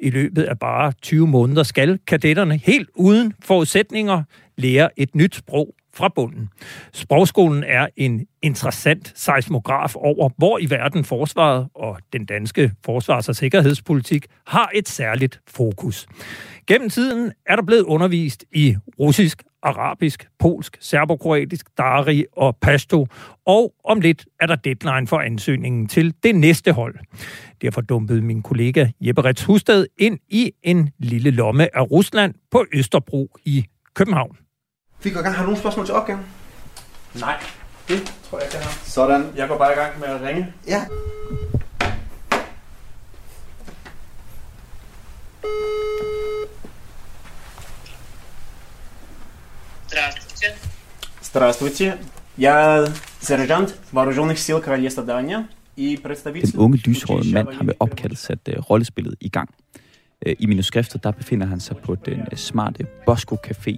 I 0.00 0.10
løbet 0.10 0.42
af 0.42 0.58
bare 0.58 0.92
20 1.02 1.26
måneder 1.26 1.62
skal 1.62 1.98
kadetterne 2.06 2.56
helt 2.56 2.88
uden 2.94 3.32
forudsætninger 3.44 4.22
lære 4.58 4.90
et 4.96 5.14
nyt 5.14 5.34
sprog 5.34 5.74
fra 5.94 6.08
bunden. 6.14 6.48
Sprogskolen 6.92 7.64
er 7.64 7.86
en 7.96 8.26
interessant 8.42 9.12
seismograf 9.16 9.96
over, 9.96 10.30
hvor 10.36 10.58
i 10.58 10.70
verden 10.70 11.04
forsvaret 11.04 11.68
og 11.74 11.98
den 12.12 12.24
danske 12.24 12.72
forsvars- 12.84 13.28
og 13.28 13.36
sikkerhedspolitik 13.36 14.26
har 14.46 14.70
et 14.74 14.88
særligt 14.88 15.40
fokus. 15.48 16.06
Gennem 16.66 16.90
tiden 16.90 17.32
er 17.46 17.56
der 17.56 17.62
blevet 17.62 17.82
undervist 17.82 18.44
i 18.52 18.76
russisk, 18.98 19.42
arabisk, 19.62 20.28
polsk, 20.38 20.76
serbokroatisk, 20.80 21.66
dari 21.78 22.24
og 22.32 22.56
pashto, 22.56 23.06
og 23.46 23.74
om 23.84 24.00
lidt 24.00 24.26
er 24.40 24.46
der 24.46 24.56
deadline 24.56 25.06
for 25.06 25.20
ansøgningen 25.20 25.88
til 25.88 26.14
det 26.22 26.34
næste 26.34 26.72
hold. 26.72 26.94
Derfor 27.62 27.80
dumpede 27.80 28.22
min 28.22 28.42
kollega 28.42 28.86
Jeppe 29.00 29.24
Rets 29.24 29.44
Husted 29.44 29.86
ind 29.98 30.18
i 30.28 30.52
en 30.62 30.90
lille 30.98 31.30
lomme 31.30 31.76
af 31.76 31.90
Rusland 31.90 32.34
på 32.50 32.64
Østerbro 32.72 33.36
i 33.44 33.64
København. 33.94 34.36
Vi 35.02 35.10
går 35.10 35.20
i 35.20 35.22
gang. 35.22 35.34
Har 35.34 35.42
du 35.42 35.46
nogle 35.46 35.60
spørgsmål 35.60 35.86
til 35.86 35.94
opgaven? 35.94 36.20
Nej, 37.20 37.36
det 37.88 38.14
tror 38.30 38.38
jeg, 38.38 38.48
jeg 38.52 38.60
har. 38.60 38.80
Sådan. 38.84 39.26
Jeg 39.36 39.48
går 39.48 39.58
bare 39.58 39.72
i 39.72 39.76
gang 39.76 40.00
med 40.00 40.08
at 40.08 40.22
ringe. 40.22 40.52
Ja. 40.68 40.84
Здравствуйте. 49.91 50.55
Здравствуйте. 51.21 51.97
Я 52.37 52.87
сержант 53.21 53.75
вооруженных 53.91 54.37
сил 54.37 54.61
Королевства 54.61 55.03
Дания 55.03 55.47
и 55.75 55.97
представитель... 55.97 56.51
Den 56.51 56.59
unge 56.59 56.77
lyshårede 56.77 57.33
mand 57.33 57.53
har 57.53 57.63
med 57.63 57.73
opkaldt 57.79 58.19
sat 58.19 58.39
uh, 58.47 58.69
rollespillet 58.69 59.15
i 59.21 59.29
gang. 59.29 59.49
Uh, 60.25 60.33
I 60.39 60.45
manuskriptet 60.45 61.03
der 61.03 61.11
befinder 61.11 61.47
han 61.47 61.59
sig 61.59 61.77
på 61.77 61.95
den 61.95 62.19
uh, 62.19 62.37
smarte 62.37 62.85
Bosco 63.05 63.35
Café 63.47 63.77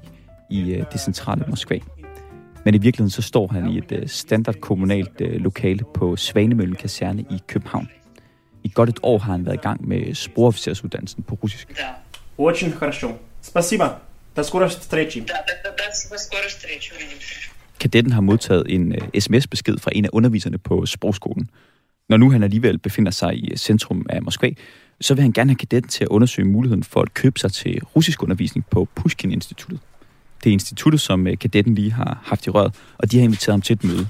i 0.49 0.79
uh, 0.79 0.85
det 0.91 0.99
centrale 0.99 1.45
Moskva. 1.47 1.79
Men 2.65 2.75
i 2.75 2.77
virkeligheden 2.77 3.09
så 3.09 3.21
står 3.21 3.47
han 3.47 3.69
i 3.69 3.77
et 3.77 3.91
uh, 3.91 4.07
standard 4.07 4.55
kommunalt 4.55 5.21
uh, 5.21 5.27
lokale 5.27 5.83
på 5.93 6.15
Svanemøllen 6.15 6.75
Kaserne 6.75 7.21
i 7.21 7.41
København. 7.47 7.89
I 8.63 8.71
godt 8.75 8.89
et 8.89 8.99
år 9.03 9.17
har 9.17 9.31
han 9.31 9.45
været 9.45 9.55
i 9.55 9.61
gang 9.63 9.87
med 9.87 10.15
sprogofficersuddannelsen 10.15 11.23
på 11.23 11.39
russisk. 11.43 11.77
Да. 11.77 11.95
Очень 12.37 12.71
хорошо. 12.71 13.07
Спасибо. 13.41 13.85
До 14.35 14.43
скорой 14.43 14.69
встречи. 14.69 15.19
Да, 15.21 15.33
да, 15.47 15.53
да, 15.63 15.71
да, 15.93 15.93
до 16.09 16.17
скорой 16.17 16.49
встречи, 16.49 16.93
увидимся. 16.95 17.35
Kadetten 17.79 18.11
har 18.11 18.21
modtaget 18.21 18.63
en 18.69 18.91
uh, 18.91 19.07
sms-besked 19.19 19.77
fra 19.77 19.91
en 19.95 20.05
af 20.05 20.09
underviserne 20.13 20.57
på 20.57 20.85
sprogskolen. 20.85 21.49
Når 22.09 22.17
nu 22.17 22.31
han 22.31 22.43
alligevel 22.43 22.77
befinder 22.77 23.11
sig 23.11 23.35
i 23.43 23.57
centrum 23.57 24.05
af 24.09 24.21
Moskva, 24.21 24.49
så 25.01 25.13
vil 25.13 25.21
han 25.21 25.31
gerne 25.31 25.49
have 25.49 25.55
kadetten 25.55 25.89
til 25.89 26.03
at 26.03 26.07
undersøge 26.07 26.47
muligheden 26.47 26.83
for 26.83 27.01
at 27.01 27.13
købe 27.13 27.39
sig 27.39 27.51
til 27.51 27.81
russisk 27.83 28.23
undervisning 28.23 28.65
på 28.71 28.87
Pushkin-instituttet. 28.95 29.79
Det 30.43 30.49
er 30.49 30.53
instituttet, 30.53 31.01
som 31.01 31.27
øh, 31.27 31.37
kadetten 31.37 31.75
lige 31.75 31.91
har 31.91 32.21
haft 32.23 32.47
i 32.47 32.49
røret, 32.49 32.75
og 32.97 33.11
de 33.11 33.17
har 33.17 33.23
inviteret 33.23 33.53
ham 33.53 33.61
til 33.61 33.73
et 33.73 33.83
møde. 33.83 34.07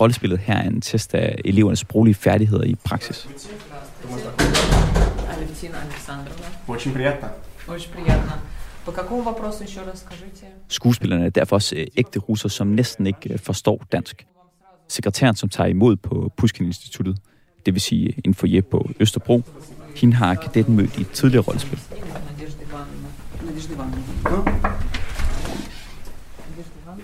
Rollespillet 0.00 0.38
her 0.38 0.54
er 0.54 0.68
en 0.68 0.80
test 0.80 1.14
af 1.14 1.40
elevernes 1.44 1.78
sproglige 1.78 2.14
færdigheder 2.14 2.64
i 2.64 2.74
praksis. 2.84 3.28
Алевтина 5.28 5.78
Александровна. 5.86 6.46
Очень 6.68 6.92
приятно. 6.92 7.28
Очень 7.68 7.90
приятно. 7.92 8.32
По 8.84 8.92
какому 8.92 9.22
вопросу 9.22 9.64
еще 9.64 9.80
раз 9.82 9.98
скажите? 10.00 10.46
Skuespillerne 10.68 11.26
er 11.26 11.30
derfor 11.30 11.56
også 11.56 11.76
øh, 11.76 11.86
ægte 11.96 12.18
russer, 12.18 12.48
som 12.48 12.66
næsten 12.66 13.06
ikke 13.06 13.32
øh, 13.32 13.38
forstår 13.38 13.84
dansk. 13.92 14.26
Sekretæren, 14.88 15.36
som 15.36 15.48
tager 15.48 15.68
imod 15.68 15.96
på 15.96 16.32
Pushkin-instituttet, 16.36 17.18
det 17.66 17.74
vil 17.74 17.80
sige 17.80 18.14
en 18.24 18.34
foyer 18.34 18.62
på 18.62 18.90
Østerbro, 19.00 19.42
hende 19.96 20.14
har 20.14 20.34
kadetten 20.34 20.76
mødt 20.76 20.98
i 20.98 21.00
et 21.00 21.10
tidligere 21.10 21.44
rollespil. 21.44 21.78
Надежда 22.30 22.64
Ивановна. 22.64 23.08
Надежда 23.44 23.74
Ивановна. 23.74 24.02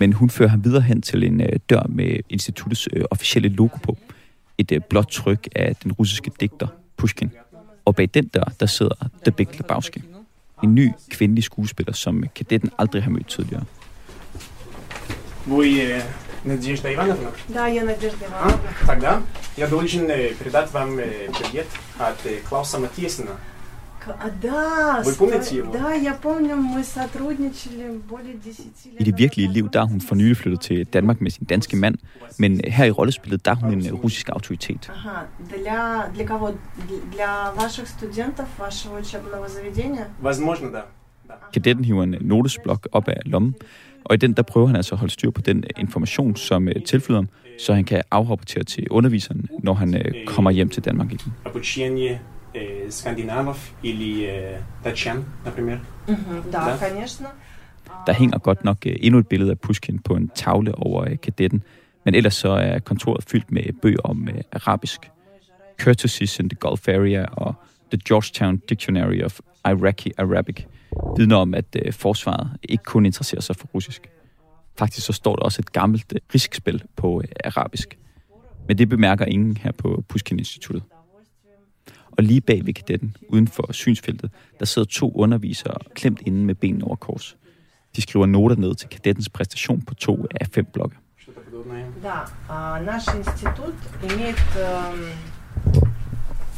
Men 0.01 0.13
hun 0.13 0.31
fører 0.31 0.49
ham 0.49 0.65
videre 0.65 0.83
hen 0.83 1.03
til 1.03 1.25
en 1.25 1.41
øh, 1.41 1.49
dør 1.71 1.83
med 1.89 2.21
instituttets 2.29 2.89
øh, 2.93 3.05
officielle 3.11 3.49
logo 3.49 3.77
på. 3.83 3.97
Et 4.59 4.73
øh, 4.73 4.81
blåt 4.91 5.07
tryk 5.07 5.49
af 5.57 5.77
den 5.77 5.93
russiske 5.93 6.31
digter 6.41 6.67
Pushkin. 6.97 7.31
Og 7.85 7.95
bag 7.95 8.09
den 8.15 8.27
dør, 8.27 8.53
der 8.61 8.67
sidder 8.67 9.09
The 9.25 9.33
Big 9.33 9.49
Lebowski. 9.59 10.03
En 10.63 10.75
ny 10.75 10.93
kvindelig 11.11 11.45
skuespiller, 11.45 11.93
som 11.93 12.25
kadetten 12.35 12.71
aldrig 12.79 13.03
har 13.03 13.11
mødt 13.11 13.29
tidligere. 13.29 13.65
Вы 15.47 15.79
э, 15.79 16.03
Надежда 16.45 16.95
Ивановна? 16.95 17.31
Да, 17.49 17.67
я 17.67 17.85
Надежда 17.85 18.27
А? 18.27 18.49
Ивановна. 18.49 18.69
Тогда 18.87 19.23
я 19.57 19.67
должен 19.67 20.11
э, 20.11 20.35
передать 20.35 20.73
вам 20.73 20.99
э, 20.99 21.29
привет 21.39 21.67
от 21.99 22.27
э, 22.27 22.41
Клауса 22.49 22.79
Матьесена. 22.79 23.33
i 29.00 29.04
det 29.04 29.18
virkelige 29.18 29.54
liv, 29.54 29.70
der 29.74 29.82
er 29.82 29.86
hun 29.86 30.02
for 30.02 30.16
nylig 30.16 30.38
flyttet 30.38 30.62
til 30.62 30.86
Danmark 30.86 31.22
med 31.22 31.32
sin 31.32 31.46
danske 31.46 31.78
mand, 31.78 31.96
men 32.40 32.62
her 32.68 32.86
i 32.86 32.92
rollespillet, 32.92 33.46
der 33.46 33.52
er 33.52 33.56
hun 33.56 33.74
en 33.74 33.86
øh, 33.88 33.94
russisk 33.94 34.30
autoritet. 34.30 34.92
Kadetten 41.54 41.86
hiver 41.86 42.04
en 42.04 42.14
øh, 42.14 42.22
notesblok 42.22 42.88
op 42.92 43.08
af 43.08 43.18
lommen, 43.26 43.56
og 44.06 44.14
i 44.14 44.18
den 44.18 44.34
der 44.34 44.44
prøver 44.44 44.68
han 44.68 44.76
altså 44.76 44.96
at 44.96 45.00
holde 45.00 45.14
styr 45.14 45.32
på 45.32 45.42
den 45.42 45.58
øh, 45.58 45.70
information, 45.78 46.36
som 46.36 46.68
tilflyder 46.86 47.20
ham, 47.20 47.30
så 47.60 47.74
han 47.74 47.84
kan 47.84 48.02
afrapportere 48.12 48.64
til 48.64 48.88
underviseren, 48.90 49.50
når 49.64 49.74
han 49.74 50.14
kommer 50.28 50.52
hjem 50.52 50.70
til 50.70 50.86
Danmark 50.86 51.14
igen 51.14 51.34
Обучение 52.55 52.87
э, 52.87 52.91
скандинавов 52.91 53.73
или 53.83 54.27
э, 54.27 54.59
датчан, 54.85 55.25
например. 55.45 55.79
Мгм, 56.09 56.43
Да, 56.53 56.65
Да. 56.71 56.77
конечно. 56.89 57.27
Der 58.07 58.13
hænger 58.13 58.39
godt 58.39 58.65
nok 58.65 58.87
øh, 58.87 58.97
endnu 59.01 59.19
et 59.19 59.29
billede 59.29 59.51
af 59.51 59.59
Pushkin 59.59 59.99
på 59.99 60.15
en 60.15 60.29
tavle 60.35 60.75
over 60.75 61.05
øh, 61.11 61.19
kadetten, 61.23 61.63
men 62.05 62.15
ellers 62.15 62.35
så 62.35 62.49
er 62.49 62.79
kontoret 62.79 63.25
fyldt 63.25 63.53
med 63.53 63.63
bøger 63.83 64.01
om 64.05 64.29
øh, 64.29 64.41
arabisk. 64.53 65.11
Courtesies 65.81 66.39
in 66.39 66.49
the 66.49 66.57
Gulf 66.61 66.89
Area 66.89 67.25
og 67.33 67.55
The 67.93 68.01
Georgetown 68.09 68.57
Dictionary 68.69 69.23
of 69.23 69.41
Iraqi 69.67 70.13
Arabic 70.19 70.65
vidner 71.17 71.37
om, 71.37 71.55
at 71.55 71.77
øh, 71.87 71.93
forsvaret 71.93 72.49
ikke 72.63 72.85
kun 72.85 73.07
interesserer 73.07 73.41
sig 73.41 73.57
for 73.57 73.67
russisk. 73.75 74.11
Faktisk 74.79 75.07
så 75.07 75.13
står 75.13 75.37
der 75.37 75.43
også 75.43 75.61
et 75.63 75.73
gammelt 75.73 76.13
øh, 76.15 76.21
riskspil 76.35 76.83
på 76.97 77.21
øh, 77.25 77.29
arabisk. 77.45 77.99
Men 78.69 78.79
det 78.79 78.89
bemærker 78.89 79.25
ingen 79.25 79.57
her 79.57 79.73
på 79.73 80.05
Pushkin-instituttet. 80.09 80.83
Og 82.19 82.25
lige 82.25 82.41
bag 82.41 82.67
ved 82.67 82.75
kadetten, 82.75 83.17
uden 83.29 83.49
for 83.49 83.73
synsfeltet, 83.73 84.31
der 84.59 84.65
sidder 84.67 84.89
to 84.89 85.13
undervisere 85.15 85.75
klemt 85.95 86.21
inde 86.27 86.45
med 86.45 86.55
benene 86.55 86.85
over 86.85 86.97
kors. 86.97 87.37
De 87.97 88.03
skriver 88.03 88.27
noter 88.27 88.57
ned 88.57 88.75
til 88.75 88.89
kadettens 88.89 89.29
præstation 89.29 89.83
på 89.83 89.95
to 89.95 90.27
af 90.41 90.47
fem 90.55 90.65
blokke. 90.73 90.97
Что-то 91.25 91.41
подобное. 91.51 91.85
Да, 92.03 92.19
а, 92.49 92.81
наш 92.91 93.05
институт 93.19 93.75
имеет... 94.09 94.43
эм, 94.67 95.01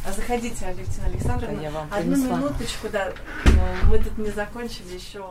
а 0.07 0.11
заходите, 0.11 0.65
Алевтина 0.65 1.05
Александровна. 1.07 1.57
Да, 1.57 1.63
я 1.63 1.71
вам 1.71 1.87
Одну 1.91 2.13
принесла. 2.15 2.37
минуточку, 2.37 2.87
да. 2.91 3.03
Ну, 3.45 3.61
Мы 3.89 3.97
тут 4.03 4.17
не 4.17 4.31
закончили 4.31 4.95
еще. 4.97 5.23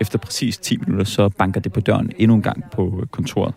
Efter 0.00 0.18
præcis 0.18 0.58
10 0.58 0.76
minutter, 0.76 1.04
så 1.04 1.28
banker 1.28 1.60
det 1.60 1.72
på 1.72 1.80
døren 1.80 2.12
endnu 2.18 2.34
en 2.34 2.42
gang 2.42 2.64
på 2.72 3.04
kontoret. 3.10 3.54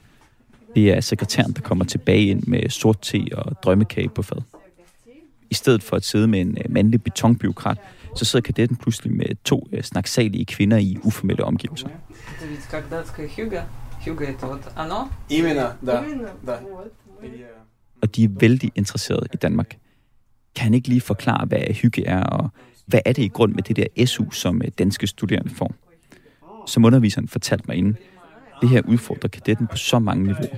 Det 0.75 0.91
er 0.93 1.01
sekretæren, 1.01 1.51
der 1.51 1.61
kommer 1.61 1.85
tilbage 1.85 2.25
ind 2.25 2.43
med 2.47 2.69
sort 2.69 3.01
te 3.01 3.25
og 3.33 3.63
drømmekage 3.63 4.09
på 4.09 4.21
fad. 4.21 4.41
I 5.52 5.54
stedet 5.54 5.82
for 5.82 5.96
at 5.96 6.04
sidde 6.04 6.28
med 6.28 6.40
en 6.40 6.58
øh, 6.58 6.72
mandlig 6.72 7.02
betonbiokrat, 7.02 7.78
så 8.16 8.24
sidder 8.24 8.42
kadetten 8.42 8.76
pludselig 8.76 9.12
med 9.12 9.44
to 9.44 9.68
øh, 9.72 9.82
snaksalige 9.82 10.44
kvinder 10.44 10.76
i 10.76 10.96
uformelle 11.02 11.44
omgivelser. 11.44 11.88
Og 18.02 18.16
de 18.16 18.24
er 18.24 18.28
vældig 18.28 18.72
interesserede 18.74 19.26
i 19.32 19.36
Danmark. 19.36 19.76
Kan 20.54 20.64
han 20.64 20.74
ikke 20.74 20.88
lige 20.88 21.00
forklare, 21.00 21.46
hvad 21.46 21.74
hygge 21.74 22.06
er, 22.06 22.22
og 22.24 22.48
hvad 22.86 23.00
er 23.04 23.12
det 23.12 23.22
i 23.22 23.28
grund 23.28 23.54
med 23.54 23.62
det 23.62 23.76
der 23.76 24.06
SU, 24.06 24.30
som 24.30 24.62
øh, 24.62 24.68
danske 24.78 25.06
studerende 25.06 25.50
får? 25.50 25.74
Som 26.66 26.84
underviseren 26.84 27.28
fortalte 27.28 27.64
mig 27.68 27.76
inden, 27.76 27.96
det 28.60 28.68
her 28.68 28.82
udfordrer 28.88 29.28
kadetten 29.28 29.66
på 29.66 29.76
så 29.76 29.98
mange 29.98 30.24
niveauer. 30.24 30.56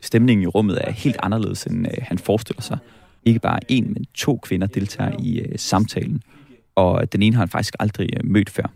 Stemningen 0.00 0.42
i 0.42 0.46
rummet 0.46 0.78
er 0.84 0.90
helt 0.90 1.16
anderledes, 1.22 1.64
end 1.64 1.86
han 2.02 2.18
forestiller 2.18 2.62
sig– 2.62 2.78
Ikke 3.25 3.39
bare 3.39 3.59
en, 3.71 3.93
men 3.93 4.05
to 4.13 4.37
kvinder 4.37 4.67
deltager 4.67 5.11
i 5.19 5.39
øh, 5.39 5.59
samtalen, 5.59 6.21
og 6.75 7.13
den 7.13 7.21
ene 7.21 7.35
har 7.35 7.41
han 7.41 7.49
faktisk 7.49 7.75
aldrig 7.79 8.09
øh, 8.13 8.19
mødt 8.23 8.49
før. 8.49 8.73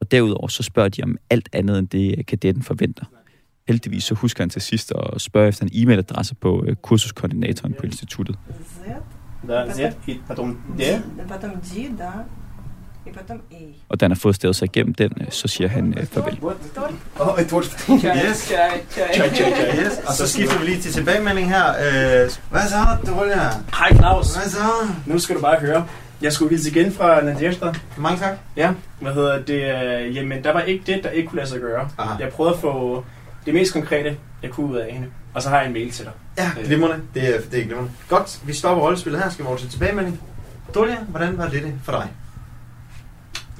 Og 0.00 0.10
derudover 0.10 0.48
så 0.48 0.62
spørger 0.62 0.88
de 0.88 1.02
om 1.02 1.16
alt 1.30 1.48
andet, 1.52 1.78
end 1.78 1.88
det 1.88 2.14
øh, 2.18 2.24
kadetten 2.24 2.62
forventer. 2.62 3.04
Heldigvis 3.68 4.04
så 4.04 4.14
husker 4.14 4.42
han 4.42 4.50
til 4.50 4.62
sidst 4.62 4.92
at 5.14 5.20
spørge 5.20 5.48
efter 5.48 5.66
en 5.66 5.70
e-mailadresse 5.72 6.34
på 6.40 6.64
øh, 6.66 6.76
kursuskoordinatoren 6.76 7.74
på 7.78 7.86
instituttet. 7.86 8.36
Z, 8.64 8.88
Да, 9.48 9.72
Z 9.72 9.78
и 10.08 10.20
потом 10.28 10.56
D. 10.78 10.82
потом 11.28 11.50
D, 11.50 11.96
да. 11.98 12.10
Og 13.89 13.99
da 13.99 14.05
han 14.05 14.11
har 14.11 14.19
fået 14.19 14.35
stavet 14.35 14.55
sig 14.55 14.65
igennem 14.65 14.93
den, 14.93 15.11
øh, 15.21 15.27
så 15.29 15.47
siger 15.47 15.67
han 15.67 15.93
øh, 15.97 16.05
farvel. 16.05 16.39
Oh, 17.19 17.41
et 17.41 17.53
ord. 17.53 17.63
Yes. 17.63 18.53
yes. 18.53 19.99
Og 20.07 20.13
så 20.13 20.27
skifter 20.27 20.59
vi 20.59 20.65
lige 20.65 20.81
til 20.81 20.91
tilbagemelding 20.93 21.49
her. 21.49 21.69
Øh, 21.69 22.29
hvad 22.49 22.61
så, 22.69 23.11
Dolja? 23.11 23.49
Hej 23.77 23.95
Claus. 23.95 24.35
Hvad 24.35 24.49
så? 24.49 24.57
Nu 25.05 25.19
skal 25.19 25.35
du 25.35 25.41
bare 25.41 25.59
høre. 25.59 25.87
Jeg 26.21 26.33
skulle 26.33 26.49
hilse 26.49 26.71
igen 26.71 26.91
fra 26.93 27.21
Nadjesta. 27.21 27.73
Mange 27.97 28.19
tak. 28.19 28.37
Ja, 28.57 28.71
hvad 29.01 29.13
hedder 29.13 29.41
det? 29.41 30.07
Øh, 30.07 30.15
jamen, 30.15 30.43
der 30.43 30.53
var 30.53 30.61
ikke 30.61 30.83
det, 30.93 31.03
der 31.03 31.09
ikke 31.09 31.29
kunne 31.29 31.37
lade 31.37 31.49
sig 31.49 31.59
gøre. 31.59 31.89
Aha. 31.97 32.15
Jeg 32.19 32.29
prøvede 32.29 32.53
at 32.55 32.61
få 32.61 33.05
det 33.45 33.53
mest 33.53 33.73
konkrete, 33.73 34.17
jeg 34.43 34.51
kunne 34.51 34.67
ud 34.67 34.77
af 34.77 34.93
hende. 34.93 35.07
Og 35.33 35.41
så 35.41 35.49
har 35.49 35.57
jeg 35.57 35.67
en 35.67 35.73
mail 35.73 35.91
til 35.91 36.05
dig. 36.05 36.13
Ja, 36.37 36.51
øh. 36.59 36.65
glimrende. 36.65 36.99
Det 37.13 37.35
er, 37.35 37.41
det 37.51 37.59
er 37.59 37.63
glimrende. 37.65 37.91
Godt, 38.09 38.39
vi 38.45 38.53
stopper 38.53 38.83
rollespillet 38.83 39.21
her. 39.21 39.29
Skal 39.29 39.43
vi 39.43 39.47
over 39.47 39.57
til 39.57 39.69
tilbagemelding. 39.69 40.21
Dolja, 40.75 40.97
hvordan 41.07 41.37
var 41.37 41.47
det, 41.47 41.63
det 41.63 41.73
for 41.83 41.91
dig? 41.91 42.07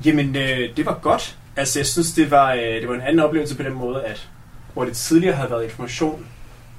Jamen, 0.06 0.36
øh, 0.36 0.78
det 0.78 0.86
var 0.86 0.99
godt. 1.01 1.38
Altså, 1.56 1.80
jeg 1.80 1.86
synes, 1.86 2.12
det 2.14 2.32
var, 2.32 2.54
øh, 2.54 2.60
det 2.62 2.88
var 2.88 2.95
en 2.95 3.01
anden 3.01 3.20
oplevelse 3.20 3.56
på 3.58 3.64
den 3.64 3.74
måde, 3.74 4.04
at 4.04 4.30
hvor 4.74 4.86
det 4.86 4.93
tidligere 4.97 5.36
havde 5.36 5.51
været 5.51 5.64
information 5.64 6.26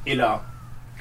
eller 0.07 0.47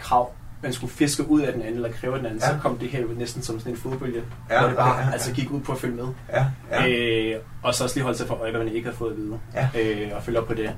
krav, 0.02 0.32
man 0.64 0.74
skulle 0.74 0.94
fiske 0.94 1.30
ud 1.30 1.42
af 1.42 1.54
den 1.54 1.62
anden, 1.62 1.76
eller 1.76 1.92
kræve 1.92 2.18
den 2.18 2.26
anden, 2.26 2.40
Ja. 2.40 2.48
så 2.48 2.58
kom 2.62 2.78
det 2.78 2.90
her 2.90 3.02
jo 3.02 3.08
næsten 3.18 3.42
som 3.44 3.60
sådan 3.60 3.74
en 3.74 3.78
fodbølge, 3.80 4.22
Ja, 4.50 4.60
hvor 4.60 4.68
det 4.68 4.78
bare 4.78 5.00
ja, 5.00 5.06
ja, 5.06 5.12
altså 5.14 5.34
gik 5.34 5.52
ud 5.52 5.60
på 5.62 5.72
at 5.72 5.78
følge 5.80 5.96
med. 5.96 6.06
Ja, 6.34 6.46
ja. 6.72 6.88
Øh, 7.34 7.40
og 7.64 7.74
så 7.76 7.84
også 7.84 7.96
lige 7.96 8.04
holde 8.04 8.18
sig 8.18 8.28
for 8.28 8.36
øje, 8.36 8.52
hvad 8.52 8.64
man 8.64 8.74
ikke 8.74 8.86
havde 8.86 8.98
fået 8.98 9.12
at 9.12 9.18
vide, 9.18 9.40
Ja. 9.54 9.68
øh, 9.82 10.12
og 10.16 10.24
følge 10.24 10.40
op 10.40 10.48
på 10.48 10.54
det. 10.54 10.72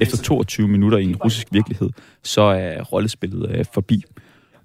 Efter 0.00 0.16
22 0.16 0.68
minutter 0.68 0.98
i 0.98 1.04
en 1.04 1.16
russisk 1.16 1.46
virkelighed, 1.50 1.90
så 2.22 2.42
er 2.42 2.82
rollespillet 2.82 3.50
øh, 3.50 3.64
forbi. 3.74 4.04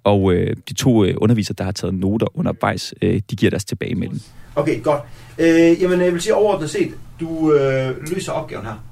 Og 0.05 0.33
øh, 0.33 0.55
de 0.69 0.73
to 0.73 1.05
øh, 1.05 1.13
undervisere, 1.17 1.55
der 1.57 1.63
har 1.63 1.71
taget 1.71 1.93
noter 1.93 2.37
undervejs, 2.37 2.93
øh, 3.01 3.21
de 3.29 3.35
giver 3.35 3.49
deres 3.49 3.65
tilbagemelding. 3.65 4.21
Okay, 4.55 4.83
godt. 4.83 5.01
Øh, 5.37 5.81
jamen, 5.81 6.01
jeg 6.01 6.13
vil 6.13 6.21
sige 6.21 6.35
overordnet 6.35 6.69
set, 6.69 6.93
du 7.19 7.53
øh, 7.53 7.95
løser 8.11 8.31
opgaven 8.31 8.65
her, 8.65 8.83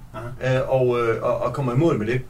øh, 0.44 0.70
og, 0.70 1.00
øh, 1.00 1.24
og, 1.24 1.38
og 1.38 1.54
kommer 1.54 1.74
i 1.74 1.78
mål 1.78 2.00
med 2.00 2.08
det. 2.08 2.22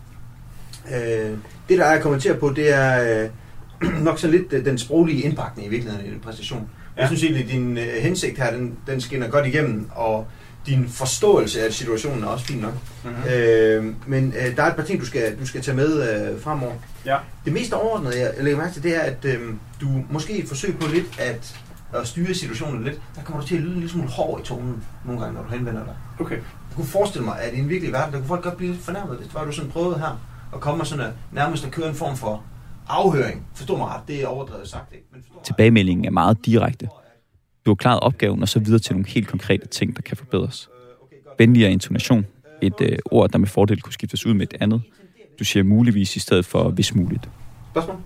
Øh, 0.95 1.37
det, 1.69 1.77
der 1.77 1.85
er 1.85 1.95
at 1.95 2.01
kommentere 2.01 2.37
på, 2.37 2.53
det 2.55 2.73
er 2.73 3.23
øh, 3.23 4.03
nok 4.07 4.19
sådan 4.19 4.35
lidt 4.35 4.53
øh, 4.53 4.65
den 4.65 4.77
sproglige 4.77 5.21
indpakning 5.21 5.67
i 5.67 5.69
virkeligheden 5.69 6.07
i 6.07 6.09
din 6.09 6.19
præstation. 6.19 6.69
Ja. 6.95 7.01
Jeg 7.01 7.07
synes 7.07 7.23
egentlig, 7.23 7.43
at 7.43 7.51
din 7.51 7.77
øh, 7.77 7.93
hensigt 8.01 8.37
her, 8.37 8.51
den, 8.51 8.77
den 8.87 9.01
skinner 9.01 9.27
godt 9.27 9.47
igennem, 9.47 9.89
og 9.95 10.27
din 10.65 10.89
forståelse 10.89 11.65
af 11.65 11.73
situationen 11.73 12.23
er 12.23 12.27
også 12.27 12.45
fin 12.45 12.57
nok. 12.57 12.73
Mhm. 13.03 13.13
Øh, 13.33 13.95
men 14.07 14.33
øh, 14.39 14.55
der 14.55 14.63
er 14.63 14.67
et 14.67 14.75
par 14.75 14.83
ting, 14.83 14.99
du 14.99 15.05
skal, 15.05 15.39
du 15.39 15.45
skal 15.45 15.61
tage 15.61 15.77
med 15.77 16.31
øh, 16.31 16.41
fremover. 16.41 16.73
Ja. 17.05 17.17
Det 17.45 17.53
mest 17.53 17.73
overordnede, 17.73 18.19
jeg 18.19 18.33
lægger 18.41 18.59
mærke 18.59 18.73
til, 18.73 18.83
det 18.83 18.95
er, 18.95 19.01
at 19.01 19.25
øh, 19.25 19.53
du 19.81 19.87
måske 20.09 20.45
forsøger 20.47 20.77
på 20.77 20.87
lidt 20.87 21.19
at, 21.19 21.59
at 21.93 22.07
styre 22.07 22.33
situationen 22.33 22.83
lidt. 22.83 23.01
Der 23.15 23.21
kommer 23.23 23.41
du 23.41 23.47
til 23.47 23.55
at 23.55 23.61
lyde 23.61 23.71
en 23.71 23.79
lille 23.79 23.91
smule 23.91 24.09
hård 24.09 24.41
i 24.41 24.43
tonen 24.43 24.83
nogle 25.05 25.21
gange, 25.21 25.35
når 25.35 25.43
du 25.43 25.49
henvender 25.49 25.83
dig. 25.85 25.95
Okay. 26.19 26.35
Jeg 26.35 26.75
kunne 26.75 26.87
forestille 26.87 27.25
mig, 27.25 27.41
at 27.41 27.53
i 27.53 27.59
en 27.59 27.69
virkelig 27.69 27.93
verden, 27.93 28.13
der 28.13 28.19
kunne 28.19 28.27
folk 28.27 28.43
godt 28.43 28.57
blive 28.57 28.71
lidt 28.71 28.83
fornærmet, 28.83 29.17
hvis 29.17 29.27
det 29.27 29.35
var, 29.35 29.45
du 29.45 29.51
sådan 29.51 29.71
prøvede 29.71 29.99
her 29.99 30.21
at 30.53 30.59
komme 30.59 30.83
og 30.83 30.87
sådan 30.87 31.05
at, 31.05 31.11
nærmest 31.31 31.65
at 31.65 31.71
køre 31.71 31.89
en 31.89 31.95
form 31.95 32.17
for 32.17 32.43
afhøring. 32.87 33.47
Forstå 33.53 33.77
mig 33.77 33.87
ret, 33.87 34.01
det 34.07 34.23
er 34.23 34.27
overdrevet 34.27 34.69
sagt, 34.69 34.93
ikke? 34.93 35.05
Men 35.11 35.23
Tilbagemeldingen 35.43 36.05
er 36.05 36.11
meget 36.11 36.45
direkte. 36.45 36.87
Du 37.65 37.71
har 37.71 37.75
klaret 37.75 37.99
opgaven 37.99 38.41
og 38.41 38.49
så 38.49 38.59
videre 38.59 38.79
til 38.79 38.93
nogle 38.93 39.07
helt 39.07 39.27
konkrete 39.27 39.67
ting, 39.67 39.95
der 39.95 40.01
kan 40.01 40.17
forbedres. 40.17 40.69
Venligere 41.39 41.71
intonation. 41.71 42.25
Et 42.61 42.81
øh, 42.81 42.97
ord, 43.05 43.29
der 43.29 43.37
med 43.37 43.47
fordel 43.47 43.81
kunne 43.81 43.93
skiftes 43.93 44.25
ud 44.25 44.33
med 44.33 44.53
et 44.53 44.57
andet. 44.59 44.81
Du 45.39 45.43
siger 45.43 45.63
muligvis 45.63 46.15
i 46.15 46.19
stedet 46.19 46.45
for 46.45 46.69
hvis 46.69 46.95
muligt. 46.95 47.29
Spørgsmål? 47.71 47.97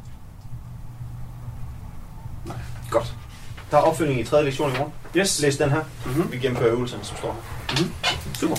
Nej. 2.46 2.56
Godt. 2.92 3.16
Der 3.72 3.78
er 3.78 3.82
opfølging 3.82 4.20
i 4.20 4.24
tredje 4.24 4.46
lektion 4.46 4.72
i 4.72 4.78
morgen. 4.78 4.94
Yes. 5.18 5.42
Læs 5.42 5.58
den 5.58 5.70
her. 5.70 5.84
Mm-hmm. 6.06 6.32
Vi 6.32 6.38
gennemfører 6.38 6.72
øvelsen, 6.72 7.00
som 7.04 7.18
står 7.18 7.32
her. 7.32 7.86
Mm-hmm. 7.86 8.36
Super. 8.36 8.56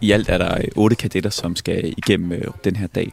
I 0.00 0.10
alt 0.12 0.28
er 0.28 0.38
der 0.38 0.58
øh, 0.58 0.64
otte 0.76 0.96
kadetter, 0.96 1.30
som 1.30 1.56
skal 1.56 1.94
igennem 1.96 2.32
øh, 2.32 2.44
den 2.64 2.76
her 2.76 2.86
dag. 2.86 3.12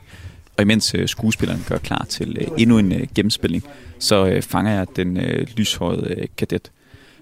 Og 0.58 0.62
imens 0.62 0.96
øh, 0.96 1.08
skuespilleren 1.08 1.66
gør 1.70 1.78
klar 1.78 2.06
til 2.10 2.38
øh, 2.42 2.48
endnu 2.58 2.78
en 2.78 2.92
øh, 2.92 3.08
gennemspilning, 3.16 3.64
så 4.00 4.26
øh, 4.26 4.42
fanger 4.42 4.72
jeg 4.72 4.88
den 4.96 5.18
øh, 5.18 5.48
lyshårede 5.58 6.16
øh, 6.18 6.28
kadet. 6.38 6.72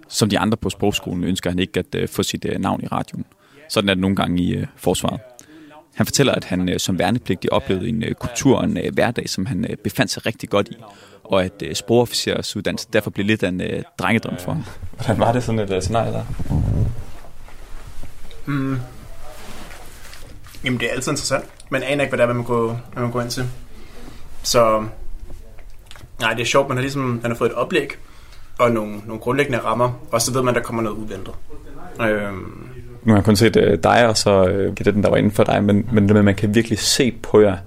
Som 0.07 0.29
de 0.29 0.39
andre 0.39 0.57
på 0.57 0.69
sprogskolen 0.69 1.23
ønsker 1.23 1.49
han 1.49 1.59
ikke 1.59 1.79
at 1.79 1.95
øh, 1.95 2.07
få 2.07 2.23
sit 2.23 2.45
øh, 2.45 2.59
navn 2.59 2.83
i 2.83 2.87
radioen. 2.87 3.25
Sådan 3.69 3.89
er 3.89 3.93
det 3.93 4.01
nogle 4.01 4.15
gange 4.15 4.43
i 4.43 4.55
øh, 4.55 4.67
forsvaret. 4.75 5.19
Han 5.95 6.05
fortæller, 6.05 6.33
at 6.33 6.43
han 6.43 6.69
øh, 6.69 6.79
som 6.79 6.99
værnepligtig 6.99 7.53
oplevede 7.53 7.89
en 7.89 8.03
øh, 8.03 8.13
kultur 8.13 8.57
og 8.57 8.63
en 8.63 8.77
øh, 8.77 8.93
hverdag, 8.93 9.29
som 9.29 9.45
han 9.45 9.65
øh, 9.69 9.77
befandt 9.77 10.11
sig 10.11 10.25
rigtig 10.25 10.49
godt 10.49 10.67
i. 10.67 10.75
Og 11.23 11.43
at 11.43 11.63
øh, 11.63 11.75
sprogofficersuddannelse 11.75 12.87
derfor 12.93 13.09
blev 13.09 13.25
lidt 13.25 13.43
af 13.43 13.49
en 13.49 13.61
øh, 13.61 13.83
drengedrøm 13.97 14.37
for 14.39 14.51
ham. 14.51 14.63
Hvordan 14.95 15.19
var 15.19 15.31
det 15.31 15.43
sådan 15.43 15.59
et 15.59 15.69
uh, 15.75 15.81
scenarie 15.81 16.11
der? 16.11 16.23
Mm. 18.45 18.77
Jamen, 20.63 20.79
det 20.79 20.87
er 20.87 20.93
altid 20.93 21.11
interessant. 21.11 21.45
Man 21.71 21.83
aner 21.83 22.03
ikke, 22.03 22.09
hvad 22.11 22.17
det 22.17 22.21
er, 22.23 22.25
hvad 22.25 22.35
man 22.35 22.43
går, 22.43 22.81
hvad 22.93 23.03
man 23.03 23.11
går 23.11 23.21
ind 23.21 23.29
til. 23.29 23.43
Så 24.43 24.83
nej, 26.21 26.33
det 26.33 26.41
er 26.41 26.45
sjovt. 26.45 26.67
Man 26.67 26.77
har 26.77 26.81
ligesom 26.81 27.01
man 27.01 27.31
har 27.31 27.35
fået 27.35 27.49
et 27.49 27.55
oplæg 27.55 27.87
og 28.59 28.71
nogle, 28.71 29.01
nogle 29.05 29.21
grundlæggende 29.21 29.59
rammer, 29.59 29.91
og 30.11 30.21
så 30.21 30.33
ved 30.33 30.41
man, 30.41 30.53
der 30.55 30.61
kommer 30.61 30.81
noget 30.81 30.97
uventet. 30.97 31.33
Øhm, 32.01 32.67
Nu 33.03 33.13
har 33.13 33.17
jeg 33.17 33.25
kun 33.25 33.35
set 33.35 33.55
uh, 33.55 33.73
dig, 33.83 34.07
og 34.07 34.17
så 34.17 34.43
uh, 34.43 34.75
kadetten, 34.75 35.03
der 35.03 35.09
var 35.09 35.17
inden 35.17 35.31
for 35.31 35.43
dig, 35.43 35.63
men, 35.63 35.89
men 35.91 36.07
det 36.07 36.15
med, 36.15 36.23
man 36.23 36.35
kan 36.35 36.55
virkelig 36.55 36.79
se 36.79 37.11
på 37.23 37.41
jer, 37.41 37.57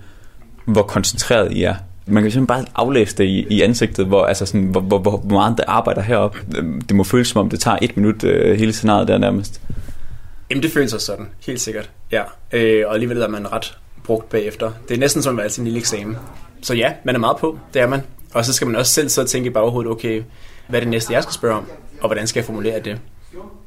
hvor 0.65 0.83
koncentreret 0.83 1.53
I 1.53 1.63
er. 1.63 1.75
Man 2.07 2.23
kan 2.23 2.33
simpelthen 2.33 2.67
bare 2.67 2.85
aflæse 2.85 3.17
det 3.17 3.25
i, 3.25 3.47
i 3.51 3.63
ansigtet, 3.63 4.07
hvor, 4.07 4.25
altså 4.25 4.47
sådan, 4.47 4.67
hvor, 4.67 4.81
hvor, 4.81 4.99
hvor 4.99 5.21
meget 5.29 5.59
der 5.59 5.65
arbejder 5.67 6.03
heroppe. 6.03 6.39
Det 6.89 6.97
må 6.97 7.05
føles 7.05 7.29
som 7.29 7.41
om, 7.41 7.51
det 7.51 7.61
tager 7.61 7.79
et 7.83 7.97
minut 7.97 8.25
uh, 8.25 8.31
hele 8.31 8.73
scenariet 8.73 9.09
der 9.09 9.19
nærmest. 9.19 9.61
Jamen, 10.51 10.63
det 10.63 10.73
føles 10.73 10.93
også 10.93 11.07
sådan, 11.07 11.29
helt 11.47 11.61
sikkert. 11.61 11.91
Ja, 12.13 12.23
øh, 12.53 12.83
og 12.87 12.95
alligevel 12.95 13.23
er 13.23 13.29
man 13.29 13.53
ret 13.53 13.79
brugt 14.05 14.29
bagefter. 14.29 14.73
Det 14.89 14.95
er 14.95 14.99
næsten 14.99 15.23
som 15.23 15.39
at 15.39 15.43
være 15.43 15.49
til 15.49 15.61
en 15.61 15.65
lille 15.65 15.79
eksamen. 15.79 16.17
Så 16.63 16.75
ja, 16.75 16.93
man 17.05 17.15
er 17.15 17.19
meget 17.19 17.37
på, 17.37 17.59
det 17.75 17.83
er 17.83 17.87
man. 17.87 18.03
Og 18.35 18.45
så 18.45 18.53
skal 18.53 18.67
man 18.67 18.77
også 18.77 18.93
selv 18.93 19.09
så 19.09 19.25
tænke 19.25 19.47
i 19.47 19.51
baghovedet, 19.51 19.91
okay, 19.91 20.23
hvad 20.69 20.81
er 20.81 20.85
det 20.85 20.91
næste, 20.91 21.13
jeg 21.13 21.23
skal 21.23 21.35
spørge 21.35 21.57
om? 21.57 21.67
Og 22.01 22.09
hvordan 22.09 22.27
skal 22.27 22.41
jeg 22.41 22.47
formulere 22.47 22.81
det? 22.81 23.01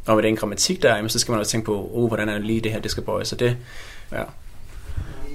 Og 0.05 0.15
med 0.15 0.23
den 0.23 0.35
grammatik, 0.35 0.83
der 0.83 0.93
er, 0.93 1.07
så 1.07 1.19
skal 1.19 1.31
man 1.31 1.39
også 1.39 1.51
tænke 1.51 1.65
på, 1.65 1.91
oh, 1.93 2.07
hvordan 2.07 2.29
er 2.29 2.33
det 2.33 2.45
lige 2.45 2.61
det 2.61 2.71
her, 2.71 2.79
det 2.79 2.91
skal 2.91 3.03
bøjes. 3.03 3.27
Så 3.27 3.35
det, 3.35 3.57
ja. 4.11 4.23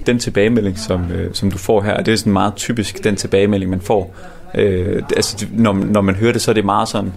Den 0.05 0.19
tilbagemelding, 0.19 0.79
som, 0.79 1.11
øh, 1.11 1.33
som 1.33 1.51
du 1.51 1.57
får 1.57 1.81
her, 1.81 2.03
det 2.03 2.11
er 2.11 2.15
sådan 2.15 2.33
meget 2.33 2.55
typisk 2.55 3.03
den 3.03 3.15
tilbagemelding, 3.15 3.71
man 3.71 3.81
får. 3.81 4.15
Øh, 4.55 5.03
altså, 5.15 5.47
når, 5.51 5.73
når 5.73 6.01
man 6.01 6.15
hører 6.15 6.31
det, 6.31 6.41
så 6.41 6.51
er 6.51 6.53
det 6.53 6.65
meget 6.65 6.89
sådan 6.89 7.13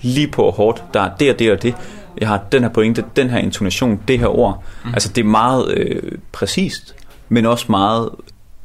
lige 0.00 0.28
på 0.28 0.50
hårdt. 0.50 0.84
Der 0.94 1.00
er 1.00 1.10
det 1.20 1.32
og 1.32 1.38
det 1.38 1.52
og 1.52 1.62
det. 1.62 1.74
Jeg 2.18 2.28
har 2.28 2.44
den 2.52 2.62
her 2.62 2.70
pointe, 2.70 3.04
den 3.16 3.30
her 3.30 3.38
intonation, 3.38 4.00
det 4.08 4.18
her 4.18 4.26
ord. 4.26 4.64
Mm. 4.84 4.90
Altså, 4.94 5.08
det 5.08 5.20
er 5.20 5.26
meget 5.26 5.74
øh, 5.74 6.12
præcist, 6.32 6.94
men 7.28 7.46
også 7.46 7.66
meget 7.68 8.10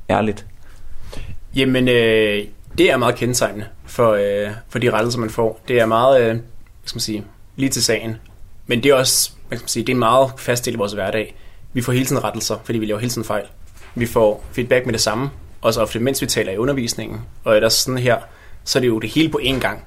ærligt. 0.10 0.46
Jamen, 1.56 1.88
øh, 1.88 2.46
det 2.78 2.92
er 2.92 2.98
meget 2.98 3.16
kendetegnende 3.16 3.66
for, 3.86 4.12
øh, 4.12 4.52
for 4.70 4.80
de 4.80 4.92
rettelser, 4.92 5.20
man 5.20 5.30
får. 5.30 5.62
Det 5.68 5.80
er 5.80 5.86
meget, 5.86 6.22
øh, 6.22 6.28
hvad 6.28 6.40
skal 6.86 6.96
man 6.96 7.02
sige, 7.02 7.24
lige 7.56 7.70
til 7.70 7.84
sagen. 7.84 8.16
Men 8.68 8.84
det 8.84 8.92
er 8.92 8.96
også, 8.96 9.32
hvad 9.48 9.58
skal 9.58 9.64
man 9.64 9.70
sige, 9.70 9.84
det 9.84 9.90
er 9.90 9.96
en 9.96 10.00
meget 10.00 10.32
fast 10.38 10.66
del 10.66 10.74
i 10.74 10.78
vores 10.78 10.94
hverdag. 10.94 11.36
Vi 11.74 11.82
får 11.82 11.92
hele 11.92 12.06
tiden 12.06 12.24
rettelser, 12.24 12.58
fordi 12.64 12.80
vi 12.80 12.86
laver 12.86 13.00
hele 13.00 13.10
tiden 13.10 13.26
fejl. 13.26 13.46
Vi 13.96 14.06
får 14.06 14.46
feedback 14.52 14.86
med 14.86 14.94
det 14.94 15.02
samme, 15.02 15.30
også 15.62 15.82
ofte 15.82 16.00
mens 16.00 16.22
vi 16.22 16.28
taler 16.28 16.52
i 16.52 16.58
undervisningen. 16.58 17.22
Og 17.44 17.56
ellers 17.56 17.74
sådan 17.74 17.98
her, 17.98 18.18
så 18.64 18.80
er 18.80 18.82
det 18.82 18.88
jo 18.88 19.00
det 19.00 19.10
hele 19.10 19.30
på 19.30 19.40
én 19.44 19.60
gang. 19.60 19.84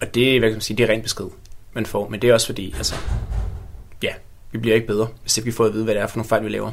Og 0.00 0.14
det, 0.14 0.38
hvad 0.38 0.48
kan 0.48 0.54
man 0.54 0.60
sige, 0.60 0.76
det 0.76 0.84
er 0.84 0.92
rent 0.92 1.02
besked, 1.02 1.26
man 1.72 1.86
får. 1.86 2.08
Men 2.08 2.22
det 2.22 2.30
er 2.30 2.34
også 2.34 2.46
fordi, 2.46 2.74
altså, 2.76 2.94
ja, 4.02 4.12
vi 4.52 4.58
bliver 4.58 4.74
ikke 4.74 4.86
bedre, 4.86 5.06
hvis 5.22 5.36
ikke 5.36 5.44
vi 5.44 5.52
får 5.52 5.64
at 5.64 5.72
vide, 5.72 5.84
hvad 5.84 5.94
det 5.94 6.02
er 6.02 6.06
for 6.06 6.16
nogle 6.16 6.28
fejl, 6.28 6.44
vi 6.44 6.48
laver. 6.48 6.72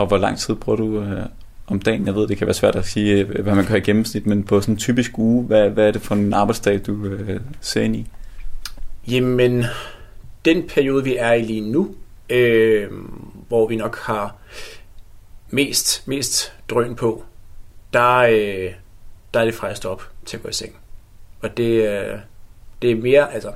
Og 0.00 0.06
hvor 0.06 0.18
lang 0.18 0.38
tid 0.38 0.54
bruger 0.54 0.76
du 0.76 1.00
øh, 1.00 1.26
om 1.66 1.80
dagen? 1.80 2.06
Jeg 2.06 2.14
ved, 2.14 2.28
det 2.28 2.38
kan 2.38 2.46
være 2.46 2.54
svært 2.54 2.76
at 2.76 2.86
sige, 2.86 3.16
øh, 3.16 3.42
hvad 3.42 3.54
man 3.54 3.66
gør 3.66 3.74
i 3.74 3.80
gennemsnit, 3.80 4.26
men 4.26 4.44
på 4.44 4.60
sådan 4.60 4.74
en 4.74 4.78
typisk 4.78 5.18
uge, 5.18 5.44
hvad, 5.44 5.70
hvad 5.70 5.88
er 5.88 5.90
det 5.90 6.02
for 6.02 6.14
en 6.14 6.32
arbejdsdag, 6.32 6.80
du 6.86 7.04
øh, 7.04 7.40
ser 7.60 7.82
ind 7.82 7.96
i? 7.96 8.06
Jamen, 9.08 9.64
den 10.44 10.68
periode, 10.68 11.04
vi 11.04 11.16
er 11.16 11.32
i 11.32 11.42
lige 11.42 11.72
nu, 11.72 11.94
øh, 12.30 12.90
hvor 13.48 13.68
vi 13.68 13.76
nok 13.76 13.98
har 13.98 14.36
mest, 15.50 16.08
mest 16.08 16.52
drøn 16.68 16.94
på, 16.94 17.24
der, 17.92 18.16
øh, 18.16 18.72
der 19.34 19.40
er 19.40 19.44
det 19.44 19.54
fra, 19.54 19.66
at 19.66 19.70
jeg 19.70 19.76
står 19.76 19.90
op 19.90 20.02
til 20.24 20.36
at 20.36 20.42
gå 20.42 20.48
i 20.48 20.52
seng. 20.52 20.76
Og 21.42 21.56
det, 21.56 21.88
øh, 21.88 22.18
det 22.82 22.90
er 22.90 22.96
mere, 22.96 23.32
altså, 23.34 23.52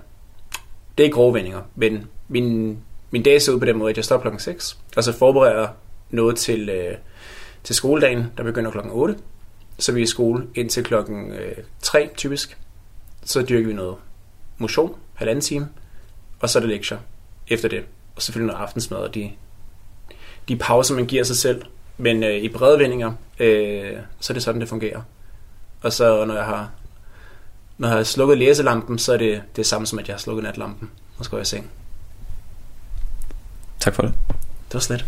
det 0.99 1.07
er 1.07 1.11
grove 1.11 1.35
vendinger, 1.35 1.61
men 1.75 2.07
min, 2.29 2.79
min 3.11 3.23
dag 3.23 3.43
ser 3.43 3.53
ud 3.53 3.59
på 3.59 3.67
den 3.67 3.79
måde, 3.79 3.91
at 3.91 3.97
jeg 3.97 4.05
står 4.05 4.19
klokken 4.19 4.41
6, 4.41 4.79
og 4.97 5.05
så 5.05 5.13
forbereder 5.13 5.69
noget 6.11 6.37
til, 6.37 6.69
øh, 6.69 6.97
til 7.65 7.75
skoledagen, 7.75 8.27
der 8.37 8.43
begynder 8.43 8.71
klokken 8.71 8.93
8. 8.93 9.17
Så 9.79 9.93
er 9.93 9.95
vi 9.95 10.03
i 10.03 10.07
skole 10.07 10.47
indtil 10.55 10.85
klokken 10.85 11.33
øh, 11.33 11.57
3 11.83 12.11
typisk. 12.17 12.59
Så 13.25 13.43
dyrker 13.43 13.67
vi 13.67 13.73
noget 13.73 13.97
motion, 14.59 14.95
halvanden 15.15 15.43
time, 15.43 15.69
og 16.41 16.51
så 16.51 16.59
er 16.59 16.61
det 16.61 16.71
lektier 16.71 16.99
efter 17.49 17.69
det. 17.69 17.85
Og 18.17 18.23
selvfølgelig 18.23 18.47
noget 18.47 18.67
aftensmad 18.67 18.99
og 18.99 19.15
de, 19.15 19.31
de 20.49 20.57
pauser, 20.57 20.95
man 20.95 21.07
giver 21.07 21.25
sig 21.25 21.37
selv. 21.37 21.63
Men 21.99 22.23
øh, 22.25 22.37
i 22.37 22.49
brede 22.49 22.79
vendinger, 22.79 23.13
øh, 23.39 23.97
så 24.21 24.33
er 24.33 24.35
det 24.35 24.43
sådan, 24.43 24.61
det 24.61 24.69
fungerer. 24.69 25.03
Og 25.83 25.93
så 25.93 26.25
når 26.25 26.35
jeg 26.35 26.45
har 26.45 26.71
når 27.79 27.89
jeg 27.89 27.97
har 27.97 28.05
slukket 28.05 28.39
læselampen, 28.39 28.99
så 28.99 29.13
er 29.13 29.17
det 29.17 29.43
det 29.57 29.67
samme 29.67 29.87
som, 29.87 29.99
at 29.99 30.09
jeg 30.09 30.15
har 30.15 30.19
slukket 30.19 30.45
natlampen, 30.45 30.91
og 31.19 31.25
så 31.25 31.31
går 31.31 31.37
jeg 31.37 31.43
i 31.43 31.47
seng. 31.47 31.71
Tak 33.81 33.95
for 33.95 34.03
det. 34.03 34.15
Det 34.69 34.75
var 34.75 34.81
slet. 34.81 35.07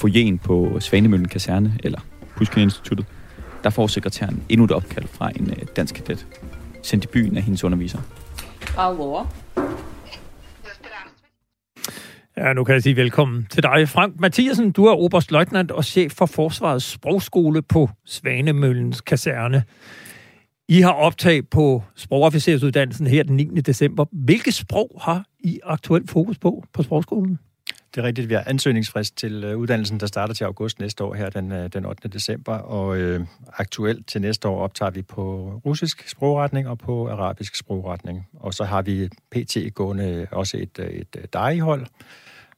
forjen 0.00 0.38
på 0.38 0.80
Svanemøllen 0.80 1.28
Kaserne, 1.28 1.78
eller 1.84 2.00
Pushkin 2.36 2.62
Instituttet, 2.62 3.06
der 3.64 3.70
får 3.70 3.86
sekretæren 3.86 4.42
endnu 4.48 4.64
et 4.64 4.70
opkald 4.70 5.06
fra 5.08 5.30
en 5.36 5.50
øh, 5.50 5.66
dansk 5.76 5.94
kadet, 5.94 6.26
sendt 6.82 7.04
i 7.04 7.08
byen 7.08 7.36
af 7.36 7.42
hendes 7.42 7.64
underviser. 7.64 7.98
Hallo. 8.78 9.24
Ja, 12.36 12.52
nu 12.52 12.64
kan 12.64 12.72
jeg 12.74 12.82
sige 12.82 12.96
velkommen 12.96 13.46
til 13.50 13.62
dig, 13.62 13.88
Frank 13.88 14.20
Mathiasen. 14.20 14.72
Du 14.72 14.84
er 14.84 14.94
oberstløjtnant 14.94 15.70
og 15.70 15.84
chef 15.84 16.12
for 16.12 16.26
Forsvarets 16.26 16.84
sprogskole 16.84 17.62
på 17.62 17.90
Svanemøllens 18.06 19.00
Kaserne. 19.00 19.64
I 20.68 20.80
har 20.80 20.92
optag 20.92 21.48
på 21.48 21.82
sprogofficersuddannelsen 21.96 23.06
her 23.06 23.22
den 23.22 23.36
9. 23.36 23.44
december. 23.44 24.04
Hvilke 24.12 24.52
sprog 24.52 25.00
har 25.02 25.24
I 25.40 25.60
aktuelt 25.64 26.10
fokus 26.10 26.38
på 26.38 26.64
på 26.72 26.82
sprogskolen? 26.82 27.38
Det 27.94 28.00
er 28.00 28.06
rigtigt, 28.06 28.28
vi 28.28 28.34
har 28.34 28.44
ansøgningsfrist 28.46 29.16
til 29.16 29.44
øh, 29.44 29.58
uddannelsen, 29.58 30.00
der 30.00 30.06
starter 30.06 30.34
til 30.34 30.44
august 30.44 30.80
næste 30.80 31.04
år 31.04 31.14
her 31.14 31.30
den, 31.30 31.52
øh, 31.52 31.68
den 31.72 31.84
8. 31.84 32.08
december, 32.08 32.54
og 32.54 32.98
øh, 32.98 33.26
aktuelt 33.52 34.06
til 34.06 34.20
næste 34.20 34.48
år 34.48 34.60
optager 34.60 34.90
vi 34.90 35.02
på 35.02 35.52
russisk 35.66 36.08
sprogretning 36.08 36.68
og 36.68 36.78
på 36.78 37.08
arabisk 37.08 37.54
sprogretning. 37.54 38.26
Og 38.34 38.54
så 38.54 38.64
har 38.64 38.82
vi 38.82 39.08
PT 39.30 39.74
gående 39.74 40.26
også 40.30 40.56
et, 40.56 40.78
øh, 40.78 40.86
et, 40.86 41.16
et 41.24 41.32
DAI-hold, 41.32 41.86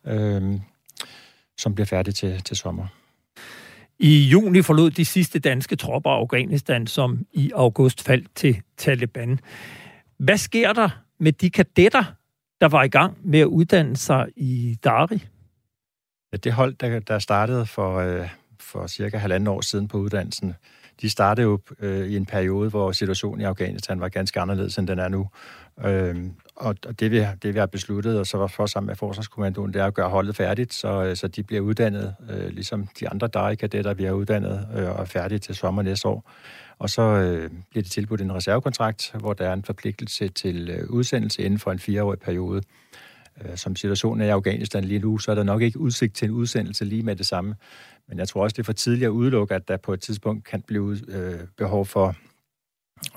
øh, 0.06 0.42
som 1.58 1.74
bliver 1.74 1.86
færdigt 1.86 2.16
til, 2.16 2.42
til 2.42 2.56
sommer. 2.56 2.86
I 3.98 4.28
juni 4.32 4.62
forlod 4.62 4.90
de 4.90 5.04
sidste 5.04 5.38
danske 5.38 5.76
tropper 5.76 6.10
Afghanistan, 6.10 6.86
som 6.86 7.26
i 7.32 7.50
august 7.54 8.02
faldt 8.02 8.28
til 8.34 8.62
Taliban. 8.76 9.38
Hvad 10.18 10.36
sker 10.36 10.72
der 10.72 10.88
med 11.18 11.32
de 11.32 11.50
kadetter, 11.50 12.04
der 12.62 12.68
var 12.68 12.82
i 12.82 12.88
gang 12.88 13.18
med 13.24 13.40
at 13.40 13.46
uddanne 13.46 13.96
sig 13.96 14.26
i 14.36 14.78
Dari? 14.84 15.26
Ja, 16.32 16.36
det 16.36 16.52
hold, 16.52 16.74
der, 16.74 17.00
der 17.00 17.18
startede 17.18 17.66
for, 17.66 17.98
øh, 17.98 18.28
for 18.60 18.86
cirka 18.86 19.18
halvanden 19.18 19.48
år 19.48 19.60
siden 19.60 19.88
på 19.88 19.98
uddannelsen, 19.98 20.54
de 21.00 21.10
startede 21.10 21.46
jo 21.46 21.58
øh, 21.80 22.06
i 22.06 22.16
en 22.16 22.26
periode, 22.26 22.70
hvor 22.70 22.92
situationen 22.92 23.40
i 23.40 23.44
Afghanistan 23.44 24.00
var 24.00 24.08
ganske 24.08 24.40
anderledes, 24.40 24.78
end 24.78 24.88
den 24.88 24.98
er 24.98 25.08
nu. 25.08 25.28
Øh, 25.84 26.16
og 26.56 26.74
og 26.86 27.00
det, 27.00 27.10
vi, 27.10 27.26
det, 27.42 27.54
vi 27.54 27.58
har 27.58 27.66
besluttet, 27.66 28.18
og 28.18 28.26
så 28.26 28.38
var 28.38 28.46
for 28.46 28.66
sammen 28.66 28.86
med 28.86 28.96
Forsvarskommandoen, 28.96 29.72
det 29.72 29.80
er 29.80 29.86
at 29.86 29.94
gøre 29.94 30.08
holdet 30.08 30.36
færdigt, 30.36 30.74
så, 30.74 31.04
øh, 31.04 31.16
så 31.16 31.28
de 31.28 31.42
bliver 31.42 31.60
uddannet, 31.60 32.14
øh, 32.30 32.48
ligesom 32.48 32.88
de 33.00 33.08
andre 33.08 33.28
DARI-kadetter, 33.28 33.94
vi 33.94 34.04
har 34.04 34.12
uddannet, 34.12 34.68
øh, 34.76 34.90
og 34.90 35.00
er 35.00 35.04
færdige 35.04 35.38
til 35.38 35.54
sommer 35.54 35.82
næste 35.82 36.08
år. 36.08 36.30
Og 36.82 36.90
så 36.90 37.02
øh, 37.02 37.50
bliver 37.70 37.82
det 37.82 37.92
tilbudt 37.92 38.20
en 38.20 38.34
reservekontrakt, 38.34 39.14
hvor 39.18 39.32
der 39.32 39.48
er 39.48 39.52
en 39.52 39.64
forpligtelse 39.64 40.28
til 40.28 40.70
øh, 40.70 40.90
udsendelse 40.90 41.42
inden 41.42 41.58
for 41.58 41.72
en 41.72 41.78
fireårig 41.78 42.18
periode. 42.18 42.62
Øh, 43.44 43.56
som 43.56 43.76
situationen 43.76 44.20
er 44.20 44.26
i 44.26 44.30
Afghanistan 44.30 44.84
lige 44.84 44.98
nu, 45.00 45.18
så 45.18 45.30
er 45.30 45.34
der 45.34 45.42
nok 45.42 45.62
ikke 45.62 45.80
udsigt 45.80 46.14
til 46.14 46.28
en 46.28 46.30
udsendelse 46.34 46.84
lige 46.84 47.02
med 47.02 47.16
det 47.16 47.26
samme. 47.26 47.54
Men 48.08 48.18
jeg 48.18 48.28
tror 48.28 48.42
også, 48.42 48.54
det 48.54 48.62
er 48.62 48.64
for 48.64 48.72
tidligt 48.72 49.04
at 49.04 49.10
udelukke, 49.10 49.54
at 49.54 49.68
der 49.68 49.76
på 49.76 49.92
et 49.92 50.00
tidspunkt 50.00 50.44
kan 50.44 50.62
blive 50.62 50.98
øh, 51.08 51.40
behov 51.56 51.86
for 51.86 52.14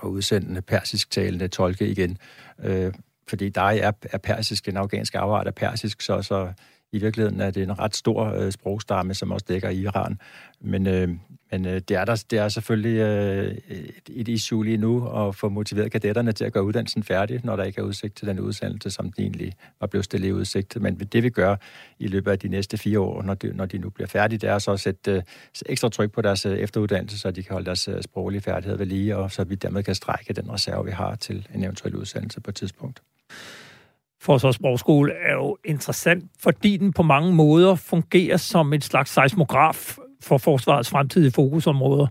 at 0.04 0.08
udsende 0.08 0.62
persisk 0.62 1.12
talende 1.12 1.48
tolke 1.48 1.88
igen. 1.88 2.18
Øh, 2.64 2.94
fordi 3.28 3.50
der 3.50 3.62
er, 3.62 3.92
er 4.04 4.18
persisk, 4.18 4.66
den 4.66 4.78
afghanske 4.78 5.20
afart 5.20 5.48
er 5.48 5.52
persisk, 5.52 6.02
så, 6.02 6.22
så 6.22 6.54
i 6.96 7.00
virkeligheden 7.00 7.42
er 7.42 7.52
det 7.52 7.64
en 7.64 7.80
ret 7.80 7.96
stor 7.96 8.26
øh, 8.26 8.52
sprogstamme, 8.52 9.14
som 9.14 9.32
også 9.32 9.46
dækker 9.50 9.70
Iran. 9.70 10.20
Men, 10.62 10.88
øh, 10.88 11.10
men 11.52 11.66
øh, 11.66 11.82
det, 11.88 11.92
er 11.92 12.06
der, 12.06 12.24
det 12.30 12.40
er 12.40 12.50
selvfølgelig 12.50 13.00
øh, 13.00 13.58
et, 13.68 14.10
et 14.10 14.28
issue 14.28 14.66
lige 14.66 14.78
nu 14.78 15.08
at 15.08 15.36
få 15.36 15.50
motiveret 15.50 15.92
kadetterne 15.92 16.32
til 16.32 16.46
at 16.46 16.54
gøre 16.54 16.64
uddannelsen 16.64 17.04
færdig, 17.04 17.42
når 17.44 17.56
der 17.56 17.64
ikke 17.64 17.82
er 17.82 17.86
udsigt 17.86 18.16
til 18.16 18.28
den 18.28 18.40
udsendelse, 18.40 18.90
som 18.90 19.12
den 19.12 19.24
egentlig 19.24 19.54
var 19.80 19.88
blevet 19.88 20.06
stillet 20.06 20.28
i 20.28 20.32
udsigt. 20.32 20.82
Men 20.82 20.96
det 20.96 21.24
vi 21.24 21.30
gør 21.30 21.56
i 22.00 22.08
løbet 22.08 22.32
af 22.32 22.40
de 22.40 22.48
næste 22.48 22.78
fire 22.78 23.00
år, 23.00 23.22
når 23.22 23.34
de, 23.34 23.54
når 23.56 23.66
de 23.66 23.78
nu 23.78 23.90
bliver 23.90 24.08
færdige, 24.08 24.40
det 24.40 24.50
er 24.50 24.60
så 24.60 24.72
at 24.72 24.80
sætte 24.80 25.12
øh, 25.12 25.22
ekstra 25.66 25.90
tryk 25.90 26.12
på 26.12 26.22
deres 26.22 26.46
øh, 26.46 26.58
efteruddannelse, 26.58 27.20
så 27.20 27.32
de 27.32 27.44
kan 27.44 27.54
holde 27.54 27.66
deres 27.66 27.88
øh, 27.88 28.02
sproglige 28.02 28.42
færdigheder 28.42 28.78
ved 28.78 28.86
lige, 28.86 29.18
og 29.18 29.32
så 29.32 29.44
vi 29.44 29.56
dermed 29.56 29.84
kan 29.84 29.96
strække 29.96 30.34
den 30.34 30.52
reserve, 30.52 30.86
vi 30.86 30.92
har 30.92 31.16
til 31.16 31.48
en 31.56 31.64
eventuel 31.64 31.96
udsendelse 31.96 32.42
på 32.42 32.52
et 32.52 32.56
tidspunkt. 32.56 33.02
Forsvarssprogskole 34.26 35.14
er 35.30 35.34
jo 35.34 35.58
interessant, 35.66 36.24
fordi 36.40 36.78
den 36.78 36.94
på 36.94 37.04
mange 37.04 37.34
måder 37.34 37.76
fungerer 37.76 38.38
som 38.38 38.74
en 38.74 38.82
slags 38.82 39.12
seismograf 39.12 39.98
for 40.24 40.38
forsvarets 40.38 40.90
fremtidige 40.90 41.32
fokusområder. 41.32 42.08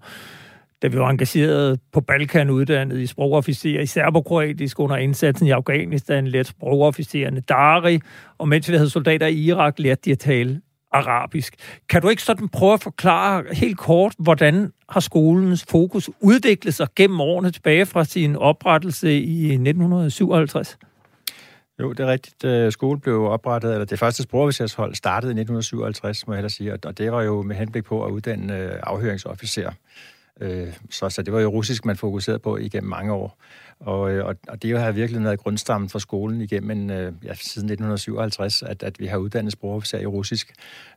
Da 0.83 0.89
vi 0.89 0.99
var 0.99 1.11
engageret 1.11 1.81
på 1.93 2.01
Balkan, 2.01 2.51
uddannet 2.51 3.01
i 3.01 3.07
sprogofficer 3.07 3.81
i 3.81 3.87
serbokroatisk 3.87 4.81
under 4.81 4.97
indsatsen 4.97 5.47
i 5.47 5.51
Afghanistan, 5.51 6.27
lærte 6.27 6.49
sprogofficererne 6.49 7.41
Dari, 7.41 7.99
og 8.39 8.49
mens 8.49 8.69
vi 8.69 8.77
havde 8.77 8.91
soldater 8.91 9.27
i 9.27 9.37
Irak, 9.37 9.79
lærte 9.79 10.01
de 10.05 10.13
at 10.13 10.19
tale 10.19 10.61
arabisk. 10.93 11.55
Kan 11.89 12.03
du 12.03 12.09
ikke 12.09 12.23
sådan 12.23 12.49
prøve 12.49 12.73
at 12.73 12.83
forklare 12.83 13.45
helt 13.53 13.79
kort, 13.79 14.15
hvordan 14.19 14.73
har 14.89 15.01
skolens 15.01 15.65
fokus 15.71 16.11
udviklet 16.21 16.75
sig 16.75 16.89
gennem 16.97 17.21
årene 17.21 17.51
tilbage 17.51 17.87
fra 17.87 18.05
sin 18.05 18.37
oprettelse 18.37 19.13
i 19.13 19.45
1957? 19.45 20.79
Jo, 21.81 21.93
det 21.93 22.01
er 22.01 22.07
rigtigt. 22.07 22.45
Øh, 22.45 22.73
skolen 22.73 23.01
blev 23.01 23.23
oprettet, 23.23 23.73
eller 23.73 23.85
det 23.85 23.99
første 23.99 24.23
sprogofficershold 24.23 24.95
startede 24.95 25.31
i 25.31 25.41
1957, 25.41 26.27
må 26.27 26.33
jeg 26.33 26.39
hellere 26.39 26.51
sige, 26.51 26.73
og 26.85 26.99
det 26.99 27.13
var 27.13 27.23
jo 27.23 27.43
med 27.43 27.57
henblik 27.57 27.85
på 27.85 28.05
at 28.05 28.11
uddanne 28.11 28.59
øh, 28.59 28.81
afhøringsofficerer. 28.83 29.67
afhøringsofficer. 29.67 29.73
Øh, 30.41 30.77
så, 30.91 31.09
så 31.09 31.23
det 31.23 31.33
var 31.33 31.41
jo 31.41 31.49
russisk, 31.49 31.85
man 31.85 31.97
fokuserede 31.97 32.39
på 32.39 32.57
igennem 32.57 32.91
mange 32.91 33.13
år. 33.13 33.39
Og, 33.81 34.13
øh, 34.13 34.27
og, 34.27 34.37
og 34.49 34.63
det 34.63 34.81
har 34.81 34.93
virkelig 34.93 35.25
været 35.25 35.39
grundstammen 35.39 35.91
for 35.91 35.99
skolen 35.99 36.41
igennem 36.41 36.71
en, 36.71 36.91
øh, 36.91 37.13
ja, 37.25 37.35
siden 37.35 37.67
1957, 37.71 38.63
at, 38.63 38.83
at 38.83 39.01
vi 39.01 39.07
har 39.07 39.17
uddannet 39.17 39.53
sprogofficer 39.53 39.99
i 39.99 40.07
russisk 40.07 40.53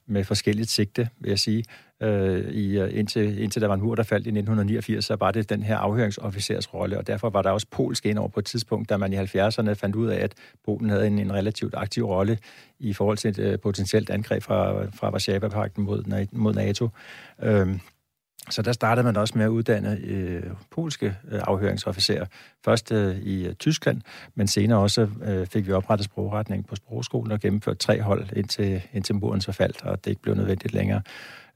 med 0.06 0.24
forskelligt 0.24 0.70
sigte, 0.70 1.10
vil 1.20 1.30
jeg 1.30 1.40
sige. 1.40 1.64
Øh, 2.02 2.52
i, 2.52 2.80
øh, 2.80 3.00
indtil, 3.00 3.40
indtil 3.42 3.62
der 3.62 3.68
var 3.68 3.76
en 3.76 3.82
mur, 3.82 3.96
der 3.96 4.04
faldt 4.04 4.28
i 4.28 4.30
1989, 4.30 5.06
så 5.06 5.16
var 5.16 5.32
det 5.32 5.50
den 5.50 5.64
her 5.64 5.78
afhøringsofficers 5.78 6.74
rolle, 6.74 6.98
og 6.98 7.08
derfor 7.08 7.30
var 7.30 7.42
der 7.42 7.50
også 7.50 7.68
polsk 7.72 8.06
ind 8.06 8.18
over 8.18 8.28
på 8.28 8.40
et 8.40 8.46
tidspunkt, 8.46 8.90
da 8.90 8.98
man 8.98 9.14
i 9.14 9.18
70'erne 9.18 9.74
fandt 9.74 9.96
ud 9.96 10.08
af, 10.08 10.24
at 10.24 10.34
Polen 10.66 10.90
havde 10.90 11.08
en, 11.08 11.20
en 11.20 11.34
relativt 11.34 11.74
aktiv 11.78 12.06
rolle 12.06 12.38
i 12.80 12.94
forhold 12.94 13.18
til 13.18 13.30
et 13.30 13.40
øh, 13.40 13.60
potentielt 13.60 14.10
angreb 14.10 14.44
fra, 14.44 14.86
fra 14.86 15.10
Varsava-pakten 15.10 15.84
mod, 15.84 16.28
mod 16.32 16.54
NATO. 16.54 16.90
Øh, 17.44 17.68
så 18.50 18.62
der 18.62 18.72
startede 18.72 19.06
man 19.06 19.18
også 19.18 19.38
med 19.38 19.46
at 19.46 19.50
uddanne 19.50 20.00
øh, 20.04 20.44
polske 20.72 21.06
øh, 21.06 21.42
afhøringsofficerer. 21.44 22.26
Først 22.66 22.92
øh, 22.92 23.18
i 23.18 23.48
øh, 23.48 23.54
Tyskland, 23.54 24.02
men 24.36 24.48
senere 24.48 24.80
også 24.80 25.08
øh, 25.24 25.48
fik 25.48 25.68
vi 25.68 25.72
oprettet 25.72 26.06
sprogretning 26.06 26.68
på 26.68 26.76
sprogskolen 26.76 27.32
og 27.32 27.40
gennemført 27.40 27.78
tre 27.78 28.02
hold 28.02 28.26
indtil, 28.36 28.82
indtil 28.94 29.16
muren 29.16 29.42
så 29.42 29.52
faldt, 29.52 29.84
og 29.84 30.06
det 30.06 30.12
ikke 30.12 30.22
blev 30.22 30.36
nødvendigt 30.36 30.74
længere. 30.74 31.02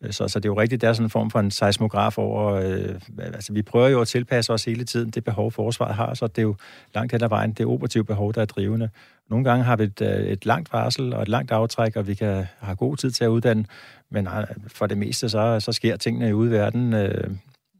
Øh, 0.04 0.12
så, 0.12 0.28
så 0.28 0.40
det 0.40 0.46
er 0.46 0.50
jo 0.50 0.62
rigtigt, 0.62 0.82
der 0.82 0.90
er 0.90 0.94
sådan 0.94 1.06
en 1.06 1.10
form 1.10 1.32
for 1.32 1.40
en 1.40 1.52
seismograf 1.52 2.18
over... 2.18 2.54
Øh, 2.54 2.96
altså, 3.18 3.54
vi 3.54 3.62
prøver 3.62 3.88
jo 3.88 4.02
at 4.02 4.08
tilpasse 4.08 4.54
os 4.54 4.66
hele 4.66 4.84
tiden 4.84 5.10
det 5.10 5.24
behov, 5.24 5.52
forsvaret 5.52 5.96
har, 5.96 6.14
så 6.14 6.28
det 6.28 6.38
er 6.38 6.42
jo 6.42 6.56
langt 6.96 7.12
hen 7.12 7.24
ad 7.24 7.30
vejen 7.30 7.54
det 7.54 7.66
operative 7.66 8.04
behov, 8.04 8.34
der 8.34 8.42
er 8.42 8.46
drivende. 8.46 8.90
Nogle 9.30 9.46
gange 9.46 9.64
har 9.64 9.76
vi 9.76 9.84
et, 9.84 10.02
øh, 10.02 10.26
et 10.26 10.46
langt 10.46 10.74
varsel 10.74 11.14
og 11.14 11.22
et 11.22 11.28
langt 11.28 11.52
aftræk, 11.52 11.96
og 11.96 12.08
vi 12.08 12.14
kan 12.14 12.46
have 12.60 12.76
god 12.76 12.98
tid 12.98 13.12
til 13.12 13.24
at 13.24 13.28
uddanne, 13.28 13.66
men 14.10 14.28
øh, 14.28 14.48
for 14.68 14.88
det 14.88 14.98
meste, 14.98 15.30
så, 15.30 15.60
så 15.60 15.72
sker 15.72 15.98
tingene 15.98 16.36
ude 16.36 16.50
i 16.50 16.54
verden, 16.54 16.94
øh, 16.94 17.32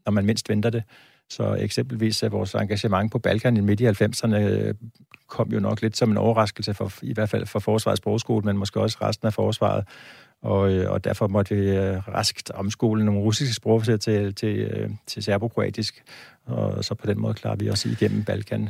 når 0.06 0.10
man 0.12 0.26
mindst 0.26 0.48
venter 0.48 0.70
det. 0.70 0.82
Så 1.30 1.54
eksempelvis 1.54 2.24
vores 2.30 2.54
engagement 2.54 3.12
på 3.12 3.18
Balkan 3.18 3.56
i 3.56 3.60
midt 3.60 3.80
i 3.80 3.86
90'erne 3.86 4.72
kom 5.32 5.52
jo 5.52 5.60
nok 5.60 5.82
lidt 5.82 5.96
som 5.96 6.10
en 6.10 6.16
overraskelse, 6.16 6.74
for, 6.74 6.92
i 7.02 7.12
hvert 7.12 7.28
fald 7.28 7.46
for 7.46 7.58
Forsvarets 7.58 7.98
sprogskole, 7.98 8.44
men 8.44 8.56
måske 8.56 8.80
også 8.80 8.98
resten 9.02 9.26
af 9.26 9.34
forsvaret. 9.34 9.84
Og, 10.42 10.72
øh, 10.72 10.90
og 10.90 11.04
derfor 11.04 11.28
måtte 11.28 11.54
vi 11.54 11.70
øh, 11.70 12.08
raskt 12.08 12.50
omskole 12.50 13.04
nogle 13.04 13.20
russiske 13.20 13.54
sprog 13.54 13.84
til, 13.84 13.98
til, 13.98 14.34
til, 14.34 14.58
øh, 14.58 14.90
til 15.06 15.22
serbokroatisk, 15.22 16.02
og 16.46 16.84
så 16.84 16.94
på 16.94 17.06
den 17.06 17.20
måde 17.20 17.34
klarer 17.34 17.56
vi 17.56 17.68
også 17.68 17.88
igennem 17.88 18.24
Balkan 18.24 18.68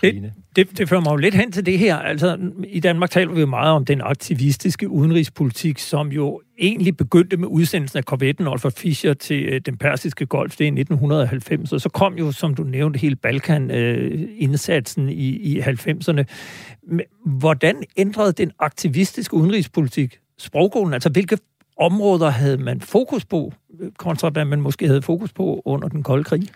det, 0.00 0.32
det, 0.56 0.78
det 0.78 0.88
fører 0.88 1.00
mig 1.00 1.10
jo 1.10 1.16
lidt 1.16 1.34
hen 1.34 1.52
til 1.52 1.66
det 1.66 1.78
her. 1.78 1.96
Altså, 1.96 2.38
I 2.64 2.80
Danmark 2.80 3.10
taler 3.10 3.32
vi 3.32 3.40
jo 3.40 3.46
meget 3.46 3.72
om 3.72 3.84
den 3.84 4.00
aktivistiske 4.00 4.88
udenrigspolitik, 4.88 5.78
som 5.78 6.12
jo 6.12 6.40
egentlig 6.58 6.96
begyndte 6.96 7.36
med 7.36 7.48
udsendelsen 7.48 7.98
af 7.98 8.04
korvetten 8.04 8.46
Olfa 8.46 8.68
Fischer 8.68 9.14
til 9.14 9.44
øh, 9.44 9.60
den 9.60 9.76
persiske 9.76 10.26
golf, 10.26 10.56
det 10.56 10.60
er 10.60 10.64
i 10.64 10.80
1990, 10.80 11.72
og 11.72 11.80
så 11.80 11.88
kom 11.88 12.14
jo, 12.14 12.32
som 12.32 12.54
du 12.54 12.62
nævnte, 12.62 12.98
hele 12.98 13.16
Balkan-indsatsen 13.16 15.06
øh, 15.06 15.12
i, 15.12 15.56
i 15.56 15.60
90'erne. 15.60 16.24
Hvordan 17.26 17.82
ændrede 17.96 18.32
den 18.32 18.50
aktivistiske 18.58 19.34
udenrigspolitik 19.34 20.18
sprogskolen? 20.38 20.94
Altså, 20.94 21.08
hvilke 21.08 21.38
områder 21.76 22.30
havde 22.30 22.58
man 22.58 22.80
fokus 22.80 23.24
på, 23.24 23.52
kontra 23.98 24.28
hvad 24.28 24.44
man 24.44 24.60
måske 24.60 24.86
havde 24.86 25.02
fokus 25.02 25.32
på 25.32 25.62
under 25.64 25.88
den 25.88 26.02
kolde 26.02 26.24
krig? 26.24 26.48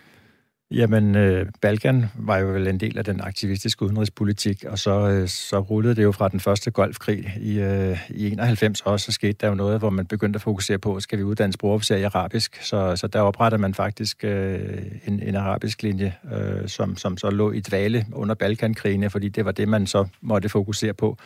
Jamen, 0.71 1.15
øh, 1.15 1.45
Balkan 1.61 2.05
var 2.15 2.37
jo 2.37 2.47
vel 2.47 2.67
en 2.67 2.79
del 2.79 2.97
af 2.97 3.05
den 3.05 3.21
aktivistiske 3.21 3.85
udenrigspolitik, 3.85 4.63
og 4.63 4.79
så, 4.79 5.09
øh, 5.09 5.27
så 5.27 5.59
rullede 5.59 5.95
det 5.95 6.03
jo 6.03 6.11
fra 6.11 6.29
den 6.29 6.39
første 6.39 6.71
golfkrig 6.71 7.33
i, 7.41 7.59
øh, 7.59 7.99
i 8.09 8.31
91 8.31 8.81
også, 8.81 9.05
så 9.05 9.11
skete 9.11 9.33
der 9.41 9.47
jo 9.47 9.55
noget, 9.55 9.79
hvor 9.79 9.89
man 9.89 10.05
begyndte 10.05 10.37
at 10.37 10.41
fokusere 10.41 10.77
på, 10.77 10.99
skal 10.99 11.19
vi 11.19 11.23
uddanne 11.23 11.53
sprogofficer 11.53 11.95
i 11.95 12.03
arabisk, 12.03 12.61
så, 12.61 12.95
så 12.95 13.07
der 13.07 13.19
oprettede 13.19 13.61
man 13.61 13.73
faktisk 13.73 14.23
øh, 14.23 14.59
en, 15.07 15.19
en 15.23 15.35
arabisk 15.35 15.83
linje, 15.83 16.13
øh, 16.33 16.67
som, 16.67 16.97
som 16.97 17.17
så 17.17 17.29
lå 17.29 17.51
i 17.51 17.59
dvale 17.59 18.05
under 18.13 18.35
Balkankrigene, 18.35 19.09
fordi 19.09 19.29
det 19.29 19.45
var 19.45 19.51
det, 19.51 19.67
man 19.67 19.87
så 19.87 20.05
måtte 20.21 20.49
fokusere 20.49 20.93
på. 20.93 21.17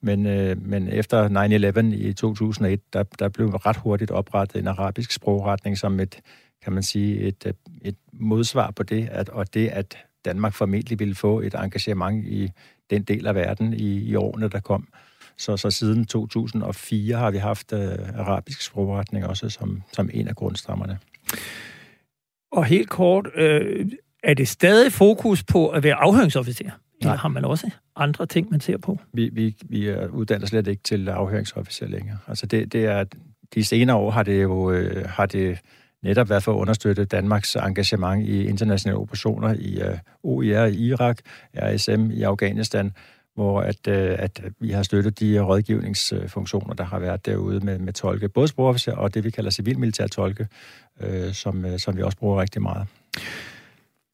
Men, 0.00 0.26
øh, 0.26 0.66
men 0.66 0.88
efter 0.88 1.28
9-11 1.28 2.08
i 2.08 2.12
2001, 2.12 2.80
der, 2.92 3.02
der 3.18 3.28
blev 3.28 3.48
ret 3.48 3.76
hurtigt 3.76 4.10
oprettet 4.10 4.58
en 4.60 4.66
arabisk 4.66 5.12
sprogretning 5.12 5.78
som 5.78 6.00
et, 6.00 6.20
kan 6.64 6.72
man 6.72 6.82
sige, 6.82 7.20
et, 7.20 7.46
øh, 7.46 7.52
et 7.82 7.96
modsvar 8.12 8.70
på 8.70 8.82
det, 8.82 9.08
at, 9.10 9.28
og 9.28 9.54
det, 9.54 9.68
at 9.68 9.98
Danmark 10.24 10.54
formentlig 10.54 10.98
ville 10.98 11.14
få 11.14 11.40
et 11.40 11.54
engagement 11.54 12.26
i 12.26 12.50
den 12.90 13.02
del 13.02 13.26
af 13.26 13.34
verden 13.34 13.74
i, 13.74 13.98
i 13.98 14.14
årene, 14.14 14.48
der 14.48 14.60
kom. 14.60 14.88
Så, 15.36 15.56
så 15.56 15.70
siden 15.70 16.04
2004 16.04 17.16
har 17.16 17.30
vi 17.30 17.38
haft 17.38 17.72
øh, 17.72 18.18
arabisk 18.18 18.62
sprogretning 18.62 19.26
også 19.26 19.48
som, 19.48 19.82
som 19.92 20.10
en 20.12 20.28
af 20.28 20.36
grundstammerne. 20.36 20.98
Og 22.52 22.64
helt 22.64 22.88
kort, 22.88 23.26
øh, 23.34 23.86
er 24.22 24.34
det 24.34 24.48
stadig 24.48 24.92
fokus 24.92 25.42
på 25.44 25.68
at 25.68 25.82
være 25.82 25.94
afhøringsofficer? 25.94 26.70
Eller 27.00 27.16
har 27.16 27.28
man 27.28 27.44
også 27.44 27.70
andre 27.96 28.26
ting, 28.26 28.50
man 28.50 28.60
ser 28.60 28.76
på? 28.76 28.98
Vi, 29.12 29.28
vi, 29.32 29.56
vi 29.62 29.94
uddanner 30.10 30.46
slet 30.46 30.66
ikke 30.66 30.82
til 30.82 31.08
afhøringsofficer 31.08 31.86
længere. 31.86 32.18
Altså 32.28 32.46
det, 32.46 32.72
det 32.72 32.84
er, 32.84 33.04
de 33.54 33.64
senere 33.64 33.96
år 33.96 34.10
har 34.10 34.22
det 34.22 34.42
jo 34.42 34.70
øh, 34.70 35.08
har 35.08 35.26
det 35.26 35.58
netop 36.02 36.30
været 36.30 36.42
for 36.42 36.52
at 36.52 36.56
understøtte 36.56 37.04
Danmarks 37.04 37.56
engagement 37.56 38.28
i 38.28 38.44
internationale 38.44 38.98
operationer 38.98 39.54
i 39.54 39.82
uh, 39.82 39.98
OIR 40.22 40.64
i 40.64 40.74
Irak, 40.74 41.18
RSM 41.56 42.10
i 42.10 42.22
Afghanistan, 42.22 42.92
hvor 43.34 43.60
at, 43.60 43.86
uh, 43.88 43.94
at 43.94 44.42
vi 44.60 44.70
har 44.70 44.82
støttet 44.82 45.20
de 45.20 45.40
rådgivningsfunktioner, 45.40 46.74
der 46.74 46.84
har 46.84 46.98
været 46.98 47.26
derude 47.26 47.60
med, 47.60 47.78
med 47.78 47.92
tolke, 47.92 48.28
både 48.28 48.48
sprogofficer 48.48 48.92
og 48.92 49.14
det, 49.14 49.24
vi 49.24 49.30
kalder 49.30 49.50
civilmilitær 49.50 50.06
tolke, 50.06 50.46
uh, 51.00 51.32
som, 51.32 51.64
uh, 51.64 51.76
som 51.76 51.96
vi 51.96 52.02
også 52.02 52.18
bruger 52.18 52.40
rigtig 52.40 52.62
meget. 52.62 52.86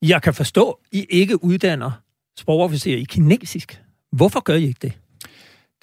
Jeg 0.02 0.22
kan 0.22 0.34
forstå, 0.34 0.78
I 0.92 1.06
ikke 1.10 1.44
uddanner 1.44 2.03
sprogofficer 2.38 2.96
i 2.96 3.04
kinesisk. 3.08 3.82
Hvorfor 4.12 4.40
gør 4.40 4.54
I 4.54 4.66
ikke 4.66 4.78
det? 4.82 4.92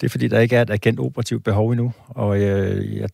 Det 0.00 0.06
er, 0.06 0.10
fordi 0.10 0.28
der 0.28 0.40
ikke 0.40 0.56
er 0.56 0.62
et 0.62 0.70
agentoperativt 0.70 1.44
behov 1.44 1.70
endnu, 1.70 1.92
og 2.08 2.40
øh, 2.40 2.96
jeg 2.96 3.08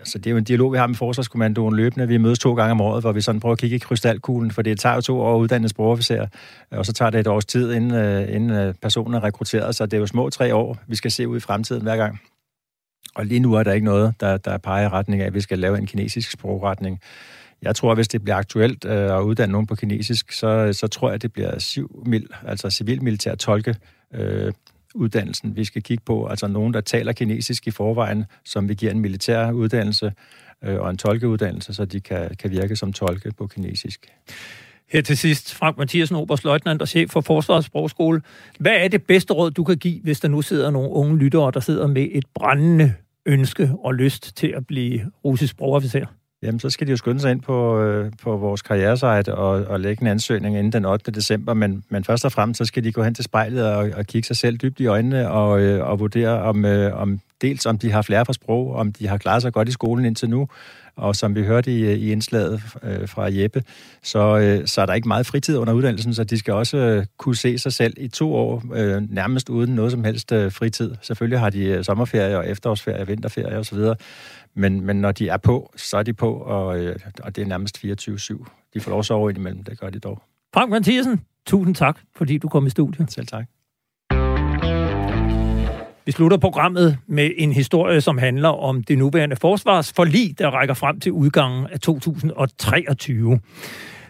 altså 0.00 0.18
det 0.18 0.26
er 0.26 0.30
jo 0.30 0.36
en 0.36 0.44
dialog, 0.44 0.72
vi 0.72 0.78
har 0.78 0.86
med 0.86 0.96
Forsvarskommandoen 0.96 1.76
løbende. 1.76 2.08
Vi 2.08 2.16
mødes 2.16 2.38
to 2.38 2.54
gange 2.54 2.70
om 2.70 2.80
året, 2.80 3.02
hvor 3.02 3.12
vi 3.12 3.20
sådan 3.20 3.40
prøver 3.40 3.52
at 3.52 3.58
kigge 3.58 3.76
i 3.76 3.78
krystalkuglen, 3.78 4.50
for 4.50 4.62
det 4.62 4.80
tager 4.80 4.94
jo 4.94 5.00
to 5.00 5.20
år 5.20 5.34
at 5.34 5.38
uddanne 5.38 5.68
sprogofficer, 5.68 6.26
og 6.70 6.86
så 6.86 6.92
tager 6.92 7.10
det 7.10 7.20
et 7.20 7.26
års 7.26 7.44
tid, 7.44 7.72
inden, 7.72 7.94
øh, 7.94 8.34
inden 8.34 8.50
øh, 8.50 8.74
personen 8.74 9.14
er 9.14 9.24
rekrutteret, 9.24 9.74
så 9.76 9.86
det 9.86 9.94
er 9.94 10.00
jo 10.00 10.06
små 10.06 10.30
tre 10.30 10.54
år, 10.54 10.78
vi 10.86 10.96
skal 10.96 11.10
se 11.10 11.28
ud 11.28 11.36
i 11.36 11.40
fremtiden 11.40 11.82
hver 11.82 11.96
gang. 11.96 12.20
Og 13.14 13.26
lige 13.26 13.40
nu 13.40 13.54
er 13.54 13.62
der 13.62 13.72
ikke 13.72 13.84
noget, 13.84 14.14
der, 14.20 14.36
der 14.36 14.58
peger 14.58 14.84
i 14.84 14.88
retning 14.88 15.22
af, 15.22 15.26
at 15.26 15.34
vi 15.34 15.40
skal 15.40 15.58
lave 15.58 15.78
en 15.78 15.86
kinesisk 15.86 16.30
sprogretning. 16.30 17.00
Jeg 17.62 17.76
tror, 17.76 17.94
hvis 17.94 18.08
det 18.08 18.22
bliver 18.22 18.36
aktuelt 18.36 18.84
øh, 18.84 19.16
at 19.16 19.20
uddanne 19.20 19.52
nogen 19.52 19.66
på 19.66 19.74
kinesisk, 19.74 20.32
så, 20.32 20.72
så 20.72 20.86
tror 20.86 21.08
jeg, 21.08 21.14
at 21.14 21.22
det 21.22 21.32
bliver 21.32 21.58
civil, 21.58 21.88
mil, 22.06 22.26
altså 22.46 22.70
civilmilitær 22.70 23.34
tolke 23.34 23.76
øh, 24.14 24.52
uddannelsen, 24.94 25.56
vi 25.56 25.64
skal 25.64 25.82
kigge 25.82 26.02
på. 26.06 26.26
Altså 26.26 26.46
nogen, 26.46 26.74
der 26.74 26.80
taler 26.80 27.12
kinesisk 27.12 27.66
i 27.66 27.70
forvejen, 27.70 28.24
som 28.44 28.68
vi 28.68 28.74
giver 28.74 28.92
en 28.92 29.00
militær 29.00 29.50
uddannelse 29.50 30.12
øh, 30.64 30.80
og 30.80 30.90
en 30.90 30.96
tolkeuddannelse, 30.96 31.74
så 31.74 31.84
de 31.84 32.00
kan, 32.00 32.30
kan 32.38 32.50
virke 32.50 32.76
som 32.76 32.92
tolke 32.92 33.32
på 33.38 33.46
kinesisk. 33.46 34.06
Her 34.88 35.02
til 35.02 35.18
sidst, 35.18 35.54
Frank 35.54 35.78
Mathiasen, 35.78 36.16
Oberstløjtnant 36.16 36.82
og 36.82 36.88
chef 36.88 37.10
for 37.10 37.20
Forsvarets 37.20 37.66
Sprogskole. 37.66 38.22
Hvad 38.58 38.72
er 38.72 38.88
det 38.88 39.02
bedste 39.02 39.32
råd, 39.32 39.50
du 39.50 39.64
kan 39.64 39.76
give, 39.76 40.00
hvis 40.02 40.20
der 40.20 40.28
nu 40.28 40.42
sidder 40.42 40.70
nogle 40.70 40.90
unge 40.90 41.18
lyttere, 41.18 41.50
der 41.54 41.60
sidder 41.60 41.86
med 41.86 42.08
et 42.12 42.24
brændende 42.34 42.94
ønske 43.26 43.70
og 43.84 43.94
lyst 43.94 44.36
til 44.36 44.46
at 44.56 44.66
blive 44.66 45.10
russisk 45.24 45.50
sprogofficer? 45.50 46.06
Jamen, 46.42 46.60
så 46.60 46.70
skal 46.70 46.86
de 46.86 46.90
jo 46.90 46.96
skynde 46.96 47.20
sig 47.20 47.30
ind 47.30 47.40
på, 47.40 47.80
øh, 47.80 48.12
på 48.22 48.36
vores 48.36 48.62
karrieresite 48.62 49.34
og, 49.34 49.50
og 49.50 49.80
lægge 49.80 50.02
en 50.02 50.06
ansøgning 50.06 50.58
inden 50.58 50.72
den 50.72 50.84
8. 50.84 51.10
december, 51.10 51.54
men, 51.54 51.84
men 51.88 52.04
først 52.04 52.24
og 52.24 52.32
fremmest, 52.32 52.58
så 52.58 52.64
skal 52.64 52.84
de 52.84 52.92
gå 52.92 53.02
hen 53.02 53.14
til 53.14 53.24
spejlet 53.24 53.74
og, 53.74 53.90
og 53.96 54.06
kigge 54.06 54.26
sig 54.26 54.36
selv 54.36 54.56
dybt 54.56 54.80
i 54.80 54.86
øjnene 54.86 55.30
og, 55.30 55.60
øh, 55.60 55.88
og 55.88 56.00
vurdere, 56.00 56.42
om, 56.42 56.64
øh, 56.64 57.00
om 57.00 57.20
dels 57.42 57.66
om 57.66 57.78
de 57.78 57.92
har 57.92 58.02
flere 58.02 58.24
for 58.24 58.32
sprog, 58.32 58.74
om 58.74 58.92
de 58.92 59.08
har 59.08 59.18
klaret 59.18 59.42
sig 59.42 59.52
godt 59.52 59.68
i 59.68 59.72
skolen 59.72 60.04
indtil 60.04 60.30
nu, 60.30 60.48
og 60.96 61.16
som 61.16 61.34
vi 61.34 61.42
hørte 61.42 61.72
i, 61.72 61.92
i 61.92 62.12
indslaget 62.12 62.62
øh, 62.82 63.08
fra 63.08 63.28
Jeppe, 63.32 63.62
så, 64.02 64.38
øh, 64.38 64.66
så 64.66 64.82
er 64.82 64.86
der 64.86 64.94
ikke 64.94 65.08
meget 65.08 65.26
fritid 65.26 65.56
under 65.56 65.72
uddannelsen, 65.72 66.14
så 66.14 66.24
de 66.24 66.38
skal 66.38 66.54
også 66.54 66.76
øh, 66.76 67.06
kunne 67.18 67.36
se 67.36 67.58
sig 67.58 67.72
selv 67.72 67.94
i 67.96 68.08
to 68.08 68.34
år, 68.34 68.62
øh, 68.74 69.02
nærmest 69.10 69.48
uden 69.48 69.74
noget 69.74 69.92
som 69.92 70.04
helst 70.04 70.32
øh, 70.32 70.52
fritid. 70.52 70.94
Selvfølgelig 71.02 71.40
har 71.40 71.50
de 71.50 71.64
øh, 71.64 71.84
sommerferie 71.84 72.38
og 72.38 72.48
efterårsferie, 72.48 73.06
vinterferie 73.06 73.58
osv., 73.58 73.78
men, 74.54 74.80
men 74.80 74.96
når 74.96 75.12
de 75.12 75.28
er 75.28 75.36
på, 75.36 75.72
så 75.76 75.96
er 75.96 76.02
de 76.02 76.12
på, 76.12 76.32
og, 76.32 76.78
øh, 76.78 76.96
og 77.22 77.36
det 77.36 77.42
er 77.42 77.46
nærmest 77.46 77.78
24-7. 77.78 78.44
De 78.74 78.80
får 78.80 78.90
lov 78.90 79.04
så 79.04 79.14
over 79.14 79.30
imellem, 79.30 79.64
det 79.64 79.80
gør 79.80 79.90
de 79.90 79.98
dog. 79.98 80.22
Frank 80.54 80.70
Mathiesen, 80.70 81.20
tusind 81.46 81.74
tak, 81.74 82.00
fordi 82.16 82.38
du 82.38 82.48
kom 82.48 82.66
i 82.66 82.70
studiet. 82.70 83.12
Selv 83.12 83.26
tak. 83.26 83.59
Vi 86.10 86.12
slutter 86.12 86.38
programmet 86.38 86.98
med 87.06 87.30
en 87.38 87.52
historie, 87.52 88.00
som 88.00 88.18
handler 88.18 88.48
om 88.48 88.82
det 88.82 88.98
nuværende 88.98 89.36
forsvarsforlig, 89.36 90.38
der 90.38 90.50
rækker 90.50 90.74
frem 90.74 91.00
til 91.00 91.12
udgangen 91.12 91.66
af 91.72 91.80
2023. 91.80 93.40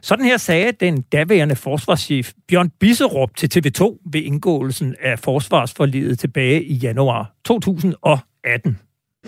Sådan 0.02 0.24
her 0.24 0.36
sagde 0.36 0.72
den 0.72 1.02
daværende 1.02 1.56
forsvarschef 1.56 2.32
Bjørn 2.48 2.70
Bisserup 2.80 3.36
til 3.36 3.50
TV2 3.54 4.10
ved 4.12 4.22
indgåelsen 4.22 4.94
af 5.02 5.18
forsvarsforliget 5.18 6.18
tilbage 6.18 6.64
i 6.64 6.74
januar 6.74 7.32
2018. 7.44 8.78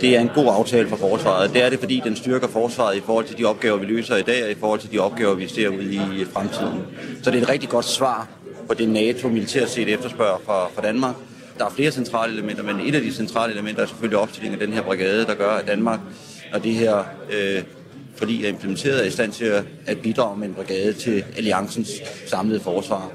Det 0.00 0.16
er 0.16 0.20
en 0.20 0.30
god 0.34 0.46
aftale 0.58 0.88
for 0.88 0.96
forsvaret. 0.96 1.54
Det 1.54 1.64
er 1.64 1.70
det, 1.70 1.78
fordi 1.78 2.02
den 2.04 2.16
styrker 2.16 2.48
forsvaret 2.48 2.96
i 2.96 3.00
forhold 3.00 3.24
til 3.24 3.38
de 3.38 3.44
opgaver, 3.44 3.78
vi 3.78 3.86
løser 3.86 4.16
i 4.16 4.22
dag, 4.22 4.44
og 4.44 4.50
i 4.50 4.54
forhold 4.54 4.80
til 4.80 4.92
de 4.92 4.98
opgaver, 4.98 5.34
vi 5.34 5.48
ser 5.48 5.68
ud 5.68 5.82
i 5.82 6.24
fremtiden. 6.32 6.80
Så 7.22 7.30
det 7.30 7.38
er 7.38 7.42
et 7.42 7.48
rigtig 7.48 7.68
godt 7.68 7.84
svar 7.84 8.28
på 8.68 8.74
det 8.74 8.88
NATO 8.88 9.28
militært 9.28 9.70
set 9.70 9.88
efterspørger 9.88 10.38
fra, 10.46 10.68
fra 10.74 10.82
Danmark. 10.82 11.14
Der 11.58 11.64
er 11.64 11.70
flere 11.70 11.90
centrale 11.90 12.32
elementer, 12.32 12.62
men 12.62 12.80
et 12.80 12.94
af 12.94 13.00
de 13.00 13.12
centrale 13.12 13.52
elementer 13.52 13.82
er 13.82 13.86
selvfølgelig 13.86 14.18
opstillingen 14.18 14.60
af 14.60 14.66
den 14.66 14.74
her 14.74 14.82
brigade, 14.82 15.26
der 15.26 15.34
gør, 15.34 15.50
at 15.50 15.66
Danmark, 15.66 16.00
og 16.52 16.64
det 16.64 16.74
her 16.74 16.98
øh, 17.32 17.62
fordi 18.16 18.44
er 18.44 18.48
implementeret, 18.48 19.02
er 19.02 19.06
i 19.06 19.10
stand 19.10 19.32
til 19.32 19.52
at 19.86 19.98
bidrage 20.02 20.38
med 20.38 20.48
en 20.48 20.54
brigade 20.54 20.92
til 20.92 21.24
alliancens 21.36 21.90
samlede 22.26 22.60
forsvar. 22.60 23.10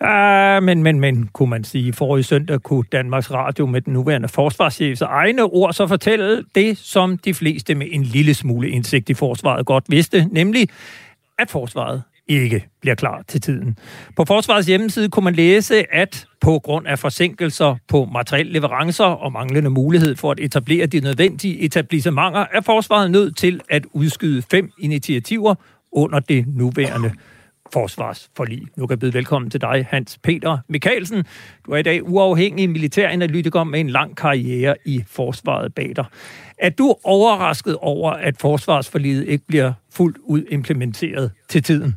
Ah, 0.00 0.62
men, 0.62 0.82
men, 0.82 1.00
men, 1.00 1.28
kunne 1.32 1.50
man 1.50 1.64
sige, 1.64 1.92
forrige 1.92 2.24
søndag 2.24 2.62
kunne 2.62 2.84
Danmarks 2.92 3.30
Radio 3.30 3.66
med 3.66 3.80
den 3.80 3.92
nuværende 3.92 4.28
forsvarschefs 4.28 5.02
egne 5.02 5.42
ord 5.42 5.72
så 5.72 5.86
fortælle 5.86 6.44
det, 6.54 6.78
som 6.78 7.18
de 7.18 7.34
fleste 7.34 7.74
med 7.74 7.86
en 7.90 8.02
lille 8.02 8.34
smule 8.34 8.70
indsigt 8.70 9.10
i 9.10 9.14
forsvaret 9.14 9.66
godt 9.66 9.84
vidste, 9.88 10.28
nemlig 10.30 10.68
at 11.38 11.50
forsvaret 11.50 12.02
ikke 12.28 12.68
bliver 12.80 12.94
klar 12.94 13.22
til 13.28 13.40
tiden. 13.40 13.78
På 14.16 14.24
Forsvarets 14.24 14.66
hjemmeside 14.66 15.08
kunne 15.08 15.24
man 15.24 15.34
læse, 15.34 15.94
at 15.94 16.26
på 16.40 16.58
grund 16.64 16.86
af 16.86 16.98
forsinkelser 16.98 17.76
på 17.88 18.04
materielleverancer 18.04 19.04
og 19.04 19.32
manglende 19.32 19.70
mulighed 19.70 20.16
for 20.16 20.30
at 20.30 20.40
etablere 20.40 20.86
de 20.86 21.00
nødvendige 21.00 21.60
etablissementer, 21.60 22.46
er 22.52 22.60
Forsvaret 22.60 23.10
nødt 23.10 23.36
til 23.36 23.60
at 23.70 23.86
udskyde 23.92 24.42
fem 24.50 24.70
initiativer 24.78 25.54
under 25.92 26.20
det 26.20 26.44
nuværende 26.46 27.12
forsvarsforlig. 27.72 28.62
Nu 28.76 28.86
kan 28.86 28.90
jeg 28.90 28.98
byde 28.98 29.14
velkommen 29.14 29.50
til 29.50 29.60
dig, 29.60 29.86
Hans 29.90 30.18
Peter 30.22 30.58
Mikkelsen. 30.68 31.24
Du 31.66 31.70
er 31.70 31.76
i 31.76 31.82
dag 31.82 32.08
uafhængig 32.08 32.70
militæranalytiker 32.70 33.64
med 33.64 33.80
en 33.80 33.90
lang 33.90 34.16
karriere 34.16 34.76
i 34.84 35.04
forsvaret 35.06 35.74
bag 35.74 35.92
dig. 35.96 36.04
Er 36.58 36.70
du 36.70 36.94
overrasket 37.04 37.76
over, 37.76 38.10
at 38.10 38.36
forsvarsforliget 38.36 39.28
ikke 39.28 39.46
bliver 39.46 39.72
fuldt 39.92 40.18
ud 40.24 40.42
implementeret 40.50 41.30
til 41.48 41.62
tiden? 41.62 41.94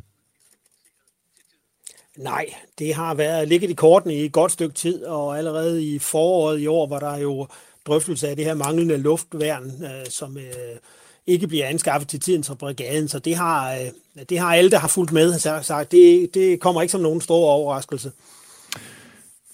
Nej, 2.16 2.46
det 2.78 2.94
har 2.94 3.14
været 3.14 3.48
ligget 3.48 3.70
i 3.70 3.74
kortene 3.74 4.14
i 4.14 4.24
et 4.24 4.32
godt 4.32 4.52
stykke 4.52 4.74
tid, 4.74 5.04
og 5.04 5.38
allerede 5.38 5.84
i 5.84 5.98
foråret 5.98 6.60
i 6.60 6.66
år 6.66 6.86
var 6.86 6.98
der 6.98 7.16
jo 7.16 7.46
drøftelse 7.86 8.28
af 8.28 8.36
det 8.36 8.44
her 8.44 8.54
manglende 8.54 8.96
luftværn, 8.96 9.84
øh, 9.84 10.06
som 10.10 10.36
øh, 10.36 10.76
ikke 11.26 11.46
bliver 11.46 11.66
anskaffet 11.66 12.08
til 12.08 12.20
tiden 12.20 12.42
til 12.42 12.54
brigaden. 12.54 13.08
Så 13.08 13.18
det 13.18 13.36
har, 13.36 13.72
øh, 13.72 14.24
det 14.28 14.38
har 14.38 14.54
alle, 14.54 14.70
der 14.70 14.78
har 14.78 14.88
fulgt 14.88 15.12
med, 15.12 15.38
sagt. 15.62 15.92
Det, 15.92 16.34
det 16.34 16.60
kommer 16.60 16.82
ikke 16.82 16.92
som 16.92 17.00
nogen 17.00 17.20
stor 17.20 17.50
overraskelse. 17.50 18.12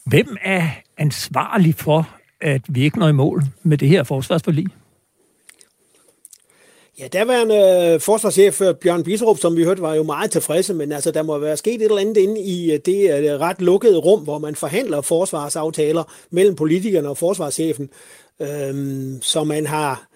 Hvem 0.07 0.37
er 0.43 0.69
ansvarlig 0.99 1.75
for, 1.75 2.09
at 2.41 2.63
vi 2.69 2.83
ikke 2.83 2.99
når 2.99 3.09
i 3.09 3.13
mål 3.13 3.43
med 3.63 3.79
det 3.79 3.89
her 3.89 4.05
forsvarsforlig? 4.05 4.67
Ja, 6.99 7.09
der 7.09 7.25
var 7.25 7.43
en 7.43 8.01
forsvarschef 8.01 8.61
øh, 8.61 8.75
Bjørn 8.75 9.05
Bisrup, 9.05 9.39
som 9.39 9.57
vi 9.57 9.65
hørte, 9.65 9.83
var 9.83 9.95
jo 9.95 10.03
meget 10.03 10.31
tilfredse, 10.31 10.75
men 10.75 10.93
altså, 10.93 11.11
der 11.11 11.23
må 11.23 11.39
være 11.39 11.57
sket 11.57 11.75
et 11.75 11.83
eller 11.83 11.99
andet 11.99 12.17
inde 12.17 12.41
i 12.41 12.73
øh, 12.73 12.81
det 12.87 13.19
øh, 13.19 13.41
ret 13.41 13.61
lukkede 13.61 13.97
rum, 13.97 14.21
hvor 14.21 14.39
man 14.39 14.55
forhandler 14.55 15.01
forsvarsaftaler 15.01 16.13
mellem 16.31 16.57
politikerne 16.57 17.09
og 17.09 17.19
forsvarschefen, 17.19 17.91
øh, 18.41 18.75
så 19.23 19.45
man 19.45 19.67
har 19.67 20.09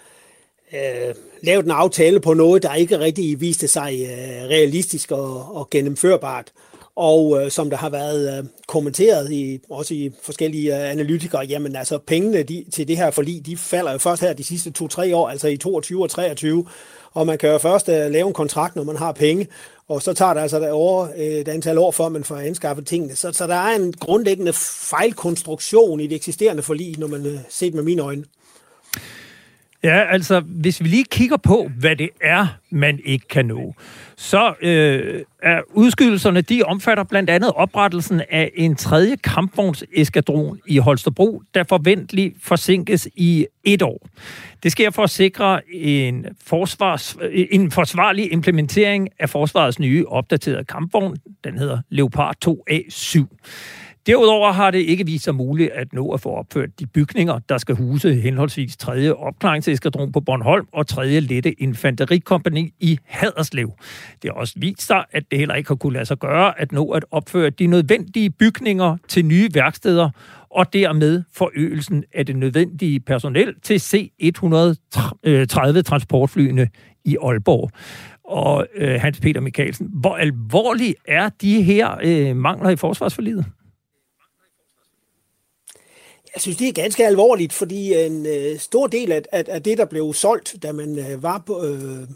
øh, 0.73 1.15
lavet 1.43 1.65
en 1.65 1.71
aftale 1.71 2.21
på 2.21 2.35
noget, 2.35 2.63
der 2.63 2.75
ikke 2.75 2.99
rigtig 2.99 3.41
viste 3.41 3.69
sig 3.69 4.01
øh, 4.03 4.49
realistisk 4.49 5.11
og, 5.11 5.57
og 5.57 5.71
gennemførbart. 5.71 6.53
Og 6.97 7.43
øh, 7.43 7.51
som 7.51 7.71
der 7.71 7.77
har 7.77 7.91
været 7.91 8.39
øh, 8.39 8.45
kommenteret 8.67 9.33
i 9.33 9.59
også 9.71 9.95
i 9.95 10.11
forskellige 10.23 10.77
øh, 10.77 10.91
analytikere, 10.91 11.45
jamen 11.45 11.77
altså 11.77 11.99
pengene 11.99 12.43
de, 12.43 12.65
til 12.73 12.89
det 12.89 12.97
her 12.97 13.11
forlig, 13.11 13.47
de 13.47 13.57
falder 13.57 13.93
jo 13.93 13.99
først 13.99 14.23
her 14.23 14.33
de 14.33 14.45
sidste 14.45 14.71
to-tre 14.71 15.17
år, 15.17 15.29
altså 15.29 15.49
i 15.49 15.57
22 15.57 16.03
og 16.03 16.11
23. 16.11 16.67
Og 17.13 17.27
man 17.27 17.39
kan 17.39 17.51
jo 17.51 17.59
først 17.59 17.89
øh, 17.89 18.11
lave 18.11 18.27
en 18.27 18.33
kontrakt, 18.33 18.77
når 18.77 18.85
man 18.85 18.97
har 18.97 19.13
penge, 19.13 19.47
og 19.89 20.03
så 20.03 20.13
tager 20.13 20.35
det 20.35 20.41
altså 20.41 20.71
over 20.71 21.09
øh, 21.17 21.25
et 21.25 21.49
antal 21.49 21.79
år, 21.79 21.91
før 21.91 22.09
man 22.09 22.25
får 22.25 22.37
anskaffet 22.37 22.87
tingene. 22.87 23.17
Så, 23.17 23.33
så 23.33 23.47
der 23.47 23.55
er 23.55 23.77
en 23.77 23.93
grundlæggende 23.93 24.53
fejlkonstruktion 24.91 26.01
i 26.01 26.07
det 26.07 26.17
eksisterende 26.17 26.63
forlig, 26.63 26.99
når 26.99 27.07
man 27.07 27.27
øh, 27.27 27.39
set 27.49 27.75
med 27.75 27.83
mine 27.83 28.03
øjne. 28.03 28.25
Ja, 29.85 30.05
altså, 30.11 30.41
hvis 30.41 30.83
vi 30.83 30.89
lige 30.89 31.05
kigger 31.05 31.37
på, 31.37 31.71
hvad 31.79 31.97
det 31.97 32.09
er, 32.21 32.47
man 32.71 33.01
ikke 33.05 33.29
kan 33.29 33.47
nå, 33.47 33.75
så 34.17 34.55
øh, 34.61 35.23
er 35.43 35.61
udskydelserne, 35.71 36.41
de 36.41 36.63
omfatter 36.63 37.05
blandt 37.05 37.31
andet 37.31 37.53
oprettelsen 37.53 38.23
af 38.31 38.51
en 38.55 38.77
tredje 38.77 39.17
kampvognseskadron 39.17 40.59
i 40.67 40.79
Holstebro, 40.79 41.43
der 41.55 41.65
forventeligt 41.65 42.37
forsinkes 42.43 43.09
i 43.15 43.47
et 43.65 43.83
år. 43.83 44.07
Det 44.63 44.73
sker 44.73 44.91
for 44.91 45.03
at 45.03 45.11
sikre 45.11 45.75
en, 45.75 46.27
forsvars, 46.45 47.17
en 47.33 47.71
forsvarlig 47.71 48.33
implementering 48.33 49.09
af 49.19 49.31
forsvarets 49.31 49.79
nye 49.79 50.07
opdaterede 50.07 50.65
kampvogn. 50.65 51.17
Den 51.45 51.59
hedder 51.59 51.79
Leopard 51.91 52.37
2A7. 52.47 53.25
Derudover 54.07 54.53
har 54.53 54.71
det 54.71 54.79
ikke 54.79 55.07
vist 55.07 55.25
sig 55.25 55.35
muligt 55.35 55.71
at 55.71 55.93
nå 55.93 56.11
at 56.11 56.21
få 56.21 56.31
opført 56.31 56.81
de 56.81 56.87
bygninger, 56.87 57.39
der 57.49 57.59
skal 57.59 57.75
huse 57.75 58.15
henholdsvis 58.15 58.77
3. 58.77 59.17
opklaringseskadron 59.17 60.13
på 60.13 60.21
Bornholm 60.21 60.67
og 60.73 60.87
3. 60.87 61.21
lette 61.21 61.63
infanterikompani 61.63 62.75
i 62.81 62.99
Haderslev. 63.05 63.73
Det 64.23 64.31
har 64.31 64.41
også 64.41 64.55
vist 64.57 64.83
sig, 64.83 65.05
at 65.13 65.23
det 65.31 65.39
heller 65.39 65.55
ikke 65.55 65.69
har 65.69 65.75
kunne 65.75 65.93
lade 65.93 66.05
sig 66.05 66.19
gøre 66.19 66.61
at 66.61 66.73
nå 66.73 66.91
at 66.91 67.05
opføre 67.11 67.51
de 67.51 67.67
nødvendige 67.67 68.31
bygninger 68.31 68.97
til 69.09 69.25
nye 69.25 69.49
værksteder, 69.55 70.11
og 70.51 70.73
dermed 70.73 71.23
forøgelsen 71.33 72.05
af 72.15 72.27
det 72.27 72.37
nødvendige 72.37 73.01
personel 73.01 73.55
til 73.63 73.81
C-130 73.81 74.99
øh, 75.25 75.85
transportflyene 75.85 76.69
i 77.05 77.17
Aalborg. 77.23 77.71
Og 78.25 78.67
øh, 78.75 79.01
Hans 79.01 79.21
Peter 79.21 79.41
Mikkelsen, 79.41 79.89
hvor 79.93 80.17
alvorlig 80.17 80.95
er 81.09 81.29
de 81.29 81.63
her 81.63 81.99
øh, 82.05 82.37
mangler 82.37 82.71
i 82.71 82.77
forsvarsforlidet? 82.77 83.47
Jeg 86.35 86.43
synes, 86.43 86.57
det 86.57 86.69
er 86.69 86.73
ganske 86.73 87.07
alvorligt, 87.07 87.53
fordi 87.53 87.95
øh, 87.95 88.07
en 88.07 88.27
øh, 88.27 88.59
stor 88.59 88.87
del 88.87 89.13
af, 89.13 89.23
af, 89.33 89.45
af 89.49 89.63
det, 89.63 89.79
der 89.79 89.85
blev 89.85 90.15
solgt, 90.15 90.57
da 90.63 90.73
man 90.73 90.99
øh, 90.99 91.23
var 91.23 91.43
på 91.47 91.65
øh, 91.65 92.01
øh 92.01 92.07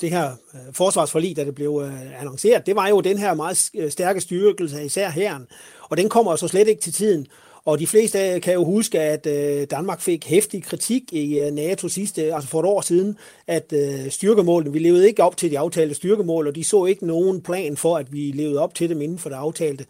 det 0.00 0.10
her 0.10 0.30
øh, 0.54 0.60
forsvarsforlig, 0.72 1.36
da 1.36 1.44
det 1.44 1.54
blev 1.54 1.82
øh, 1.84 2.20
annonceret, 2.20 2.66
det 2.66 2.76
var 2.76 2.88
jo 2.88 3.00
den 3.00 3.18
her 3.18 3.34
meget 3.34 3.70
øh, 3.74 3.90
stærke 3.90 4.20
styrkelse 4.20 4.80
af 4.80 4.84
især 4.84 5.10
herren. 5.10 5.46
Og 5.82 5.96
den 5.96 6.08
kommer 6.08 6.36
så 6.36 6.48
slet 6.48 6.68
ikke 6.68 6.82
til 6.82 6.92
tiden. 6.92 7.26
Og 7.64 7.78
de 7.78 7.86
fleste 7.86 8.18
øh, 8.18 8.40
kan 8.40 8.54
jo 8.54 8.64
huske, 8.64 9.00
at 9.00 9.26
øh, 9.26 9.66
Danmark 9.70 10.00
fik 10.00 10.26
hæftig 10.26 10.62
kritik 10.62 11.12
i 11.12 11.38
øh, 11.40 11.50
NATO 11.52 11.88
sidste, 11.88 12.34
altså 12.34 12.48
for 12.48 12.60
et 12.60 12.66
år 12.66 12.80
siden, 12.80 13.18
at 13.46 13.72
øh, 13.72 14.10
styrkemålene, 14.10 14.72
vi 14.72 14.78
levede 14.78 15.08
ikke 15.08 15.22
op 15.22 15.36
til 15.36 15.50
de 15.50 15.58
aftalte 15.58 15.94
styrkemål, 15.94 16.48
og 16.48 16.54
de 16.54 16.64
så 16.64 16.84
ikke 16.84 17.06
nogen 17.06 17.40
plan 17.40 17.76
for, 17.76 17.96
at 17.96 18.12
vi 18.12 18.32
levede 18.34 18.58
op 18.58 18.74
til 18.74 18.88
dem 18.88 19.02
inden 19.02 19.18
for 19.18 19.28
det 19.28 19.36
aftalte. 19.36 19.86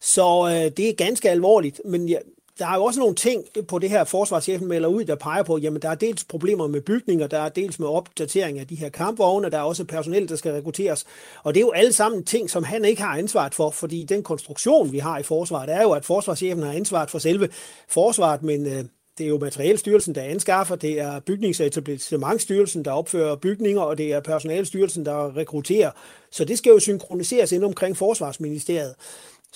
Så 0.00 0.48
øh, 0.48 0.76
det 0.76 0.88
er 0.88 0.94
ganske 0.94 1.30
alvorligt, 1.30 1.80
men 1.84 2.08
jeg, 2.08 2.20
der 2.58 2.66
er 2.66 2.74
jo 2.74 2.84
også 2.84 3.00
nogle 3.00 3.14
ting 3.14 3.44
på 3.68 3.78
det 3.78 3.90
her 3.90 4.04
forsvarschefen 4.04 4.68
melder 4.68 4.88
ud, 4.88 5.04
der 5.04 5.14
peger 5.14 5.42
på, 5.42 5.58
jamen 5.58 5.82
der 5.82 5.88
er 5.88 5.94
dels 5.94 6.24
problemer 6.24 6.66
med 6.66 6.80
bygninger, 6.80 7.26
der 7.26 7.38
er 7.38 7.48
dels 7.48 7.78
med 7.78 7.88
opdatering 7.88 8.58
af 8.58 8.66
de 8.66 8.74
her 8.74 8.88
kampvogne, 8.88 9.50
der 9.50 9.58
er 9.58 9.62
også 9.62 9.84
personel, 9.84 10.28
der 10.28 10.36
skal 10.36 10.52
rekrutteres. 10.52 11.04
Og 11.42 11.54
det 11.54 11.60
er 11.60 11.64
jo 11.64 11.70
alle 11.70 11.92
sammen 11.92 12.24
ting, 12.24 12.50
som 12.50 12.64
han 12.64 12.84
ikke 12.84 13.02
har 13.02 13.18
ansvaret 13.18 13.54
for, 13.54 13.70
fordi 13.70 14.04
den 14.04 14.22
konstruktion, 14.22 14.92
vi 14.92 14.98
har 14.98 15.18
i 15.18 15.22
forsvaret, 15.22 15.70
er 15.70 15.82
jo, 15.82 15.92
at 15.92 16.04
forsvarschefen 16.04 16.62
har 16.62 16.72
ansvaret 16.72 17.10
for 17.10 17.18
selve 17.18 17.48
forsvaret, 17.88 18.42
men 18.42 18.66
øh, 18.66 18.84
det 19.18 19.24
er 19.24 19.28
jo 19.28 19.38
Materialstyrelsen, 19.38 20.14
der 20.14 20.22
anskaffer, 20.22 20.76
det 20.76 21.00
er 21.00 21.20
Bygnings- 21.20 21.60
og 21.60 21.66
Etablissementsstyrelsen, 21.66 22.84
der 22.84 22.90
opfører 22.90 23.36
bygninger, 23.36 23.82
og 23.82 23.98
det 23.98 24.12
er 24.12 24.20
Personalstyrelsen, 24.20 25.06
der 25.06 25.36
rekrutterer. 25.36 25.90
Så 26.30 26.44
det 26.44 26.58
skal 26.58 26.70
jo 26.70 26.78
synkroniseres 26.78 27.52
ind 27.52 27.64
omkring 27.64 27.96
Forsvarsministeriet. 27.96 28.94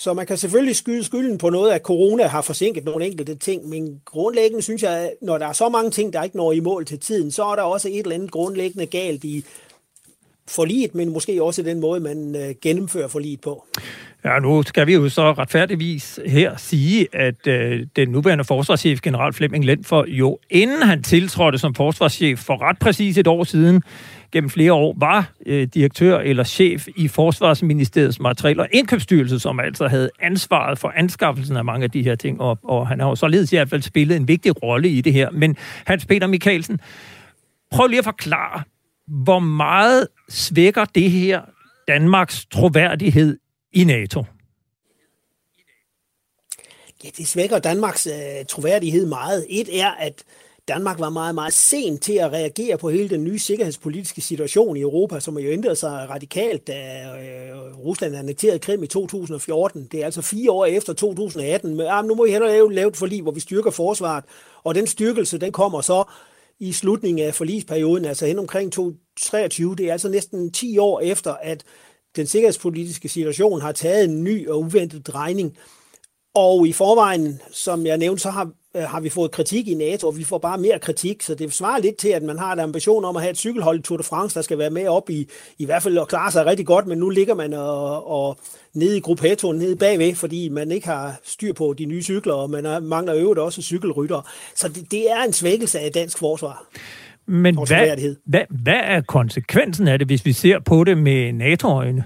Så 0.01 0.13
man 0.13 0.25
kan 0.25 0.37
selvfølgelig 0.37 0.75
skyde 0.75 1.03
skylden 1.03 1.37
på 1.37 1.49
noget, 1.49 1.71
at 1.71 1.81
corona 1.81 2.27
har 2.27 2.41
forsinket 2.41 2.85
nogle 2.85 3.05
enkelte 3.05 3.35
ting, 3.35 3.69
men 3.69 4.01
grundlæggende 4.05 4.61
synes 4.61 4.83
jeg, 4.83 4.97
at 4.97 5.11
når 5.21 5.37
der 5.37 5.47
er 5.47 5.53
så 5.53 5.69
mange 5.69 5.91
ting, 5.91 6.13
der 6.13 6.23
ikke 6.23 6.37
når 6.37 6.51
i 6.51 6.59
mål 6.59 6.85
til 6.85 6.99
tiden, 6.99 7.31
så 7.31 7.43
er 7.43 7.55
der 7.55 7.61
også 7.61 7.87
et 7.87 7.99
eller 7.99 8.15
andet 8.15 8.31
grundlæggende 8.31 8.85
galt 8.85 9.23
i 9.23 9.45
forliget, 10.47 10.95
men 10.95 11.09
måske 11.09 11.43
også 11.43 11.63
den 11.63 11.79
måde, 11.79 11.99
man 11.99 12.35
øh, 12.35 12.55
gennemfører 12.61 13.07
forliget 13.07 13.41
på. 13.41 13.65
Ja, 14.25 14.39
nu 14.39 14.63
skal 14.63 14.87
vi 14.87 14.93
jo 14.93 15.09
så 15.09 15.31
retfærdigvis 15.31 16.19
her 16.25 16.57
sige, 16.57 17.07
at 17.13 17.47
øh, 17.47 17.87
den 17.95 18.09
nuværende 18.09 18.43
forsvarschef, 18.43 19.01
general 19.01 19.33
Flemming 19.33 19.65
Lendfor, 19.65 20.05
jo 20.07 20.39
inden 20.49 20.83
han 20.83 21.03
tiltrådte 21.03 21.57
som 21.57 21.75
forsvarschef 21.75 22.39
for 22.39 22.61
ret 22.61 22.79
præcis 22.79 23.17
et 23.17 23.27
år 23.27 23.43
siden, 23.43 23.83
gennem 24.31 24.49
flere 24.49 24.73
år 24.73 24.95
var 24.97 25.33
øh, 25.45 25.67
direktør 25.73 26.19
eller 26.19 26.43
chef 26.43 26.87
i 26.95 27.07
Forsvarsministeriets 27.07 28.19
materiel- 28.19 28.59
og 28.59 28.67
indkøbsstyrelse, 28.71 29.39
som 29.39 29.59
altså 29.59 29.87
havde 29.87 30.09
ansvaret 30.19 30.79
for 30.79 30.93
anskaffelsen 30.95 31.57
af 31.57 31.65
mange 31.65 31.83
af 31.83 31.91
de 31.91 32.03
her 32.03 32.15
ting, 32.15 32.41
og, 32.41 32.59
og 32.63 32.87
han 32.87 32.99
har 32.99 33.09
jo 33.09 33.15
således 33.15 33.53
i 33.53 33.55
hvert 33.55 33.69
fald 33.69 33.81
spillet 33.81 34.17
en 34.17 34.27
vigtig 34.27 34.63
rolle 34.63 34.89
i 34.89 35.01
det 35.01 35.13
her. 35.13 35.29
Men 35.31 35.57
Hans 35.85 36.05
Peter 36.05 36.27
Mikkelsen, 36.27 36.79
prøv 37.71 37.87
lige 37.87 37.99
at 37.99 38.05
forklare, 38.05 38.63
hvor 39.07 39.39
meget 39.39 40.07
svækker 40.29 40.85
det 40.85 41.11
her 41.11 41.41
Danmarks 41.87 42.45
troværdighed 42.45 43.37
i 43.73 43.83
NATO? 43.83 44.23
Ja, 47.03 47.09
det 47.17 47.27
svækker 47.27 47.59
Danmarks 47.59 48.07
øh, 48.07 48.45
troværdighed 48.49 49.05
meget. 49.05 49.45
Et 49.49 49.81
er, 49.81 49.91
at 49.91 50.23
Danmark 50.67 50.99
var 50.99 51.09
meget, 51.09 51.35
meget 51.35 51.53
sent 51.53 52.01
til 52.01 52.13
at 52.13 52.31
reagere 52.31 52.77
på 52.77 52.89
hele 52.89 53.09
den 53.09 53.23
nye 53.23 53.39
sikkerhedspolitiske 53.39 54.21
situation 54.21 54.77
i 54.77 54.81
Europa, 54.81 55.19
som 55.19 55.37
jo 55.37 55.51
ændrede 55.51 55.75
sig 55.75 56.09
radikalt, 56.09 56.67
da 56.67 57.03
øh, 57.03 57.77
Rusland 57.77 58.15
annekterede 58.15 58.59
Krim 58.59 58.83
i 58.83 58.87
2014. 58.87 59.87
Det 59.91 60.01
er 60.01 60.05
altså 60.05 60.21
fire 60.21 60.51
år 60.51 60.65
efter 60.65 60.93
2018. 60.93 61.75
Men 61.75 61.87
ah, 61.89 62.05
nu 62.05 62.15
må 62.15 62.25
vi 62.25 62.31
hellere 62.31 62.51
lave, 62.51 62.73
lave 62.73 62.87
et 62.87 62.97
forlig, 62.97 63.21
hvor 63.21 63.31
vi 63.31 63.39
styrker 63.39 63.71
forsvaret. 63.71 64.23
Og 64.63 64.75
den 64.75 64.87
styrkelse, 64.87 65.37
den 65.37 65.51
kommer 65.51 65.81
så 65.81 66.03
i 66.59 66.73
slutningen 66.73 67.27
af 67.27 67.35
forlisperioden, 67.35 68.05
altså 68.05 68.25
hen 68.25 68.39
omkring 68.39 68.71
2023. 68.71 69.75
Det 69.75 69.87
er 69.87 69.91
altså 69.91 70.09
næsten 70.09 70.51
10 70.51 70.77
år 70.77 70.99
efter, 70.99 71.33
at 71.33 71.63
den 72.15 72.27
sikkerhedspolitiske 72.27 73.09
situation 73.09 73.61
har 73.61 73.71
taget 73.71 74.03
en 74.03 74.23
ny 74.23 74.49
og 74.49 74.59
uventet 74.59 75.07
drejning. 75.07 75.57
Og 76.33 76.67
i 76.67 76.73
forvejen, 76.73 77.41
som 77.51 77.85
jeg 77.85 77.97
nævnte, 77.97 78.21
så 78.21 78.29
har, 78.29 78.51
øh, 78.75 78.83
har 78.83 78.99
vi 78.99 79.09
fået 79.09 79.31
kritik 79.31 79.67
i 79.67 79.73
NATO, 79.73 80.07
og 80.07 80.17
vi 80.17 80.23
får 80.23 80.37
bare 80.37 80.57
mere 80.57 80.79
kritik, 80.79 81.21
så 81.21 81.35
det 81.35 81.53
svarer 81.53 81.79
lidt 81.79 81.97
til, 81.97 82.09
at 82.09 82.23
man 82.23 82.39
har 82.39 82.53
en 82.53 82.59
ambition 82.59 83.05
om 83.05 83.15
at 83.15 83.21
have 83.21 83.31
et 83.31 83.37
cykelhold 83.37 83.79
i 83.79 83.81
Tour 83.81 83.97
de 83.97 84.03
France, 84.03 84.35
der 84.35 84.41
skal 84.41 84.57
være 84.57 84.69
med 84.69 84.87
op 84.87 85.09
i, 85.09 85.27
i 85.57 85.65
hvert 85.65 85.83
fald 85.83 85.97
at 85.97 86.07
klare 86.07 86.31
sig 86.31 86.45
rigtig 86.45 86.65
godt, 86.65 86.87
men 86.87 86.97
nu 86.97 87.09
ligger 87.09 87.35
man 87.35 87.53
og, 87.53 88.11
og 88.11 88.37
nede 88.73 88.97
i 88.97 88.99
gruppe 88.99 89.27
Hetto, 89.27 89.51
nede 89.51 89.75
bagved, 89.75 90.15
fordi 90.15 90.49
man 90.49 90.71
ikke 90.71 90.87
har 90.87 91.19
styr 91.23 91.53
på 91.53 91.75
de 91.77 91.85
nye 91.85 92.03
cykler, 92.03 92.33
og 92.33 92.49
man 92.49 92.83
mangler 92.83 93.15
øvrigt 93.15 93.39
også 93.39 93.61
cykelrytter. 93.61 94.29
Så 94.55 94.67
det, 94.67 94.91
det 94.91 95.11
er 95.11 95.23
en 95.23 95.33
svækkelse 95.33 95.79
af 95.79 95.91
dansk 95.91 96.17
forsvar. 96.17 96.65
Men 97.25 97.55
hvad, 97.55 98.15
hvad, 98.25 98.41
hvad 98.49 98.81
er 98.83 99.01
konsekvensen 99.01 99.87
af 99.87 99.99
det, 99.99 100.07
hvis 100.07 100.25
vi 100.25 100.33
ser 100.33 100.59
på 100.59 100.83
det 100.83 100.97
med 100.97 101.33
NATO-øjne? 101.33 102.03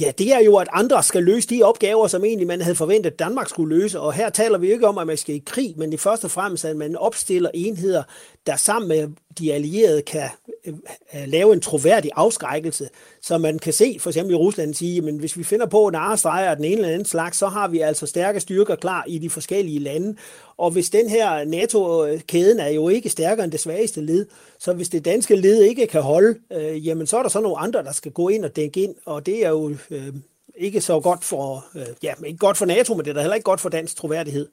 Ja, 0.00 0.10
det 0.18 0.34
er 0.34 0.40
jo, 0.40 0.56
at 0.56 0.68
andre 0.72 1.02
skal 1.02 1.22
løse 1.22 1.48
de 1.48 1.62
opgaver, 1.62 2.06
som 2.06 2.24
egentlig 2.24 2.46
man 2.46 2.60
havde 2.60 2.76
forventet, 2.76 3.10
at 3.10 3.18
Danmark 3.18 3.48
skulle 3.48 3.78
løse. 3.78 4.00
Og 4.00 4.12
her 4.12 4.30
taler 4.30 4.58
vi 4.58 4.72
ikke 4.72 4.88
om, 4.88 4.98
at 4.98 5.06
man 5.06 5.16
skal 5.16 5.34
i 5.34 5.42
krig, 5.46 5.74
men 5.76 5.92
det 5.92 6.00
første 6.00 6.24
og 6.24 6.30
fremmest, 6.30 6.64
at 6.64 6.76
man 6.76 6.96
opstiller 6.96 7.50
enheder, 7.54 8.02
der 8.46 8.56
sammen 8.56 8.88
med 8.88 9.08
de 9.38 9.52
allierede 9.52 10.02
kan 10.02 10.28
øh, 10.64 10.74
øh, 11.14 11.28
lave 11.28 11.52
en 11.52 11.60
troværdig 11.60 12.10
afskrækkelse. 12.14 12.88
Så 13.22 13.38
man 13.38 13.58
kan 13.58 13.72
se, 13.72 13.96
for 14.00 14.10
eksempel 14.10 14.32
i 14.32 14.36
Rusland, 14.36 14.74
sige, 14.74 15.00
men 15.00 15.18
hvis 15.18 15.38
vi 15.38 15.44
finder 15.44 15.66
på 15.66 15.86
en 15.86 15.94
arrestrejer 15.94 16.50
af 16.50 16.56
den 16.56 16.64
ene 16.64 16.74
eller 16.74 16.88
anden 16.88 17.04
slags, 17.04 17.38
så 17.38 17.46
har 17.46 17.68
vi 17.68 17.80
altså 17.80 18.06
stærke 18.06 18.40
styrker 18.40 18.76
klar 18.76 19.04
i 19.06 19.18
de 19.18 19.30
forskellige 19.30 19.78
lande. 19.78 20.16
Og 20.56 20.70
hvis 20.70 20.90
den 20.90 21.08
her 21.08 21.44
NATO-kæden 21.44 22.60
er 22.60 22.68
jo 22.68 22.88
ikke 22.88 23.08
stærkere 23.08 23.44
end 23.44 23.52
det 23.52 23.60
svageste 23.60 24.00
led, 24.00 24.26
så 24.58 24.72
hvis 24.72 24.88
det 24.88 25.04
danske 25.04 25.36
led 25.36 25.62
ikke 25.62 25.86
kan 25.86 26.02
holde, 26.02 26.38
øh, 26.52 26.86
jamen 26.86 27.06
så 27.06 27.18
er 27.18 27.22
der 27.22 27.28
så 27.28 27.40
nogle 27.40 27.58
andre, 27.58 27.82
der 27.82 27.92
skal 27.92 28.12
gå 28.12 28.28
ind 28.28 28.44
og 28.44 28.56
dække 28.56 28.82
ind, 28.82 28.94
og 29.06 29.26
det 29.26 29.44
er 29.44 29.48
jo 29.48 29.76
øh, 29.90 30.12
ikke 30.56 30.80
så 30.80 31.00
godt 31.00 31.24
for, 31.24 31.64
øh, 31.74 31.86
ja, 32.02 32.12
ikke 32.26 32.38
godt 32.38 32.56
for 32.56 32.66
NATO, 32.66 32.94
men 32.94 33.04
det 33.04 33.10
er 33.10 33.14
da 33.14 33.20
heller 33.20 33.34
ikke 33.34 33.44
godt 33.44 33.60
for 33.60 33.68
dansk 33.68 33.96
troværdighed. 33.96 34.48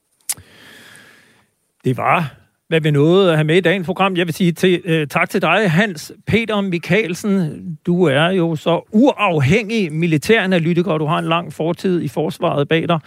Det 1.83 1.97
var 1.97 2.42
hvad 2.73 2.81
vi 2.81 2.91
nåede 2.91 3.31
at 3.31 3.37
have 3.37 3.43
med 3.43 3.55
i 3.55 3.61
dagens 3.61 3.85
program. 3.85 4.15
Jeg 4.15 4.25
vil 4.25 4.33
sige 4.33 4.51
til, 4.51 4.81
øh, 4.85 5.07
tak 5.07 5.29
til 5.29 5.41
dig, 5.41 5.71
Hans 5.71 6.11
Peter 6.27 6.61
Mikkelsen. 6.61 7.77
Du 7.85 8.03
er 8.03 8.29
jo 8.29 8.55
så 8.55 8.81
uafhængig 8.91 9.93
militæranalytiker, 9.93 10.91
og 10.91 10.99
du 10.99 11.05
har 11.05 11.19
en 11.19 11.25
lang 11.25 11.53
fortid 11.53 12.01
i 12.01 12.07
forsvaret 12.07 12.67
bag 12.67 12.87
dig. 12.87 12.99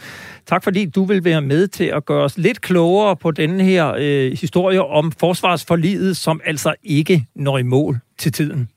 Tak 0.46 0.64
fordi 0.64 0.86
du 0.86 1.04
vil 1.04 1.24
være 1.24 1.40
med 1.42 1.68
til 1.68 1.84
at 1.84 2.04
gøre 2.04 2.24
os 2.24 2.38
lidt 2.38 2.60
klogere 2.60 3.16
på 3.16 3.30
denne 3.30 3.64
her 3.64 3.94
øh, 3.98 4.32
historie 4.40 4.84
om 4.84 5.12
forsvarsforliget, 5.12 6.16
som 6.16 6.40
altså 6.44 6.74
ikke 6.82 7.26
når 7.34 7.58
i 7.58 7.62
mål 7.62 7.98
til 8.18 8.32
tiden. 8.32 8.68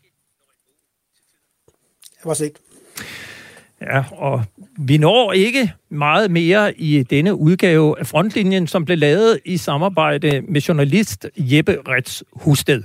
Det 2.18 2.26
var 2.26 2.34
sigt. 2.34 2.58
Ja, 3.82 4.04
og 4.12 4.44
vi 4.78 4.98
når 4.98 5.34
ikke 5.34 5.74
meget 5.92 6.32
mere 6.32 6.80
i 6.80 7.04
denne 7.04 7.36
udgave 7.36 8.00
af 8.00 8.08
Frontlinjen, 8.08 8.68
som 8.68 8.86
blev 8.86 8.98
lavet 8.98 9.40
i 9.46 9.58
samarbejde 9.58 10.42
med 10.42 10.62
journalist 10.62 11.28
Jeppe 11.38 11.78
Rets 11.88 12.24
Husted. 12.34 12.84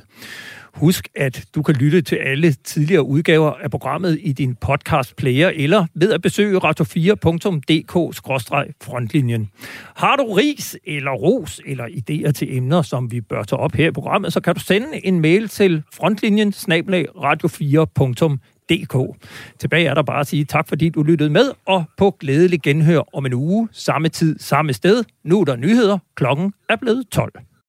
Husk, 0.74 1.08
at 1.16 1.44
du 1.54 1.62
kan 1.62 1.74
lytte 1.74 2.02
til 2.02 2.16
alle 2.16 2.52
tidligere 2.52 3.02
udgaver 3.02 3.52
af 3.52 3.70
programmet 3.70 4.18
i 4.22 4.32
din 4.32 4.54
podcast-player 4.54 5.50
eller 5.54 5.86
ved 5.94 6.12
at 6.12 6.22
besøge 6.22 6.58
radio4.dk-frontlinjen. 6.58 9.50
Har 9.96 10.16
du 10.16 10.32
ris 10.32 10.76
eller 10.86 11.10
ros 11.10 11.60
eller 11.66 11.84
idéer 11.84 12.32
til 12.32 12.56
emner, 12.56 12.82
som 12.82 13.10
vi 13.10 13.20
bør 13.20 13.42
tage 13.42 13.60
op 13.60 13.72
her 13.72 13.88
i 13.88 13.90
programmet, 13.90 14.32
så 14.32 14.40
kan 14.40 14.54
du 14.54 14.60
sende 14.60 15.06
en 15.06 15.20
mail 15.20 15.48
til 15.48 15.82
frontlinjen 15.92 16.48
radio4.dk 16.48 18.40
dk. 18.70 19.18
Tilbage 19.58 19.86
er 19.86 19.94
der 19.94 20.02
bare 20.02 20.20
at 20.20 20.26
sige 20.26 20.44
tak, 20.44 20.68
fordi 20.68 20.88
du 20.88 21.02
lyttede 21.02 21.30
med, 21.30 21.50
og 21.66 21.84
på 21.96 22.16
glædelig 22.20 22.62
genhør 22.62 23.00
om 23.14 23.26
en 23.26 23.34
uge, 23.34 23.68
samme 23.72 24.08
tid, 24.08 24.38
samme 24.38 24.72
sted. 24.72 25.04
Nu 25.24 25.40
er 25.40 25.44
der 25.44 25.56
nyheder. 25.56 25.98
Klokken 26.14 26.52
er 26.68 26.76
blevet 26.76 27.08
12. 27.10 27.32